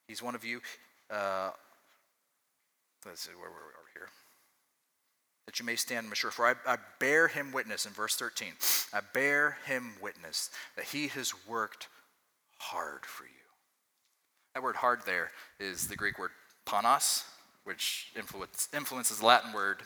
He's 0.09 0.23
one 0.23 0.35
of 0.35 0.45
you. 0.45 0.61
Uh, 1.11 1.51
let's 3.05 3.23
see, 3.23 3.33
where 3.33 3.51
were 3.51 3.57
we 3.57 3.75
over 3.79 3.91
here? 3.95 4.09
That 5.47 5.59
you 5.59 5.65
may 5.65 5.77
stand 5.77 6.09
mature. 6.09 6.31
For 6.31 6.47
I, 6.47 6.55
I 6.67 6.77
bear 6.99 7.29
him 7.29 7.53
witness 7.53 7.87
in 7.87 7.93
verse 7.93 8.17
13. 8.17 8.49
I 8.93 9.01
bear 9.15 9.59
him 9.67 9.95
witness 10.03 10.51
that 10.75 10.87
he 10.87 11.09
has 11.09 11.33
worked 11.47 11.89
hard 12.59 13.07
for 13.07 13.25
you. 13.25 13.31
That 14.55 14.63
word 14.63 14.77
hard 14.77 15.01
there 15.05 15.31
is 15.61 15.87
the 15.87 15.97
Greek 15.97 16.19
word 16.19 16.31
ponos, 16.67 17.25
which 17.65 18.13
influence, 18.17 18.69
influences 18.75 19.19
the 19.19 19.27
Latin 19.27 19.53
word, 19.53 19.83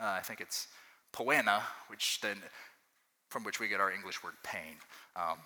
uh, 0.00 0.06
I 0.06 0.20
think 0.20 0.40
it's 0.40 0.68
poena, 1.12 1.62
which 1.88 2.20
then 2.22 2.38
from 3.28 3.44
which 3.44 3.60
we 3.60 3.68
get 3.68 3.80
our 3.80 3.92
English 3.92 4.22
word 4.22 4.34
pain. 4.42 4.76
Um, 5.14 5.38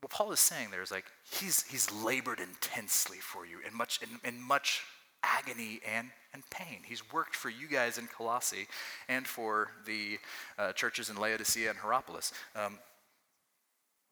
what 0.00 0.10
Paul 0.10 0.32
is 0.32 0.40
saying 0.40 0.68
there 0.70 0.82
is 0.82 0.90
like 0.90 1.04
he's 1.30 1.62
he's 1.62 1.90
labored 1.92 2.40
intensely 2.40 3.18
for 3.18 3.46
you 3.46 3.58
in 3.66 3.76
much 3.76 4.00
in, 4.02 4.28
in 4.28 4.42
much 4.42 4.82
agony 5.22 5.80
and, 5.94 6.08
and 6.32 6.42
pain. 6.48 6.78
He's 6.82 7.12
worked 7.12 7.36
for 7.36 7.50
you 7.50 7.68
guys 7.68 7.98
in 7.98 8.06
Colossae 8.06 8.66
and 9.08 9.26
for 9.26 9.70
the 9.84 10.18
uh, 10.58 10.72
churches 10.72 11.10
in 11.10 11.16
Laodicea 11.16 11.68
and 11.68 11.78
Hierapolis. 11.78 12.32
Um, 12.56 12.78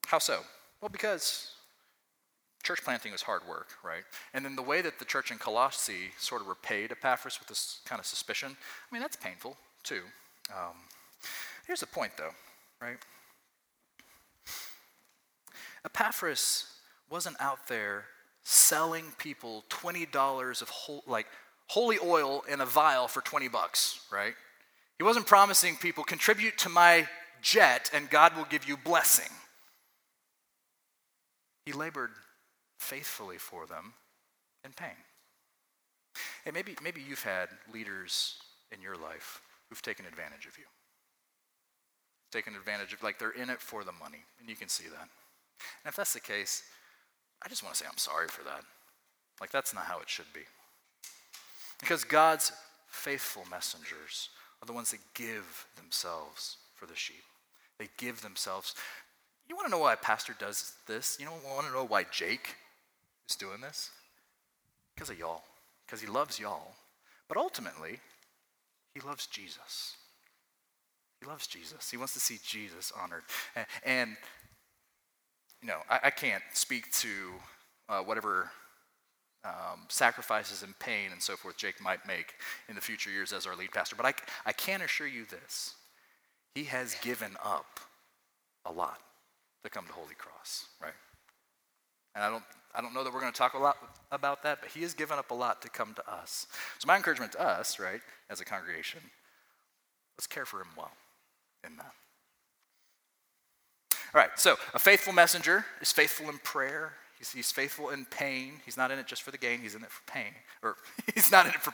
how 0.05 0.19
so? 0.19 0.41
Well, 0.81 0.89
because 0.89 1.53
church 2.61 2.83
planting 2.83 3.11
was 3.11 3.23
hard 3.23 3.41
work, 3.49 3.69
right? 3.83 4.03
And 4.35 4.45
then 4.45 4.55
the 4.55 4.61
way 4.61 4.81
that 4.81 4.99
the 4.99 5.05
church 5.05 5.31
in 5.31 5.39
Colossae 5.39 6.11
sort 6.19 6.41
of 6.41 6.47
repaid 6.47 6.91
Epaphras 6.91 7.39
with 7.39 7.47
this 7.47 7.79
kind 7.85 7.99
of 7.99 8.05
suspicion, 8.05 8.51
I 8.51 8.93
mean, 8.93 9.01
that's 9.01 9.15
painful 9.15 9.57
too. 9.81 10.01
Um, 10.51 10.75
here's 11.65 11.79
the 11.79 11.87
point, 11.87 12.11
though 12.17 12.35
right? 12.81 12.97
Epaphras 15.85 16.65
wasn't 17.09 17.35
out 17.39 17.67
there 17.67 18.05
selling 18.43 19.05
people 19.17 19.63
$20 19.69 20.61
of 20.61 20.69
whole, 20.69 21.03
like 21.07 21.27
holy 21.67 21.97
oil 22.03 22.43
in 22.49 22.61
a 22.61 22.65
vial 22.65 23.07
for 23.07 23.21
20 23.21 23.47
bucks, 23.47 24.01
right? 24.11 24.33
He 24.97 25.03
wasn't 25.03 25.27
promising 25.27 25.75
people 25.75 26.03
contribute 26.03 26.57
to 26.59 26.69
my 26.69 27.07
jet 27.41 27.89
and 27.93 28.09
God 28.09 28.35
will 28.35 28.45
give 28.45 28.67
you 28.67 28.77
blessing. 28.77 29.31
He 31.65 31.71
labored 31.71 32.11
faithfully 32.79 33.37
for 33.37 33.65
them 33.65 33.93
in 34.65 34.71
pain. 34.71 34.97
Hey, 36.43 36.51
maybe, 36.51 36.75
maybe 36.83 37.01
you've 37.07 37.23
had 37.23 37.49
leaders 37.73 38.35
in 38.71 38.81
your 38.81 38.95
life 38.95 39.41
who've 39.69 39.81
taken 39.81 40.05
advantage 40.05 40.45
of 40.45 40.57
you 40.57 40.65
taken 42.31 42.55
advantage 42.55 42.93
of, 42.93 43.03
like 43.03 43.19
they're 43.19 43.31
in 43.31 43.49
it 43.49 43.59
for 43.59 43.83
the 43.83 43.91
money, 43.91 44.23
and 44.39 44.49
you 44.49 44.55
can 44.55 44.69
see 44.69 44.85
that. 44.87 45.09
And 45.83 45.89
if 45.89 45.95
that's 45.95 46.13
the 46.13 46.19
case, 46.19 46.63
I 47.43 47.49
just 47.49 47.63
want 47.63 47.75
to 47.75 47.83
say 47.83 47.87
I'm 47.89 47.97
sorry 47.97 48.27
for 48.27 48.43
that. 48.43 48.63
Like, 49.39 49.51
that's 49.51 49.73
not 49.73 49.85
how 49.85 49.99
it 49.99 50.09
should 50.09 50.31
be. 50.33 50.41
Because 51.79 52.03
God's 52.03 52.51
faithful 52.87 53.43
messengers 53.49 54.29
are 54.61 54.65
the 54.65 54.73
ones 54.73 54.91
that 54.91 54.99
give 55.13 55.65
themselves 55.77 56.57
for 56.75 56.85
the 56.85 56.95
sheep. 56.95 57.23
They 57.77 57.89
give 57.97 58.21
themselves. 58.21 58.75
You 59.47 59.55
want 59.55 59.67
to 59.67 59.71
know 59.71 59.79
why 59.79 59.93
a 59.93 59.97
pastor 59.97 60.35
does 60.37 60.73
this? 60.87 61.17
You 61.19 61.25
know, 61.25 61.33
want 61.45 61.67
to 61.67 61.73
know 61.73 61.85
why 61.85 62.05
Jake 62.11 62.55
is 63.29 63.35
doing 63.35 63.61
this? 63.61 63.91
Because 64.93 65.09
of 65.09 65.17
y'all, 65.17 65.43
because 65.85 66.01
he 66.01 66.07
loves 66.07 66.39
y'all. 66.39 66.73
But 67.29 67.37
ultimately, 67.37 67.99
he 68.93 68.99
loves 68.99 69.27
Jesus. 69.27 69.95
He 71.21 71.27
loves 71.27 71.47
Jesus. 71.47 71.89
He 71.89 71.97
wants 71.97 72.13
to 72.13 72.19
see 72.19 72.39
Jesus 72.43 72.91
honored. 73.01 73.23
And, 73.55 73.65
and 73.85 74.17
you 75.61 75.67
know, 75.67 75.79
I, 75.89 75.99
I, 76.03 76.09
can't 76.09 76.43
speak 76.53 76.91
to 76.93 77.09
uh, 77.89 77.99
whatever 77.99 78.49
um, 79.43 79.81
sacrifices 79.89 80.63
and 80.63 80.77
pain 80.79 81.11
and 81.11 81.21
so 81.21 81.35
forth 81.35 81.57
Jake 81.57 81.81
might 81.81 82.05
make 82.07 82.33
in 82.67 82.75
the 82.75 82.81
future 82.81 83.09
years 83.09 83.33
as 83.33 83.45
our 83.45 83.55
lead 83.55 83.71
pastor, 83.71 83.95
but 83.95 84.05
I, 84.05 84.13
I 84.45 84.51
can 84.53 84.81
assure 84.81 85.07
you 85.07 85.25
this. 85.25 85.75
He 86.55 86.63
has 86.65 86.95
given 87.01 87.31
up 87.43 87.79
a 88.65 88.71
lot 88.71 88.99
to 89.63 89.69
come 89.69 89.85
to 89.85 89.93
Holy 89.93 90.15
Cross, 90.15 90.65
right? 90.81 90.93
And 92.15 92.23
I 92.23 92.29
don't, 92.29 92.43
I 92.73 92.81
don't 92.81 92.93
know 92.93 93.03
that 93.03 93.13
we're 93.13 93.21
going 93.21 93.31
to 93.31 93.37
talk 93.37 93.53
a 93.53 93.59
lot 93.59 93.77
about 94.11 94.43
that, 94.43 94.59
but 94.61 94.71
he 94.71 94.81
has 94.81 94.93
given 94.93 95.17
up 95.17 95.31
a 95.31 95.33
lot 95.33 95.61
to 95.61 95.69
come 95.69 95.93
to 95.95 96.11
us. 96.11 96.47
So 96.79 96.87
my 96.87 96.95
encouragement 96.95 97.33
to 97.33 97.41
us, 97.41 97.79
right, 97.79 98.01
as 98.29 98.41
a 98.41 98.45
congregation, 98.45 99.01
let's 100.17 100.27
care 100.27 100.45
for 100.45 100.61
him 100.61 100.67
well 100.77 100.91
in 101.65 101.77
that. 101.77 101.93
All 104.13 104.19
right, 104.19 104.31
so 104.37 104.55
a 104.73 104.79
faithful 104.79 105.13
messenger 105.13 105.65
is 105.81 105.91
faithful 105.91 106.29
in 106.29 106.39
prayer. 106.39 106.93
He's, 107.19 107.31
he's, 107.31 107.51
faithful 107.51 107.89
in 107.89 108.05
pain. 108.05 108.53
He's 108.65 108.77
not 108.77 108.91
in 108.91 108.97
it 108.97 109.05
just 109.05 109.21
for 109.21 109.31
the 109.31 109.37
gain, 109.37 109.59
he's 109.59 109.75
in 109.75 109.83
it 109.83 109.91
for 109.91 110.01
pain. 110.11 110.33
Or 110.63 110.77
he's 111.13 111.31
not 111.31 111.45
in 111.45 111.51
it 111.51 111.61
for, 111.61 111.73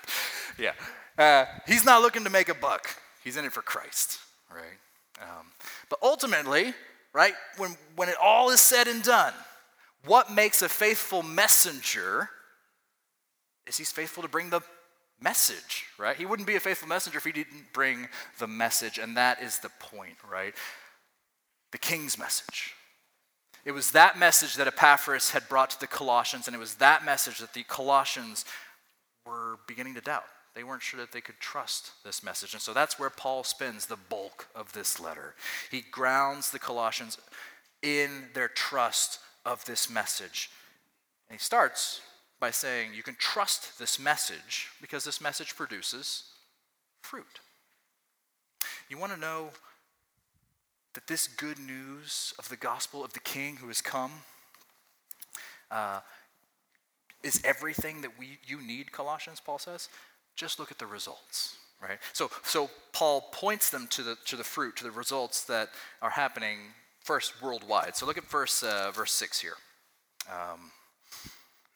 yeah. 0.62 0.74
Uh, 1.18 1.46
he's 1.68 1.86
not 1.86 2.02
looking 2.02 2.24
to 2.24 2.30
make 2.30 2.50
a 2.50 2.56
buck, 2.56 2.90
he's 3.24 3.38
in 3.38 3.46
it 3.46 3.54
for 3.54 3.62
Christ, 3.62 4.20
right? 4.54 4.80
Um, 5.22 5.48
but 5.90 6.00
ultimately, 6.04 6.74
right, 7.14 7.34
when, 7.58 7.78
when 7.96 8.10
it 8.10 8.16
all 8.22 8.50
is 8.50 8.60
said 8.60 8.88
and 8.88 9.02
done, 9.02 9.34
what 10.06 10.32
makes 10.32 10.62
a 10.62 10.70
faithful 10.70 11.24
messenger 11.24 12.30
is 13.66 13.78
he's 13.78 13.92
faithful 13.92 14.24
to 14.24 14.30
bring 14.30 14.50
the 14.50 14.62
message, 15.22 15.86
right? 15.98 16.16
He 16.16 16.26
wouldn't 16.26 16.48
be 16.48 16.56
a 16.56 16.60
faithful 16.60 16.88
messenger 16.88 17.18
if 17.18 17.24
he 17.24 17.32
didn't 17.32 17.74
bring 17.74 18.08
the 18.40 18.48
message, 18.48 18.98
and 18.98 19.16
that 19.18 19.42
is 19.42 19.60
the 19.60 19.70
point, 19.80 20.18
right? 20.30 20.54
The 21.76 21.80
king's 21.80 22.18
message. 22.18 22.74
It 23.66 23.74
was 23.74 23.92
that 23.92 24.18
message 24.18 24.56
that 24.56 24.66
Epaphras 24.66 25.32
had 25.32 25.50
brought 25.50 25.72
to 25.72 25.80
the 25.82 25.88
Colossians, 25.88 26.48
and 26.48 26.56
it 26.56 26.58
was 26.58 26.76
that 26.76 27.04
message 27.04 27.40
that 27.40 27.54
the 27.54 27.64
Colossians 27.64 28.46
were 29.26 29.58
beginning 29.68 29.96
to 29.96 30.00
doubt. 30.00 30.24
They 30.54 30.64
weren't 30.64 30.82
sure 30.82 31.02
that 31.02 31.12
they 31.12 31.20
could 31.20 31.38
trust 31.42 31.92
this 32.06 32.24
message. 32.24 32.54
And 32.54 32.62
so 32.62 32.72
that's 32.72 32.98
where 32.98 33.10
Paul 33.10 33.44
spends 33.44 33.88
the 33.88 33.98
bulk 33.98 34.48
of 34.56 34.72
this 34.72 35.02
letter. 35.02 35.36
He 35.70 35.84
grounds 35.92 36.50
the 36.50 36.60
Colossians 36.60 37.18
in 37.82 38.30
their 38.34 38.48
trust 38.48 39.20
of 39.46 39.66
this 39.66 39.90
message. 39.90 40.50
And 41.28 41.38
he 41.38 41.44
starts 41.44 42.00
by 42.40 42.52
saying, 42.52 42.94
You 42.94 43.04
can 43.04 43.18
trust 43.20 43.78
this 43.80 44.00
message 44.00 44.70
because 44.80 45.04
this 45.04 45.20
message 45.20 45.58
produces 45.58 46.24
fruit. 47.02 47.42
You 48.88 48.98
want 48.98 49.12
to 49.12 49.20
know 49.20 49.50
that 50.96 51.08
this 51.08 51.28
good 51.28 51.60
news 51.60 52.34
of 52.40 52.50
the 52.50 52.56
gospel 52.56 53.04
of 53.04 53.14
the 53.14 53.20
King 53.20 53.58
who 53.58 53.68
has 53.68 53.82
come 53.82 54.12
uh, 55.70 56.00
is 57.22 57.42
everything 57.44 58.02
that 58.02 58.12
we, 58.18 58.40
you 58.46 58.62
need, 58.62 58.92
Colossians, 58.92 59.40
Paul 59.40 59.60
says? 59.60 59.90
Just 60.36 60.58
look 60.58 60.72
at 60.72 60.80
the 60.80 60.86
results, 60.86 61.58
right? 61.82 62.00
So, 62.14 62.32
so 62.44 62.70
Paul 62.94 63.30
points 63.32 63.70
them 63.70 63.88
to 63.92 64.04
the, 64.04 64.18
to 64.26 64.36
the 64.36 64.44
fruit, 64.44 64.78
to 64.78 64.84
the 64.84 64.92
results 64.92 65.44
that 65.46 65.70
are 66.02 66.10
happening 66.10 66.60
first 67.02 67.42
worldwide. 67.42 67.96
So 67.96 68.06
look 68.06 68.18
at 68.18 68.30
verse, 68.30 68.64
uh, 68.64 68.92
verse 68.94 69.12
6 69.12 69.40
here. 69.40 69.56
Um, 70.30 70.72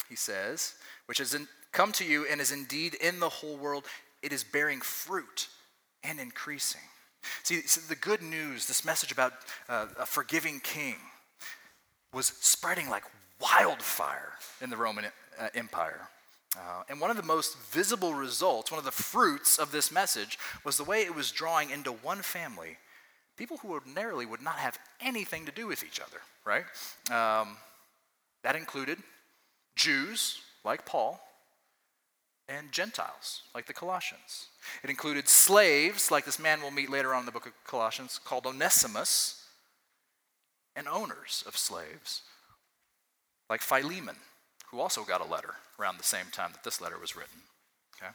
he 0.07 0.15
says, 0.15 0.75
which 1.05 1.19
has 1.19 1.37
come 1.71 1.91
to 1.93 2.05
you 2.05 2.25
and 2.29 2.39
is 2.41 2.51
indeed 2.51 2.95
in 2.95 3.19
the 3.19 3.29
whole 3.29 3.57
world, 3.57 3.85
it 4.23 4.33
is 4.33 4.43
bearing 4.43 4.81
fruit 4.81 5.49
and 6.03 6.19
increasing. 6.19 6.81
See, 7.43 7.61
the 7.87 7.95
good 7.95 8.21
news, 8.21 8.67
this 8.67 8.85
message 8.85 9.11
about 9.11 9.33
uh, 9.67 9.87
a 9.99 10.05
forgiving 10.05 10.59
king, 10.61 10.95
was 12.13 12.27
spreading 12.39 12.89
like 12.89 13.03
wildfire 13.41 14.33
in 14.61 14.69
the 14.69 14.77
Roman 14.77 15.05
uh, 15.39 15.47
Empire. 15.53 16.09
Uh, 16.57 16.83
and 16.89 16.99
one 16.99 17.11
of 17.11 17.17
the 17.17 17.23
most 17.23 17.57
visible 17.57 18.13
results, 18.13 18.71
one 18.71 18.79
of 18.79 18.85
the 18.85 18.91
fruits 18.91 19.59
of 19.59 19.71
this 19.71 19.91
message, 19.91 20.39
was 20.63 20.77
the 20.77 20.83
way 20.83 21.01
it 21.01 21.13
was 21.13 21.31
drawing 21.31 21.69
into 21.69 21.91
one 21.91 22.21
family 22.21 22.77
people 23.39 23.55
who 23.57 23.71
ordinarily 23.71 24.25
would 24.25 24.41
not 24.41 24.55
have 24.55 24.77
anything 24.99 25.45
to 25.45 25.51
do 25.53 25.65
with 25.65 25.81
each 25.81 26.01
other, 26.01 26.17
right? 26.43 26.65
Um, 27.09 27.55
that 28.43 28.57
included 28.57 28.97
Jews, 29.77 30.41
like 30.65 30.85
Paul, 30.85 31.21
and 32.49 32.71
Gentiles, 32.71 33.43
like 33.53 33.67
the 33.67 33.73
Colossians. 33.73 34.47
It 34.83 34.89
included 34.89 35.29
slaves, 35.29 36.09
like 36.09 36.25
this 36.25 36.39
man 36.39 36.61
we'll 36.61 36.71
meet 36.71 36.89
later 36.89 37.13
on 37.13 37.21
in 37.21 37.25
the 37.25 37.31
book 37.31 37.45
of 37.45 37.53
Colossians, 37.65 38.19
called 38.23 38.45
Onesimus, 38.45 39.45
and 40.75 40.87
owners 40.87 41.43
of 41.47 41.55
slaves, 41.55 42.23
like 43.49 43.61
Philemon, 43.61 44.15
who 44.71 44.79
also 44.79 45.03
got 45.03 45.25
a 45.25 45.31
letter 45.31 45.55
around 45.79 45.97
the 45.97 46.03
same 46.03 46.27
time 46.31 46.51
that 46.53 46.63
this 46.63 46.81
letter 46.81 46.97
was 46.99 47.15
written. 47.15 47.41
Okay? 47.97 48.11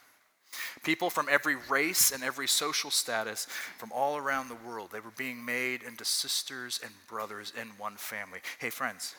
People 0.83 1.11
from 1.11 1.29
every 1.31 1.57
race 1.69 2.11
and 2.11 2.23
every 2.23 2.49
social 2.49 2.91
status 2.91 3.47
from 3.79 3.93
all 3.93 4.17
around 4.17 4.49
the 4.49 4.69
world, 4.69 4.91
they 4.93 5.01
were 5.01 5.13
being 5.17 5.45
made 5.45 5.83
into 5.83 6.05
sisters 6.05 6.81
and 6.83 6.93
brothers 7.09 7.53
in 7.61 7.69
one 7.79 7.97
family. 7.97 8.41
Hey, 8.59 8.71
friends, 8.71 9.15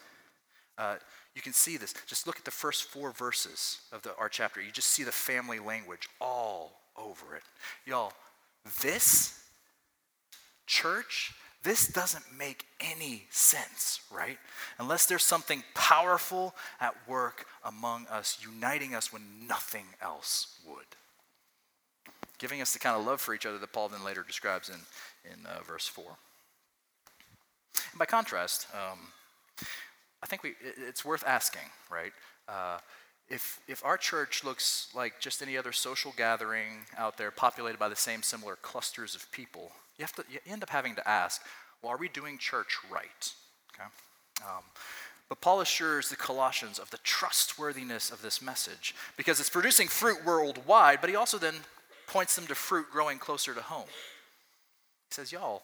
uh, 0.77 0.95
you 1.35 1.41
can 1.41 1.53
see 1.53 1.77
this. 1.77 1.93
Just 2.07 2.27
look 2.27 2.37
at 2.37 2.45
the 2.45 2.51
first 2.51 2.85
four 2.85 3.11
verses 3.11 3.79
of 3.91 4.01
the, 4.01 4.15
our 4.17 4.29
chapter. 4.29 4.61
You 4.61 4.71
just 4.71 4.89
see 4.89 5.03
the 5.03 5.11
family 5.11 5.59
language 5.59 6.07
all 6.19 6.79
over 6.97 7.35
it. 7.35 7.43
Y'all, 7.85 8.13
this 8.81 9.39
church, 10.65 11.33
this 11.63 11.87
doesn't 11.87 12.25
make 12.37 12.65
any 12.79 13.23
sense, 13.29 14.01
right? 14.11 14.37
Unless 14.79 15.07
there's 15.07 15.23
something 15.23 15.63
powerful 15.73 16.55
at 16.79 16.95
work 17.07 17.45
among 17.63 18.07
us, 18.07 18.37
uniting 18.41 18.95
us 18.95 19.11
when 19.11 19.23
nothing 19.47 19.85
else 20.01 20.59
would. 20.67 20.85
Giving 22.37 22.61
us 22.61 22.73
the 22.73 22.79
kind 22.79 22.97
of 22.97 23.05
love 23.05 23.21
for 23.21 23.33
each 23.33 23.45
other 23.45 23.57
that 23.57 23.73
Paul 23.73 23.89
then 23.89 24.03
later 24.03 24.23
describes 24.25 24.69
in, 24.69 24.75
in 25.31 25.45
uh, 25.45 25.61
verse 25.63 25.87
4. 25.87 26.05
And 27.91 27.99
by 27.99 28.05
contrast, 28.05 28.67
um, 28.73 28.99
I 30.25 30.27
think 30.27 30.41
we, 30.41 30.55
it's 30.87 31.05
worth 31.05 31.23
asking, 31.27 31.69
right? 31.91 32.11
Uh, 32.49 32.79
if, 33.29 33.59
if 33.67 33.85
our 33.85 33.95
church 33.95 34.43
looks 34.43 34.87
like 34.95 35.19
just 35.19 35.43
any 35.43 35.55
other 35.55 35.71
social 35.71 36.15
gathering 36.17 36.87
out 36.97 37.15
there 37.15 37.29
populated 37.29 37.77
by 37.77 37.89
the 37.89 37.95
same 37.95 38.23
similar 38.23 38.55
clusters 38.55 39.13
of 39.13 39.31
people, 39.31 39.71
you, 39.99 40.03
have 40.03 40.13
to, 40.13 40.23
you 40.27 40.39
end 40.47 40.63
up 40.63 40.71
having 40.71 40.95
to 40.95 41.07
ask, 41.07 41.43
well, 41.83 41.91
are 41.91 41.97
we 41.97 42.09
doing 42.09 42.39
church 42.39 42.79
right? 42.91 43.33
Okay? 43.75 43.87
Um, 44.43 44.63
but 45.29 45.41
Paul 45.41 45.61
assures 45.61 46.09
the 46.09 46.15
Colossians 46.15 46.79
of 46.79 46.89
the 46.89 46.97
trustworthiness 47.03 48.09
of 48.09 48.23
this 48.23 48.41
message 48.41 48.95
because 49.17 49.39
it's 49.39 49.51
producing 49.51 49.87
fruit 49.87 50.25
worldwide, 50.25 51.01
but 51.01 51.09
he 51.11 51.15
also 51.15 51.37
then 51.37 51.53
points 52.07 52.35
them 52.35 52.47
to 52.47 52.55
fruit 52.55 52.87
growing 52.91 53.19
closer 53.19 53.53
to 53.53 53.61
home. 53.61 53.89
He 55.09 55.13
says, 55.13 55.31
Y'all, 55.31 55.61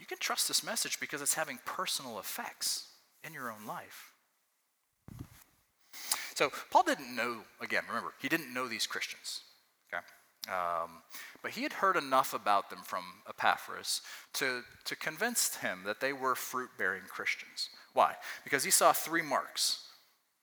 you 0.00 0.06
can 0.06 0.18
trust 0.18 0.48
this 0.48 0.64
message 0.64 0.98
because 0.98 1.22
it's 1.22 1.34
having 1.34 1.60
personal 1.64 2.18
effects 2.18 2.88
in 3.26 3.32
your 3.32 3.50
own 3.50 3.66
life. 3.66 4.12
So 6.34 6.50
Paul 6.70 6.82
didn't 6.82 7.14
know, 7.14 7.38
again, 7.60 7.84
remember, 7.88 8.12
he 8.20 8.28
didn't 8.28 8.52
know 8.52 8.66
these 8.66 8.86
Christians. 8.86 9.42
Okay? 9.92 10.02
Um, 10.48 11.02
but 11.42 11.52
he 11.52 11.62
had 11.62 11.72
heard 11.72 11.96
enough 11.96 12.34
about 12.34 12.70
them 12.70 12.80
from 12.84 13.04
Epaphras 13.28 14.02
to, 14.34 14.62
to 14.84 14.96
convince 14.96 15.56
him 15.56 15.80
that 15.86 16.00
they 16.00 16.12
were 16.12 16.34
fruit 16.34 16.70
bearing 16.76 17.02
Christians. 17.08 17.70
Why? 17.92 18.14
Because 18.42 18.64
he 18.64 18.70
saw 18.70 18.92
three 18.92 19.22
marks 19.22 19.86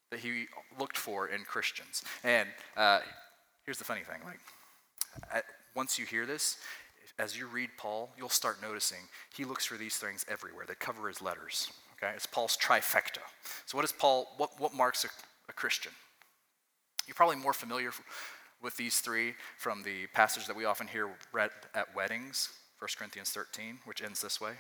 that 0.10 0.22
he 0.22 0.46
looked 0.80 0.98
for 0.98 1.28
in 1.28 1.42
Christians. 1.42 2.04
And 2.24 2.50
uh, 2.78 3.00
here's 3.66 3.78
the 3.78 3.84
funny 3.84 4.02
thing 4.02 4.20
like, 4.26 4.40
at, 5.34 5.46
once 5.76 6.00
you 6.00 6.06
hear 6.06 6.26
this, 6.26 6.58
as 7.20 7.38
you 7.38 7.48
read 7.48 7.70
Paul, 7.78 8.10
you'll 8.18 8.30
start 8.30 8.62
noticing 8.62 9.00
he 9.36 9.46
looks 9.46 9.66
for 9.66 9.78
these 9.78 9.98
things 9.98 10.26
everywhere. 10.30 10.66
They 10.68 10.76
cover 10.76 11.08
his 11.08 11.22
letters. 11.22 11.72
Okay, 12.04 12.14
it's 12.16 12.26
Paul's 12.26 12.58
trifecta. 12.58 13.20
So, 13.66 13.78
what 13.78 13.86
is 13.86 13.92
Paul? 13.92 14.28
What, 14.38 14.60
what 14.60 14.74
marks 14.74 15.06
a, 15.06 15.10
a 15.50 15.54
Christian? 15.54 15.92
You're 17.06 17.16
probably 17.16 17.36
more 17.36 17.54
familiar 17.54 17.92
with 18.62 18.76
these 18.78 19.00
three 19.00 19.34
from 19.58 19.84
the 19.84 20.08
passage 20.14 20.48
that 20.48 20.56
we 20.56 20.66
often 20.66 20.88
hear 20.88 21.10
read 21.32 21.52
at 21.76 21.96
weddings, 21.96 22.50
1 22.80 22.90
Corinthians 22.98 23.30
13, 23.32 23.80
which 23.86 24.02
ends 24.02 24.22
this 24.22 24.40
way. 24.42 24.54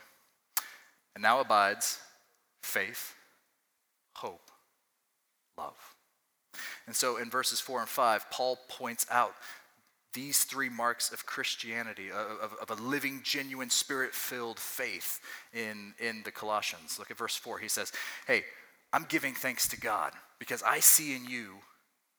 And 1.15 1.21
now 1.21 1.39
abides 1.39 1.99
faith, 2.61 3.15
hope, 4.15 4.51
love. 5.57 5.95
And 6.87 6.95
so 6.95 7.17
in 7.17 7.29
verses 7.29 7.59
4 7.59 7.81
and 7.81 7.89
5, 7.89 8.31
Paul 8.31 8.59
points 8.67 9.05
out 9.09 9.33
these 10.13 10.43
three 10.43 10.69
marks 10.69 11.11
of 11.11 11.25
Christianity, 11.25 12.09
of, 12.11 12.53
of, 12.61 12.69
a 12.69 12.81
living, 12.81 13.21
genuine, 13.23 13.69
spirit 13.69 14.13
filled 14.13 14.59
faith 14.59 15.19
in, 15.53 15.93
in 15.99 16.21
the 16.23 16.31
Colossians. 16.31 16.99
Look 16.99 17.11
at 17.11 17.17
verse 17.17 17.35
4. 17.35 17.59
He 17.59 17.69
says, 17.69 17.91
Hey, 18.27 18.43
I'm 18.93 19.05
giving 19.07 19.33
thanks 19.33 19.67
to 19.69 19.79
God 19.79 20.11
because 20.39 20.63
I 20.63 20.79
see 20.79 21.15
in 21.15 21.25
you 21.25 21.55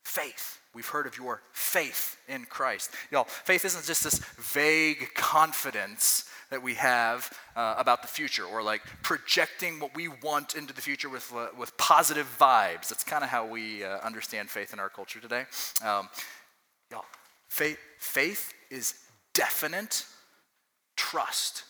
faith. 0.04 0.58
We've 0.74 0.86
heard 0.86 1.06
of 1.06 1.18
your 1.18 1.42
faith 1.52 2.16
in 2.28 2.44
Christ. 2.46 2.92
Y'all, 3.10 3.24
faith 3.24 3.64
isn't 3.64 3.84
just 3.84 4.04
this 4.04 4.18
vague 4.38 5.12
confidence 5.14 6.24
that 6.50 6.62
we 6.62 6.74
have 6.74 7.30
uh, 7.56 7.74
about 7.78 8.02
the 8.02 8.08
future 8.08 8.44
or 8.44 8.62
like 8.62 8.82
projecting 9.02 9.80
what 9.80 9.94
we 9.94 10.08
want 10.08 10.54
into 10.54 10.72
the 10.74 10.80
future 10.80 11.08
with, 11.08 11.32
uh, 11.34 11.48
with 11.58 11.76
positive 11.76 12.26
vibes. 12.38 12.88
That's 12.88 13.04
kind 13.04 13.22
of 13.22 13.30
how 13.30 13.46
we 13.46 13.84
uh, 13.84 13.98
understand 13.98 14.50
faith 14.50 14.72
in 14.72 14.78
our 14.78 14.88
culture 14.88 15.20
today. 15.20 15.44
Um, 15.84 16.08
y'all, 16.90 17.04
faith, 17.52 17.78
faith 17.98 18.54
is 18.70 18.94
definite 19.34 20.06
trust 20.96 21.64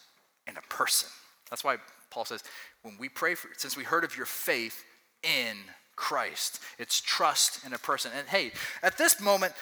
in 0.47 0.57
a 0.57 0.61
person. 0.63 1.09
That's 1.51 1.65
why 1.65 1.77
Paul 2.09 2.25
says, 2.25 2.45
when 2.83 2.97
we 2.99 3.09
pray 3.09 3.35
for, 3.35 3.49
since 3.57 3.77
we 3.77 3.83
heard 3.83 4.05
of 4.05 4.17
your 4.17 4.27
faith 4.27 4.85
in 5.25 5.57
Christ, 5.97 6.61
it's 6.79 7.01
trust 7.01 7.67
in 7.67 7.73
a 7.73 7.79
person. 7.79 8.13
And 8.17 8.29
hey, 8.29 8.53
at 8.83 8.97
this 8.97 9.21
moment, 9.21 9.55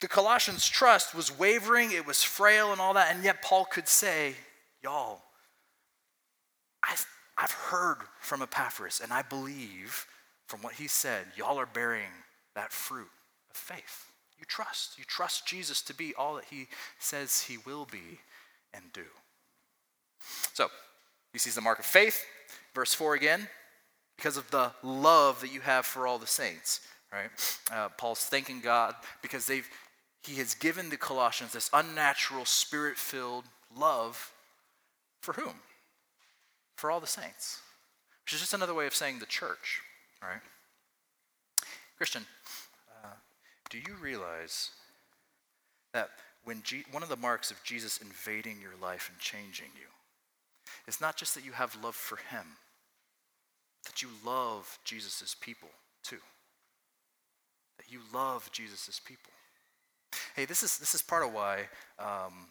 the 0.00 0.08
Colossians' 0.08 0.68
trust 0.68 1.14
was 1.14 1.36
wavering, 1.36 1.92
it 1.92 2.06
was 2.06 2.22
frail 2.22 2.72
and 2.72 2.80
all 2.80 2.92
that, 2.94 3.14
and 3.14 3.24
yet 3.24 3.40
Paul 3.40 3.64
could 3.64 3.88
say, 3.88 4.34
Y'all, 4.82 5.22
I've, 6.82 7.06
I've 7.38 7.52
heard 7.52 8.00
from 8.20 8.42
Epaphras, 8.42 9.00
and 9.02 9.14
I 9.14 9.22
believe 9.22 10.06
from 10.46 10.60
what 10.60 10.74
he 10.74 10.88
said, 10.88 11.24
y'all 11.38 11.58
are 11.58 11.64
bearing 11.64 12.12
that 12.54 12.70
fruit 12.70 13.08
of 13.50 13.56
faith. 13.56 14.10
You 14.38 14.44
trust. 14.46 14.98
You 14.98 15.04
trust 15.04 15.46
Jesus 15.46 15.82
to 15.82 15.94
be 15.94 16.14
all 16.16 16.34
that 16.36 16.46
he 16.50 16.68
says 16.98 17.42
he 17.42 17.58
will 17.58 17.86
be 17.90 18.20
and 18.72 18.84
do. 18.92 19.04
So, 20.52 20.68
he 21.32 21.38
sees 21.38 21.54
the 21.54 21.60
mark 21.60 21.78
of 21.78 21.84
faith. 21.84 22.24
Verse 22.74 22.94
4 22.94 23.14
again, 23.14 23.48
because 24.16 24.36
of 24.36 24.50
the 24.50 24.72
love 24.82 25.40
that 25.40 25.52
you 25.52 25.60
have 25.60 25.86
for 25.86 26.06
all 26.06 26.18
the 26.18 26.26
saints, 26.26 26.80
right? 27.12 27.30
Uh, 27.72 27.88
Paul's 27.90 28.24
thanking 28.24 28.60
God 28.60 28.94
because 29.22 29.46
they've 29.46 29.68
he 30.26 30.36
has 30.36 30.54
given 30.54 30.88
the 30.88 30.96
Colossians 30.96 31.52
this 31.52 31.68
unnatural, 31.72 32.46
spirit 32.46 32.96
filled 32.96 33.44
love 33.76 34.32
for 35.20 35.34
whom? 35.34 35.54
For 36.76 36.90
all 36.90 37.00
the 37.00 37.06
saints. 37.06 37.60
Which 38.24 38.32
is 38.32 38.40
just 38.40 38.54
another 38.54 38.72
way 38.72 38.86
of 38.86 38.94
saying 38.94 39.18
the 39.18 39.26
church, 39.26 39.82
right? 40.22 40.40
Christian, 41.98 42.24
do 43.74 43.90
you 43.90 43.96
realize 44.00 44.70
that 45.92 46.10
when 46.44 46.62
one 46.92 47.02
of 47.02 47.08
the 47.08 47.16
marks 47.16 47.50
of 47.50 47.60
Jesus 47.64 47.98
invading 47.98 48.58
your 48.60 48.74
life 48.80 49.10
and 49.10 49.18
changing 49.18 49.70
you 49.74 49.88
is 50.86 51.00
not 51.00 51.16
just 51.16 51.34
that 51.34 51.44
you 51.44 51.50
have 51.50 51.76
love 51.82 51.96
for 51.96 52.16
him, 52.16 52.46
that 53.84 54.00
you 54.00 54.08
love 54.24 54.78
Jesus' 54.84 55.34
people 55.40 55.70
too. 56.04 56.20
That 57.78 57.90
you 57.90 57.98
love 58.12 58.48
Jesus' 58.52 59.00
people. 59.04 59.32
Hey, 60.36 60.44
this 60.44 60.62
is, 60.62 60.78
this 60.78 60.94
is 60.94 61.02
part 61.02 61.24
of 61.24 61.32
why 61.32 61.62
um, 61.98 62.46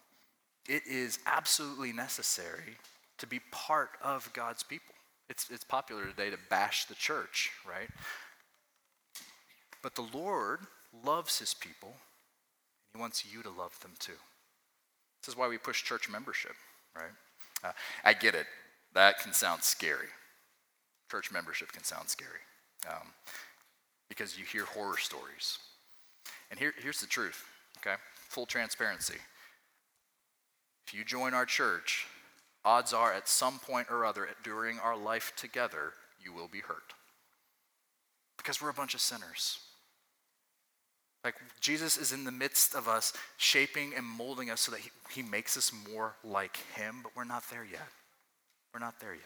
it 0.67 0.83
is 0.85 1.19
absolutely 1.25 1.93
necessary 1.93 2.75
to 3.19 3.27
be 3.27 3.39
part 3.49 3.91
of 4.01 4.29
God's 4.33 4.63
people. 4.63 4.95
It's, 5.29 5.49
it's 5.49 5.63
popular 5.63 6.05
today 6.05 6.31
to 6.31 6.37
bash 6.49 6.83
the 6.85 6.95
church, 6.95 7.51
right? 7.65 7.87
But 9.81 9.95
the 9.95 10.05
Lord 10.13 10.59
loves 11.05 11.39
his 11.39 11.53
people, 11.53 11.89
and 11.89 12.95
he 12.95 13.01
wants 13.01 13.25
you 13.25 13.41
to 13.43 13.49
love 13.49 13.79
them 13.81 13.93
too. 13.99 14.19
This 15.21 15.33
is 15.33 15.37
why 15.37 15.47
we 15.47 15.57
push 15.57 15.83
church 15.83 16.09
membership, 16.09 16.53
right? 16.95 17.11
Uh, 17.63 17.71
I 18.03 18.13
get 18.13 18.35
it. 18.35 18.45
That 18.93 19.19
can 19.19 19.33
sound 19.33 19.63
scary. 19.63 20.07
Church 21.09 21.31
membership 21.31 21.71
can 21.71 21.83
sound 21.83 22.09
scary 22.09 22.41
um, 22.89 23.07
because 24.09 24.37
you 24.37 24.45
hear 24.45 24.65
horror 24.65 24.97
stories. 24.97 25.57
And 26.51 26.59
here, 26.59 26.73
here's 26.81 27.01
the 27.01 27.07
truth, 27.07 27.45
okay? 27.79 27.95
Full 28.29 28.45
transparency. 28.45 29.17
If 30.85 30.93
you 30.93 31.05
join 31.05 31.33
our 31.33 31.45
church, 31.45 32.07
odds 32.65 32.93
are 32.93 33.13
at 33.13 33.27
some 33.27 33.59
point 33.59 33.87
or 33.89 34.05
other 34.05 34.27
during 34.43 34.79
our 34.79 34.97
life 34.97 35.33
together, 35.35 35.93
you 36.23 36.33
will 36.33 36.47
be 36.47 36.59
hurt. 36.59 36.93
Because 38.37 38.61
we're 38.61 38.69
a 38.69 38.73
bunch 38.73 38.93
of 38.93 39.01
sinners. 39.01 39.59
Like 41.23 41.35
Jesus 41.61 41.97
is 41.97 42.11
in 42.11 42.25
the 42.25 42.31
midst 42.31 42.75
of 42.75 42.87
us, 42.87 43.13
shaping 43.37 43.93
and 43.95 44.05
molding 44.05 44.49
us 44.49 44.61
so 44.61 44.71
that 44.71 44.81
he, 44.81 44.89
he 45.09 45.21
makes 45.21 45.55
us 45.55 45.71
more 45.91 46.15
like 46.23 46.57
him, 46.75 46.97
but 47.01 47.13
we're 47.15 47.23
not 47.23 47.43
there 47.49 47.65
yet. 47.69 47.87
We're 48.73 48.81
not 48.81 48.99
there 48.99 49.13
yet. 49.13 49.23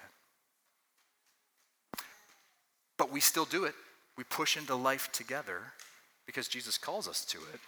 But 2.98 3.12
we 3.12 3.20
still 3.20 3.46
do 3.46 3.66
it. 3.66 3.74
We 4.18 4.24
push 4.24 4.58
into 4.58 4.76
life 4.76 5.12
together 5.12 5.60
because 6.26 6.48
Jesus 6.48 6.78
calls 6.78 7.08
us 7.08 7.24
to 7.26 7.38
it. 7.38 7.60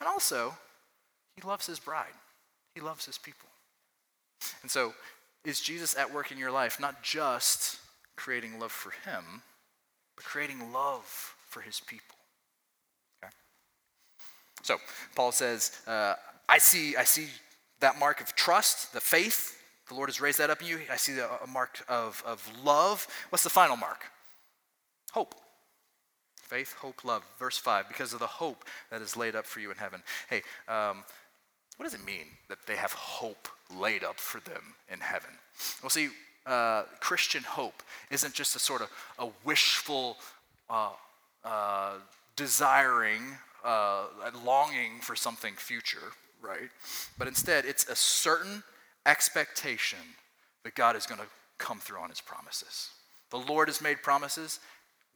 And 0.00 0.08
also, 0.08 0.54
he 1.36 1.46
loves 1.46 1.66
his 1.66 1.78
bride. 1.78 2.14
He 2.74 2.80
loves 2.80 3.06
his 3.06 3.18
people. 3.18 3.48
And 4.62 4.70
so, 4.70 4.94
is 5.44 5.60
Jesus 5.60 5.96
at 5.96 6.12
work 6.12 6.30
in 6.32 6.38
your 6.38 6.50
life, 6.50 6.80
not 6.80 7.02
just 7.02 7.78
creating 8.16 8.58
love 8.58 8.72
for 8.72 8.92
him, 9.08 9.42
but 10.16 10.24
creating 10.24 10.72
love 10.72 11.04
for 11.48 11.60
his 11.60 11.80
people? 11.80 12.16
So, 14.62 14.78
Paul 15.14 15.32
says, 15.32 15.72
uh, 15.86 16.14
I, 16.48 16.58
see, 16.58 16.96
I 16.96 17.04
see 17.04 17.28
that 17.80 17.98
mark 17.98 18.20
of 18.20 18.34
trust, 18.34 18.92
the 18.92 19.00
faith. 19.00 19.58
The 19.88 19.94
Lord 19.94 20.08
has 20.08 20.20
raised 20.20 20.38
that 20.38 20.50
up 20.50 20.62
in 20.62 20.68
you. 20.68 20.80
I 20.90 20.96
see 20.96 21.12
the, 21.12 21.28
a 21.42 21.46
mark 21.46 21.84
of, 21.88 22.22
of 22.26 22.50
love. 22.64 23.06
What's 23.30 23.44
the 23.44 23.50
final 23.50 23.76
mark? 23.76 24.04
Hope. 25.12 25.34
Faith, 26.36 26.74
hope, 26.74 27.04
love. 27.04 27.22
Verse 27.38 27.58
5 27.58 27.88
because 27.88 28.12
of 28.12 28.20
the 28.20 28.26
hope 28.26 28.64
that 28.90 29.02
is 29.02 29.16
laid 29.16 29.34
up 29.34 29.46
for 29.46 29.60
you 29.60 29.70
in 29.70 29.76
heaven. 29.76 30.02
Hey, 30.28 30.42
um, 30.68 31.04
what 31.76 31.84
does 31.84 31.94
it 31.94 32.04
mean 32.04 32.26
that 32.48 32.58
they 32.66 32.76
have 32.76 32.92
hope 32.92 33.48
laid 33.74 34.04
up 34.04 34.18
for 34.18 34.40
them 34.40 34.62
in 34.90 35.00
heaven? 35.00 35.30
Well, 35.82 35.90
see, 35.90 36.10
uh, 36.46 36.82
Christian 37.00 37.42
hope 37.42 37.82
isn't 38.10 38.34
just 38.34 38.56
a 38.56 38.58
sort 38.58 38.82
of 38.82 38.90
a 39.18 39.28
wishful 39.44 40.18
uh, 40.68 40.90
uh, 41.44 41.94
desiring, 42.36 43.22
uh, 43.64 44.04
longing 44.44 45.00
for 45.00 45.16
something 45.16 45.54
future, 45.54 46.12
right? 46.40 46.70
But 47.18 47.28
instead, 47.28 47.64
it's 47.64 47.88
a 47.88 47.96
certain 47.96 48.62
expectation 49.06 49.98
that 50.64 50.74
God 50.74 50.96
is 50.96 51.06
going 51.06 51.20
to 51.20 51.26
come 51.58 51.78
through 51.78 51.98
on 51.98 52.10
his 52.10 52.20
promises. 52.20 52.90
The 53.30 53.38
Lord 53.38 53.68
has 53.68 53.80
made 53.80 54.02
promises, 54.02 54.60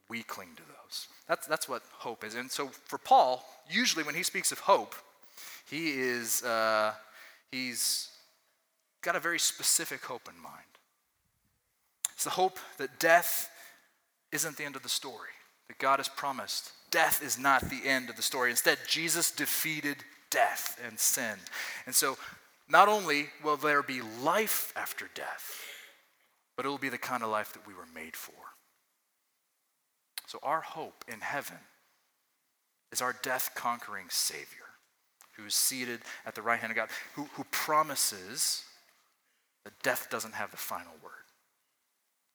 we 0.08 0.22
cling 0.22 0.50
to 0.56 0.62
those. 0.62 1.08
That's, 1.28 1.46
that's 1.46 1.68
what 1.68 1.82
hope 1.92 2.24
is. 2.24 2.34
And 2.34 2.50
so 2.50 2.68
for 2.68 2.98
Paul, 2.98 3.44
usually 3.68 4.04
when 4.04 4.14
he 4.14 4.22
speaks 4.22 4.52
of 4.52 4.60
hope, 4.60 4.94
he 5.68 5.90
is, 5.90 6.42
uh, 6.42 6.92
he's 7.50 8.10
got 9.02 9.16
a 9.16 9.20
very 9.20 9.38
specific 9.38 10.04
hope 10.04 10.28
in 10.32 10.40
mind. 10.40 10.54
It's 12.12 12.24
the 12.24 12.30
hope 12.30 12.58
that 12.78 12.98
death 12.98 13.50
isn't 14.32 14.56
the 14.56 14.64
end 14.64 14.76
of 14.76 14.82
the 14.82 14.88
story, 14.88 15.30
that 15.68 15.78
God 15.78 15.98
has 15.98 16.08
promised. 16.08 16.70
Death 16.90 17.22
is 17.22 17.38
not 17.38 17.68
the 17.68 17.86
end 17.86 18.10
of 18.10 18.16
the 18.16 18.22
story. 18.22 18.50
Instead, 18.50 18.78
Jesus 18.86 19.30
defeated 19.30 19.98
death 20.30 20.80
and 20.86 20.98
sin. 20.98 21.36
And 21.86 21.94
so, 21.94 22.16
not 22.68 22.88
only 22.88 23.26
will 23.44 23.56
there 23.56 23.82
be 23.82 24.00
life 24.22 24.72
after 24.76 25.08
death, 25.14 25.62
but 26.56 26.66
it 26.66 26.68
will 26.68 26.78
be 26.78 26.88
the 26.88 26.98
kind 26.98 27.22
of 27.22 27.30
life 27.30 27.52
that 27.52 27.66
we 27.66 27.74
were 27.74 27.86
made 27.94 28.16
for. 28.16 28.34
So, 30.26 30.38
our 30.42 30.60
hope 30.60 31.04
in 31.06 31.20
heaven 31.20 31.58
is 32.92 33.02
our 33.02 33.14
death 33.22 33.50
conquering 33.54 34.06
Savior 34.08 34.66
who 35.36 35.44
is 35.44 35.54
seated 35.54 36.00
at 36.24 36.34
the 36.34 36.42
right 36.42 36.58
hand 36.58 36.70
of 36.70 36.76
God, 36.76 36.88
who, 37.14 37.24
who 37.34 37.44
promises 37.50 38.64
that 39.64 39.82
death 39.82 40.08
doesn't 40.10 40.34
have 40.34 40.50
the 40.50 40.56
final 40.56 40.92
word. 41.02 41.12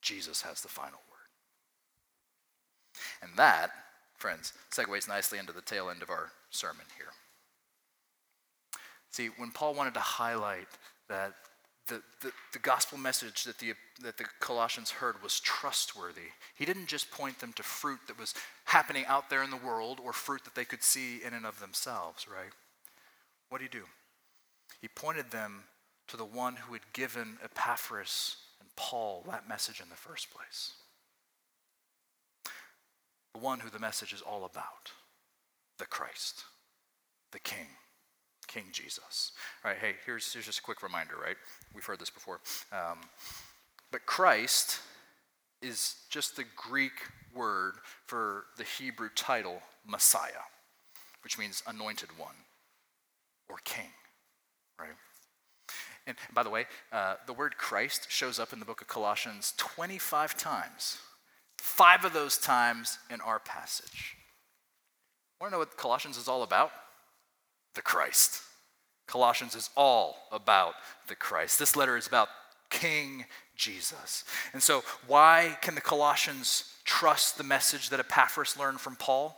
Jesus 0.01 0.41
has 0.43 0.61
the 0.61 0.67
final 0.67 0.99
word. 1.09 1.29
And 3.21 3.31
that, 3.37 3.71
friends, 4.21 4.53
segues 4.71 5.07
nicely 5.07 5.39
into 5.39 5.51
the 5.51 5.61
tail 5.61 5.89
end 5.89 6.01
of 6.01 6.09
our 6.09 6.31
sermon 6.51 6.85
here. 6.95 7.07
See, 9.09 9.29
when 9.37 9.51
Paul 9.51 9.73
wanted 9.73 9.95
to 9.95 9.99
highlight 9.99 10.67
that 11.09 11.33
the, 11.87 12.01
the, 12.21 12.31
the, 12.53 12.59
gospel 12.59 12.97
message 12.97 13.43
that 13.43 13.57
the, 13.57 13.73
that 14.01 14.17
the 14.17 14.23
Colossians 14.39 14.91
heard 14.91 15.21
was 15.21 15.41
trustworthy. 15.41 16.29
He 16.55 16.63
didn't 16.63 16.85
just 16.85 17.11
point 17.11 17.39
them 17.39 17.51
to 17.53 17.63
fruit 17.63 17.99
that 18.07 18.17
was 18.17 18.33
happening 18.65 19.03
out 19.07 19.29
there 19.29 19.43
in 19.43 19.49
the 19.49 19.57
world 19.57 19.99
or 20.01 20.13
fruit 20.13 20.45
that 20.45 20.55
they 20.55 20.63
could 20.63 20.83
see 20.83 21.19
in 21.25 21.33
and 21.33 21.45
of 21.45 21.59
themselves, 21.59 22.27
right? 22.29 22.53
What 23.49 23.59
did 23.59 23.73
he 23.73 23.79
do? 23.79 23.85
He 24.79 24.87
pointed 24.87 25.31
them 25.31 25.63
to 26.07 26.15
the 26.15 26.23
one 26.23 26.55
who 26.55 26.73
had 26.73 26.93
given 26.93 27.37
Epaphras 27.43 28.37
and 28.61 28.69
Paul 28.77 29.25
that 29.29 29.49
message 29.49 29.81
in 29.81 29.89
the 29.89 29.95
first 29.95 30.29
place. 30.31 30.73
The 33.33 33.39
one 33.39 33.59
who 33.59 33.69
the 33.69 33.79
message 33.79 34.13
is 34.13 34.21
all 34.21 34.45
about 34.45 34.91
the 35.77 35.85
Christ, 35.85 36.43
the 37.31 37.39
King, 37.39 37.67
King 38.47 38.65
Jesus. 38.71 39.31
All 39.63 39.71
right, 39.71 39.79
hey, 39.79 39.95
here's, 40.05 40.31
here's 40.33 40.45
just 40.45 40.59
a 40.59 40.63
quick 40.63 40.83
reminder, 40.83 41.15
right? 41.21 41.37
We've 41.73 41.85
heard 41.85 41.99
this 41.99 42.09
before. 42.09 42.39
Um, 42.71 42.99
but 43.91 44.05
Christ 44.05 44.79
is 45.61 45.95
just 46.09 46.35
the 46.35 46.45
Greek 46.55 46.93
word 47.35 47.75
for 48.05 48.45
the 48.57 48.63
Hebrew 48.63 49.09
title 49.15 49.61
Messiah. 49.87 50.43
which 51.23 51.37
means 51.37 51.63
anointed 51.67 52.09
one 52.17 52.35
or 53.49 53.57
king, 53.63 53.89
right? 54.79 54.89
And 56.07 56.17
by 56.33 56.43
the 56.43 56.49
way, 56.49 56.65
uh, 56.91 57.15
the 57.27 57.33
word 57.33 57.57
Christ 57.57 58.07
shows 58.09 58.39
up 58.39 58.53
in 58.53 58.59
the 58.59 58.65
book 58.65 58.81
of 58.81 58.87
Colossians 58.87 59.53
25 59.57 60.37
times. 60.37 60.97
Five 61.61 62.05
of 62.05 62.13
those 62.13 62.39
times 62.39 62.97
in 63.11 63.21
our 63.21 63.37
passage. 63.37 64.17
Want 65.39 65.51
to 65.51 65.55
know 65.55 65.59
what 65.59 65.77
Colossians 65.77 66.17
is 66.17 66.27
all 66.27 66.41
about? 66.41 66.71
The 67.75 67.83
Christ. 67.83 68.41
Colossians 69.05 69.53
is 69.53 69.69
all 69.77 70.15
about 70.31 70.73
the 71.07 71.13
Christ. 71.13 71.59
This 71.59 71.75
letter 71.75 71.97
is 71.97 72.07
about 72.07 72.29
King 72.71 73.25
Jesus. 73.55 74.23
And 74.53 74.63
so, 74.63 74.83
why 75.05 75.55
can 75.61 75.75
the 75.75 75.81
Colossians 75.81 76.73
trust 76.83 77.37
the 77.37 77.43
message 77.43 77.89
that 77.89 77.99
Epaphras 77.99 78.57
learned 78.57 78.81
from 78.81 78.95
Paul 78.95 79.37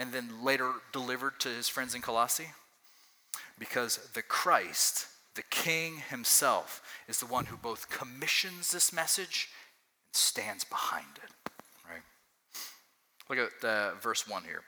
and 0.00 0.12
then 0.12 0.42
later 0.42 0.72
delivered 0.92 1.38
to 1.38 1.48
his 1.50 1.68
friends 1.68 1.94
in 1.94 2.02
Colossae? 2.02 2.50
Because 3.60 3.98
the 4.14 4.22
Christ, 4.22 5.06
the 5.36 5.44
King 5.50 5.98
himself, 5.98 6.82
is 7.06 7.20
the 7.20 7.26
one 7.26 7.46
who 7.46 7.56
both 7.56 7.88
commissions 7.90 8.72
this 8.72 8.92
message 8.92 9.50
stands 10.12 10.64
behind 10.64 11.06
it. 11.16 11.50
Right? 11.90 12.02
Look 13.28 13.38
at 13.38 13.68
uh, 13.68 13.94
verse 14.00 14.28
1 14.28 14.44
here. 14.44 14.62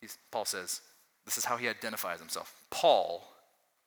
He's, 0.00 0.16
Paul 0.30 0.44
says, 0.44 0.80
This 1.24 1.38
is 1.38 1.44
how 1.44 1.56
he 1.56 1.68
identifies 1.68 2.20
himself. 2.20 2.54
Paul, 2.70 3.24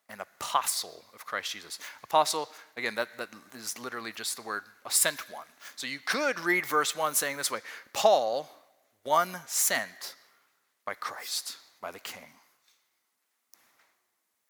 an 0.10 0.20
apostle 0.22 1.04
of 1.14 1.26
Christ 1.26 1.52
Jesus. 1.52 1.80
Apostle, 2.04 2.50
again, 2.78 2.96
that, 2.96 3.10
that 3.18 3.30
is 3.56 3.80
literally 3.80 4.12
just 4.12 4.36
the 4.36 4.42
word 4.42 4.64
a 4.86 4.92
sent 4.92 5.32
one. 5.32 5.48
So 5.76 5.88
you 5.88 6.00
could 6.06 6.40
read 6.40 6.66
verse 6.66 6.96
1 6.96 7.16
saying 7.16 7.38
this 7.38 7.52
way 7.52 7.60
Paul, 7.94 8.50
one 9.04 9.38
sent 9.48 10.16
by 10.86 10.94
Christ, 10.94 11.58
by 11.82 11.92
the 11.92 12.00
King. 12.00 12.28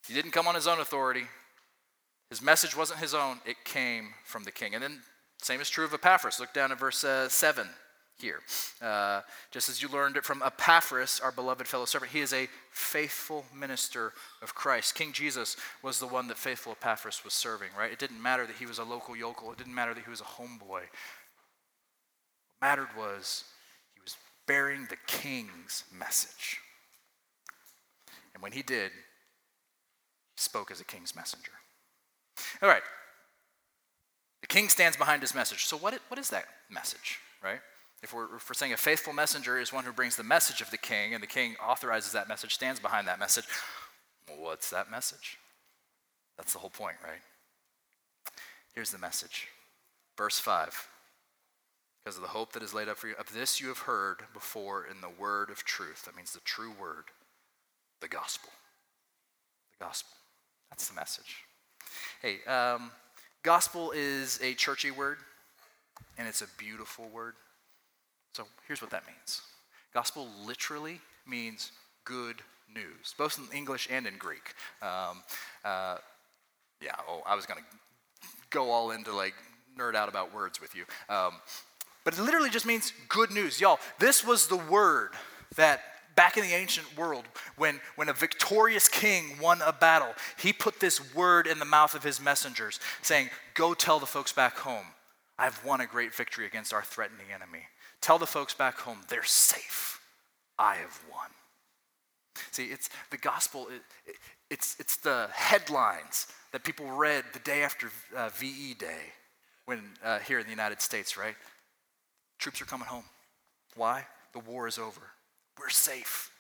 He 0.07 0.13
didn't 0.13 0.31
come 0.31 0.47
on 0.47 0.55
his 0.55 0.67
own 0.67 0.79
authority. 0.79 1.23
His 2.29 2.41
message 2.41 2.75
wasn't 2.75 2.99
his 2.99 3.13
own, 3.13 3.39
it 3.45 3.63
came 3.63 4.15
from 4.25 4.43
the 4.43 4.51
King. 4.51 4.73
And 4.73 4.83
then, 4.83 5.01
same 5.43 5.59
is 5.59 5.69
true 5.69 5.83
of 5.83 5.93
Epaphras. 5.93 6.39
Look 6.39 6.53
down 6.53 6.71
at 6.71 6.79
verse 6.79 7.03
uh, 7.03 7.27
7 7.27 7.67
here. 8.17 8.39
Uh, 8.81 9.21
just 9.51 9.67
as 9.67 9.81
you 9.81 9.89
learned 9.89 10.15
it 10.15 10.23
from 10.23 10.41
Epaphras, 10.41 11.19
our 11.21 11.33
beloved 11.33 11.67
fellow 11.67 11.83
servant, 11.83 12.13
he 12.13 12.21
is 12.21 12.31
a 12.31 12.47
faithful 12.71 13.43
minister 13.53 14.13
of 14.41 14.55
Christ. 14.55 14.95
King 14.95 15.11
Jesus 15.11 15.57
was 15.81 15.99
the 15.99 16.07
one 16.07 16.29
that 16.29 16.37
faithful 16.37 16.71
Epaphras 16.71 17.25
was 17.25 17.33
serving, 17.33 17.69
right? 17.77 17.91
It 17.91 17.99
didn't 17.99 18.21
matter 18.21 18.45
that 18.45 18.55
he 18.55 18.65
was 18.65 18.79
a 18.79 18.83
local 18.85 19.15
yokel, 19.17 19.51
it 19.51 19.57
didn't 19.57 19.75
matter 19.75 19.93
that 19.93 20.03
he 20.03 20.09
was 20.09 20.21
a 20.21 20.23
homeboy. 20.23 20.69
What 20.69 20.89
mattered 22.61 22.95
was 22.97 23.43
he 23.93 24.01
was 24.01 24.15
bearing 24.47 24.87
the 24.89 24.97
king's 25.07 25.83
message. 25.91 26.59
And 28.33 28.41
when 28.41 28.53
he 28.53 28.61
did, 28.61 28.91
he 28.91 30.41
spoke 30.41 30.71
as 30.71 30.79
a 30.79 30.85
king's 30.85 31.15
messenger. 31.15 31.51
All 32.61 32.69
right. 32.69 32.83
King 34.53 34.69
stands 34.69 34.95
behind 34.95 35.23
his 35.23 35.33
message. 35.33 35.65
So, 35.65 35.77
what, 35.77 35.99
what 36.09 36.19
is 36.19 36.29
that 36.29 36.45
message, 36.69 37.17
right? 37.43 37.59
If 38.03 38.13
we're, 38.13 38.35
if 38.35 38.47
we're 38.47 38.53
saying 38.53 38.71
a 38.71 38.77
faithful 38.77 39.11
messenger 39.11 39.59
is 39.59 39.73
one 39.73 39.83
who 39.83 39.91
brings 39.91 40.15
the 40.15 40.21
message 40.21 40.61
of 40.61 40.69
the 40.69 40.77
king, 40.77 41.15
and 41.15 41.23
the 41.23 41.27
king 41.27 41.55
authorizes 41.55 42.11
that 42.11 42.27
message, 42.27 42.53
stands 42.53 42.79
behind 42.79 43.07
that 43.07 43.17
message, 43.17 43.45
well, 44.29 44.37
what's 44.39 44.69
that 44.69 44.91
message? 44.91 45.39
That's 46.37 46.53
the 46.53 46.59
whole 46.59 46.69
point, 46.69 46.97
right? 47.03 47.21
Here's 48.75 48.91
the 48.91 48.99
message. 48.99 49.47
Verse 50.19 50.37
5 50.37 50.87
Because 52.05 52.17
of 52.17 52.21
the 52.21 52.29
hope 52.29 52.53
that 52.53 52.61
is 52.61 52.75
laid 52.75 52.89
up 52.89 52.97
for 52.97 53.07
you, 53.07 53.15
of 53.17 53.33
this 53.33 53.59
you 53.59 53.69
have 53.69 53.79
heard 53.79 54.19
before 54.35 54.85
in 54.85 55.01
the 55.01 55.09
word 55.09 55.49
of 55.49 55.63
truth. 55.63 56.05
That 56.05 56.15
means 56.15 56.31
the 56.31 56.41
true 56.41 56.73
word, 56.79 57.05
the 58.01 58.07
gospel. 58.07 58.51
The 59.79 59.85
gospel. 59.85 60.15
That's 60.69 60.87
the 60.89 60.95
message. 60.95 61.37
Hey, 62.21 62.43
um, 62.45 62.91
gospel 63.43 63.91
is 63.91 64.39
a 64.41 64.53
churchy 64.53 64.91
word, 64.91 65.17
and 66.17 66.27
it's 66.27 66.41
a 66.41 66.47
beautiful 66.57 67.09
word. 67.13 67.33
So 68.33 68.45
here's 68.67 68.81
what 68.81 68.91
that 68.91 69.03
means 69.05 69.41
gospel 69.93 70.27
literally 70.45 70.99
means 71.27 71.71
good 72.03 72.37
news, 72.73 73.13
both 73.17 73.37
in 73.37 73.55
English 73.55 73.87
and 73.91 74.07
in 74.07 74.17
Greek. 74.17 74.55
Um, 74.81 75.21
uh, 75.63 75.97
yeah, 76.81 76.95
oh, 77.07 77.21
I 77.25 77.35
was 77.35 77.45
going 77.45 77.59
to 77.59 78.27
go 78.49 78.71
all 78.71 78.91
into 78.91 79.13
like 79.13 79.35
nerd 79.77 79.95
out 79.95 80.09
about 80.09 80.33
words 80.33 80.59
with 80.59 80.75
you. 80.75 80.85
Um, 81.09 81.33
but 82.03 82.17
it 82.17 82.21
literally 82.21 82.49
just 82.49 82.65
means 82.65 82.91
good 83.07 83.31
news. 83.31 83.61
Y'all, 83.61 83.79
this 83.99 84.25
was 84.25 84.47
the 84.47 84.57
word 84.57 85.11
that 85.55 85.81
back 86.15 86.37
in 86.37 86.43
the 86.43 86.53
ancient 86.53 86.97
world, 86.97 87.25
when, 87.57 87.79
when 87.95 88.09
a 88.09 88.13
victorious 88.13 88.87
king 88.87 89.37
won 89.41 89.61
a 89.61 89.73
battle, 89.73 90.13
he 90.37 90.53
put 90.53 90.79
this 90.79 91.13
word 91.13 91.47
in 91.47 91.59
the 91.59 91.65
mouth 91.65 91.95
of 91.95 92.03
his 92.03 92.21
messengers, 92.21 92.79
saying, 93.01 93.29
Go 93.53 93.73
tell 93.73 93.99
the 93.99 94.05
folks 94.05 94.33
back 94.33 94.57
home, 94.57 94.85
I've 95.37 95.63
won 95.65 95.81
a 95.81 95.85
great 95.85 96.13
victory 96.13 96.45
against 96.45 96.73
our 96.73 96.83
threatening 96.83 97.27
enemy. 97.33 97.63
Tell 98.01 98.19
the 98.19 98.27
folks 98.27 98.53
back 98.53 98.79
home 98.79 98.99
they're 99.07 99.23
safe. 99.23 99.99
I 100.59 100.75
have 100.75 101.03
won. 101.11 101.29
See, 102.51 102.65
it's 102.65 102.89
the 103.11 103.17
gospel, 103.17 103.67
it, 103.67 103.81
it, 104.05 104.15
it's, 104.49 104.75
it's 104.79 104.97
the 104.97 105.29
headlines 105.33 106.27
that 106.51 106.63
people 106.63 106.91
read 106.91 107.23
the 107.33 107.39
day 107.39 107.63
after 107.63 107.89
uh, 108.15 108.29
VE 108.29 108.75
Day 108.75 109.13
when 109.65 109.81
uh, 110.03 110.19
here 110.19 110.39
in 110.39 110.45
the 110.45 110.51
United 110.51 110.81
States, 110.81 111.17
right? 111.17 111.35
Troops 112.37 112.61
are 112.61 112.65
coming 112.65 112.87
home. 112.87 113.05
Why? 113.75 114.05
The 114.33 114.39
war 114.39 114.67
is 114.67 114.77
over. 114.77 115.01
We're 115.59 115.69
safe. 115.69 116.31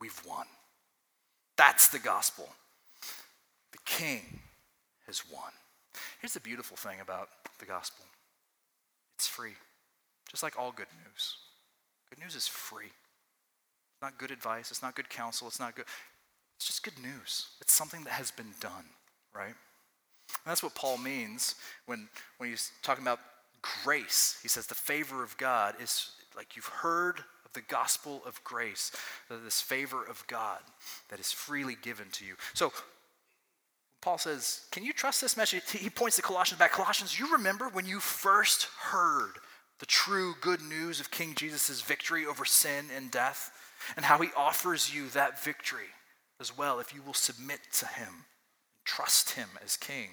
We've 0.00 0.20
won. 0.26 0.46
That's 1.56 1.88
the 1.88 1.98
gospel. 1.98 2.48
The 3.72 3.78
king 3.84 4.40
has 5.06 5.22
won. 5.32 5.50
Here's 6.20 6.34
the 6.34 6.40
beautiful 6.40 6.76
thing 6.76 7.00
about 7.00 7.28
the 7.58 7.66
gospel 7.66 8.04
it's 9.16 9.26
free. 9.26 9.54
Just 10.30 10.42
like 10.42 10.58
all 10.58 10.72
good 10.72 10.88
news. 11.04 11.36
Good 12.10 12.20
news 12.20 12.34
is 12.34 12.46
free. 12.46 12.86
It's 12.86 14.02
not 14.02 14.18
good 14.18 14.30
advice, 14.30 14.70
it's 14.70 14.82
not 14.82 14.94
good 14.94 15.08
counsel, 15.08 15.48
it's 15.48 15.60
not 15.60 15.74
good. 15.74 15.86
It's 16.56 16.66
just 16.66 16.82
good 16.82 16.98
news. 17.02 17.48
It's 17.60 17.72
something 17.72 18.04
that 18.04 18.12
has 18.12 18.30
been 18.30 18.52
done, 18.60 18.84
right? 19.34 19.46
And 19.46 20.46
that's 20.46 20.62
what 20.62 20.74
Paul 20.74 20.98
means 20.98 21.54
when, 21.86 22.08
when 22.38 22.50
he's 22.50 22.72
talking 22.82 23.04
about 23.04 23.20
grace. 23.84 24.38
He 24.42 24.48
says 24.48 24.66
the 24.66 24.74
favor 24.74 25.22
of 25.22 25.36
God 25.36 25.74
is 25.80 26.10
like 26.36 26.56
you've 26.56 26.66
heard 26.66 27.24
the 27.56 27.62
gospel 27.62 28.22
of 28.24 28.42
grace, 28.44 28.92
this 29.28 29.60
favor 29.60 30.04
of 30.04 30.24
God 30.28 30.60
that 31.08 31.18
is 31.18 31.32
freely 31.32 31.76
given 31.82 32.06
to 32.12 32.24
you. 32.24 32.34
So 32.54 32.72
Paul 34.00 34.18
says, 34.18 34.66
Can 34.70 34.84
you 34.84 34.92
trust 34.92 35.20
this 35.20 35.36
message? 35.36 35.68
He 35.72 35.90
points 35.90 36.14
to 36.14 36.22
Colossians 36.22 36.60
back. 36.60 36.70
Colossians, 36.70 37.18
you 37.18 37.32
remember 37.32 37.68
when 37.68 37.86
you 37.86 37.98
first 37.98 38.68
heard 38.78 39.32
the 39.80 39.86
true 39.86 40.34
good 40.40 40.62
news 40.62 41.00
of 41.00 41.10
King 41.10 41.34
Jesus' 41.34 41.80
victory 41.82 42.24
over 42.24 42.44
sin 42.44 42.86
and 42.94 43.10
death, 43.10 43.50
and 43.96 44.04
how 44.04 44.18
he 44.18 44.28
offers 44.36 44.94
you 44.94 45.08
that 45.08 45.42
victory 45.42 45.88
as 46.40 46.56
well 46.56 46.78
if 46.78 46.94
you 46.94 47.02
will 47.02 47.14
submit 47.14 47.60
to 47.72 47.86
him, 47.86 48.26
trust 48.84 49.30
him 49.30 49.48
as 49.64 49.76
king. 49.76 50.08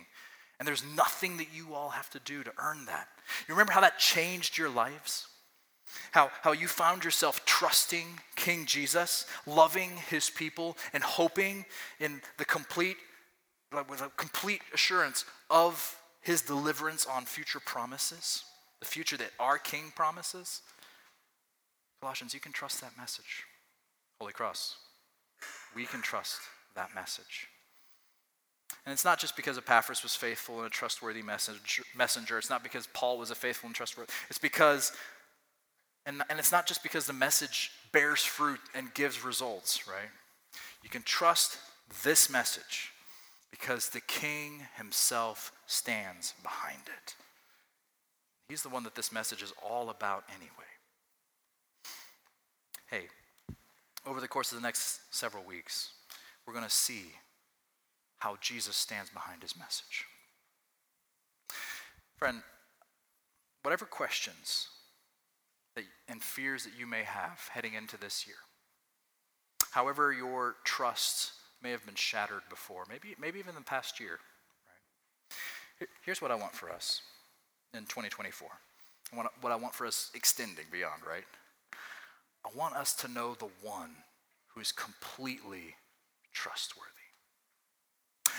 And 0.60 0.68
there's 0.68 0.84
nothing 0.96 1.38
that 1.38 1.54
you 1.54 1.74
all 1.74 1.90
have 1.90 2.10
to 2.12 2.20
do 2.20 2.44
to 2.44 2.52
earn 2.58 2.86
that. 2.86 3.08
You 3.48 3.54
remember 3.54 3.74
how 3.74 3.82
that 3.82 4.00
changed 4.00 4.58
your 4.58 4.70
lives? 4.70 5.28
How, 6.12 6.32
how 6.42 6.52
you 6.52 6.68
found 6.68 7.04
yourself 7.04 7.46
trusting 7.46 8.06
King 8.36 8.66
Jesus, 8.66 9.26
loving 9.46 9.92
his 10.10 10.30
people, 10.30 10.78
and 10.94 11.04
hoping 11.04 11.66
in 12.00 12.22
the 12.38 12.46
complete, 12.46 12.98
with 13.90 14.02
a 14.02 14.10
complete 14.18 14.62
assurance 14.74 15.26
of 15.50 15.98
his 16.22 16.42
deliverance 16.42 17.06
on 17.06 17.26
future 17.26 17.60
promises? 17.60 18.44
the 18.84 18.90
future 18.90 19.16
that 19.16 19.32
our 19.40 19.58
King 19.58 19.94
promises, 19.96 20.62
Colossians, 22.02 22.34
you 22.34 22.42
can 22.42 22.52
trust 22.52 22.82
that 22.82 22.92
message. 22.98 23.44
Holy 24.20 24.34
Cross, 24.34 24.76
we 25.74 25.86
can 25.86 26.02
trust 26.02 26.42
that 26.76 26.94
message. 26.94 27.48
And 28.86 28.92
it's 28.92 29.06
not 29.06 29.20
just 29.20 29.38
because 29.38 29.58
Epaphras 29.58 30.04
was 30.04 30.16
faithful 30.16 30.58
and 30.58 30.68
a 30.68 30.70
trustworthy 30.70 31.22
messenger. 31.22 32.38
It's 32.38 32.50
not 32.50 32.62
because 32.62 32.88
Paul 32.88 33.18
was 33.18 33.32
a 33.32 33.36
faithful 33.36 33.68
and 33.68 33.76
trustworthy. 33.76 34.12
It's 34.30 34.38
because, 34.38 34.92
and, 36.06 36.22
and 36.30 36.40
it's 36.40 36.52
not 36.52 36.68
just 36.68 36.84
because 36.84 37.08
the 37.08 37.14
message 37.14 37.72
bears 37.92 38.24
fruit 38.24 38.60
and 38.76 38.94
gives 38.94 39.24
results, 39.24 39.88
right? 39.88 40.10
You 40.84 40.90
can 40.90 41.04
trust 41.04 41.58
this 42.04 42.30
message 42.30 42.92
because 43.52 43.90
the 43.90 44.02
king 44.02 44.62
himself 44.78 45.52
stands 45.66 46.34
behind 46.44 46.82
it. 46.88 47.16
He's 48.50 48.64
the 48.64 48.70
one 48.70 48.84
that 48.84 48.96
this 48.96 49.12
message 49.12 49.42
is 49.42 49.54
all 49.64 49.90
about 49.90 50.26
anyway. 50.30 50.50
Hey, 52.90 53.08
over 54.06 54.20
the 54.20 54.28
course 54.28 54.52
of 54.52 54.58
the 54.58 54.62
next 54.62 55.02
several 55.12 55.44
weeks, 55.44 55.92
we're 56.46 56.54
going 56.54 56.66
to 56.66 56.70
see 56.70 57.06
how 58.20 58.38
Jesus 58.42 58.76
stands 58.76 59.10
behind 59.10 59.42
his 59.42 59.58
message. 59.58 60.06
Friend, 62.18 62.42
whatever 63.64 63.86
questions 63.86 64.68
that, 65.76 65.86
and 66.08 66.22
fears 66.22 66.64
that 66.64 66.74
you 66.78 66.88
may 66.88 67.04
have 67.04 67.50
heading 67.52 67.74
into 67.74 67.98
this 67.98 68.28
year, 68.28 68.38
however 69.72 70.12
your 70.12 70.56
trust 70.64 71.32
may 71.62 71.72
have 71.72 71.86
been 71.86 71.96
shattered 71.96 72.42
before, 72.50 72.84
maybe, 72.90 73.16
maybe 73.20 73.40
even 73.40 73.56
the 73.56 73.62
past 73.62 74.00
year. 74.00 74.20
Right? 75.80 75.90
Here's 76.06 76.22
what 76.22 76.32
I 76.32 76.36
want 76.36 76.54
for 76.54 76.72
us 76.72 77.02
in 77.74 77.82
2024. 77.82 78.48
What 79.42 79.52
I 79.52 79.56
want 79.56 79.76
for 79.76 79.86
us 79.86 80.10
extending 80.16 80.66
beyond, 80.72 81.04
right? 81.08 81.24
I 82.46 82.50
want 82.58 82.76
us 82.76 82.94
to 82.96 83.08
know 83.08 83.36
the 83.36 83.50
one 83.62 83.92
who 84.48 84.62
is 84.62 84.72
completely 84.72 85.76
trustworthy. 86.34 86.90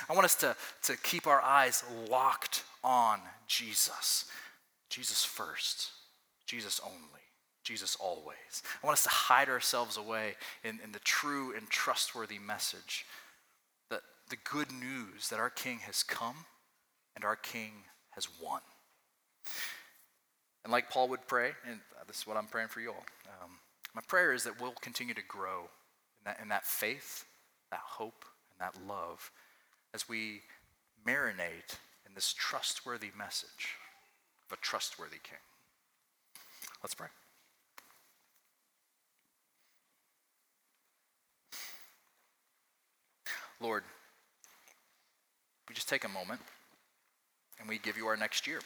I 0.09 0.13
want 0.15 0.25
us 0.25 0.35
to, 0.37 0.57
to 0.83 0.97
keep 0.99 1.27
our 1.27 1.41
eyes 1.41 1.85
locked 2.11 2.65
on 2.83 3.21
Jesus. 3.47 4.27
Jesus 4.91 5.25
first, 5.25 5.91
Jesus 6.47 6.81
only, 6.85 7.24
Jesus 7.65 7.97
always. 7.99 8.63
I 8.83 8.87
want 8.87 8.99
us 8.99 9.03
to 9.05 9.09
hide 9.09 9.49
ourselves 9.49 9.97
away 9.97 10.35
in, 10.63 10.79
in 10.85 10.93
the 10.93 11.01
true 11.01 11.55
and 11.57 11.69
trustworthy 11.69 12.39
message 12.39 13.07
that 13.91 14.03
the 14.31 14.37
good 14.37 14.71
news 14.71 15.29
that 15.31 15.41
our 15.41 15.51
King 15.51 15.79
has 15.79 16.03
come 16.03 16.45
and 17.17 17.25
our 17.25 17.37
King 17.37 17.73
has 18.11 18.29
won. 18.43 18.61
And 20.63 20.73
like 20.73 20.91
Paul 20.91 21.09
would 21.09 21.27
pray, 21.27 21.53
and 21.69 21.81
this 22.07 22.19
is 22.19 22.27
what 22.27 22.37
I'm 22.37 22.47
praying 22.47 22.69
for 22.69 22.81
you 22.81 22.91
all. 22.91 23.05
Um, 23.43 23.51
my 23.95 24.03
prayer 24.07 24.33
is 24.33 24.45
that 24.45 24.61
we'll 24.61 24.73
continue 24.81 25.15
to 25.15 25.23
grow 25.27 25.61
in 25.61 26.25
that, 26.25 26.41
in 26.41 26.49
that 26.49 26.65
faith, 26.65 27.25
that 27.71 27.81
hope, 27.81 28.25
and 28.53 28.61
that 28.61 28.87
love 28.89 29.31
as 29.93 30.09
we 30.09 30.41
marinate 31.07 31.79
in 32.07 32.15
this 32.15 32.35
trustworthy 32.37 33.11
message 33.17 33.77
of 34.49 34.57
a 34.57 34.61
trustworthy 34.61 35.19
king. 35.23 35.39
Let's 36.83 36.95
pray. 36.95 37.09
Lord, 43.65 43.83
we 45.71 45.75
just 45.75 45.89
take 45.89 46.05
a 46.05 46.09
moment 46.09 46.39
and 47.59 47.67
we 47.67 47.79
give 47.79 47.97
you 47.97 48.07
our 48.07 48.17
next 48.17 48.47
year. 48.47 48.61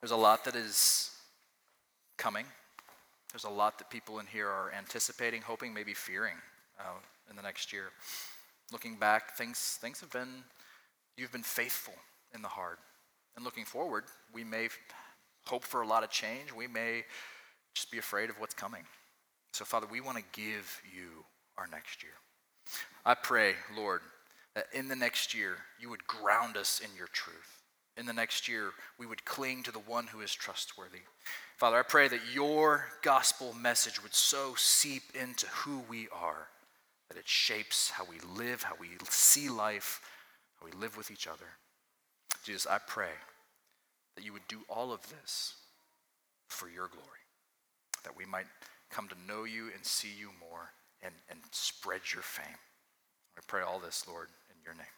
There's 0.00 0.10
a 0.10 0.16
lot 0.16 0.44
that 0.46 0.56
is 0.56 1.12
coming. 2.16 2.44
There's 3.30 3.44
a 3.44 3.50
lot 3.50 3.78
that 3.78 3.88
people 3.88 4.18
in 4.18 4.26
here 4.26 4.48
are 4.48 4.72
anticipating, 4.76 5.40
hoping, 5.40 5.72
maybe 5.72 5.94
fearing 5.94 6.34
uh, 6.80 6.98
in 7.30 7.36
the 7.36 7.42
next 7.42 7.72
year. 7.72 7.90
Looking 8.72 8.96
back, 8.96 9.36
things, 9.36 9.78
things 9.80 10.00
have 10.00 10.10
been, 10.10 10.42
you've 11.16 11.30
been 11.30 11.44
faithful 11.44 11.94
in 12.34 12.42
the 12.42 12.48
hard. 12.48 12.78
And 13.36 13.44
looking 13.44 13.64
forward, 13.64 14.06
we 14.34 14.42
may 14.42 14.70
hope 15.46 15.62
for 15.62 15.82
a 15.82 15.86
lot 15.86 16.02
of 16.02 16.10
change. 16.10 16.52
We 16.52 16.66
may 16.66 17.04
just 17.76 17.92
be 17.92 17.98
afraid 17.98 18.28
of 18.28 18.40
what's 18.40 18.54
coming. 18.54 18.82
So, 19.52 19.64
Father, 19.64 19.86
we 19.90 20.00
want 20.00 20.18
to 20.18 20.24
give 20.32 20.80
you 20.92 21.24
our 21.58 21.66
next 21.70 22.02
year. 22.02 22.12
I 23.04 23.14
pray, 23.14 23.54
Lord, 23.76 24.00
that 24.54 24.66
in 24.72 24.88
the 24.88 24.96
next 24.96 25.34
year, 25.34 25.56
you 25.80 25.90
would 25.90 26.06
ground 26.06 26.56
us 26.56 26.80
in 26.80 26.96
your 26.96 27.08
truth. 27.08 27.62
In 27.96 28.06
the 28.06 28.12
next 28.12 28.48
year, 28.48 28.70
we 28.98 29.06
would 29.06 29.24
cling 29.24 29.62
to 29.64 29.72
the 29.72 29.78
one 29.80 30.06
who 30.06 30.20
is 30.20 30.32
trustworthy. 30.32 31.00
Father, 31.56 31.78
I 31.78 31.82
pray 31.82 32.06
that 32.08 32.20
your 32.32 32.86
gospel 33.02 33.54
message 33.60 34.02
would 34.02 34.14
so 34.14 34.54
seep 34.56 35.02
into 35.14 35.46
who 35.48 35.82
we 35.88 36.08
are 36.12 36.48
that 37.08 37.16
it 37.16 37.28
shapes 37.28 37.90
how 37.90 38.04
we 38.04 38.18
live, 38.36 38.62
how 38.62 38.74
we 38.78 38.88
see 39.08 39.48
life, 39.48 40.00
how 40.60 40.66
we 40.66 40.72
live 40.72 40.96
with 40.96 41.10
each 41.10 41.26
other. 41.26 41.46
Jesus, 42.44 42.66
I 42.66 42.78
pray 42.78 43.10
that 44.14 44.24
you 44.24 44.32
would 44.32 44.46
do 44.48 44.60
all 44.68 44.92
of 44.92 45.08
this 45.08 45.54
for 46.48 46.68
your 46.68 46.88
glory, 46.88 47.24
that 48.04 48.16
we 48.16 48.26
might 48.26 48.46
come 48.90 49.08
to 49.08 49.14
know 49.26 49.44
you 49.44 49.70
and 49.74 49.84
see 49.84 50.10
you 50.18 50.30
more 50.38 50.70
and, 51.02 51.14
and 51.30 51.38
spread 51.52 52.00
your 52.12 52.22
fame. 52.22 52.58
I 53.36 53.40
pray 53.46 53.62
all 53.62 53.78
this, 53.78 54.06
Lord, 54.08 54.28
in 54.50 54.56
your 54.64 54.74
name. 54.74 54.97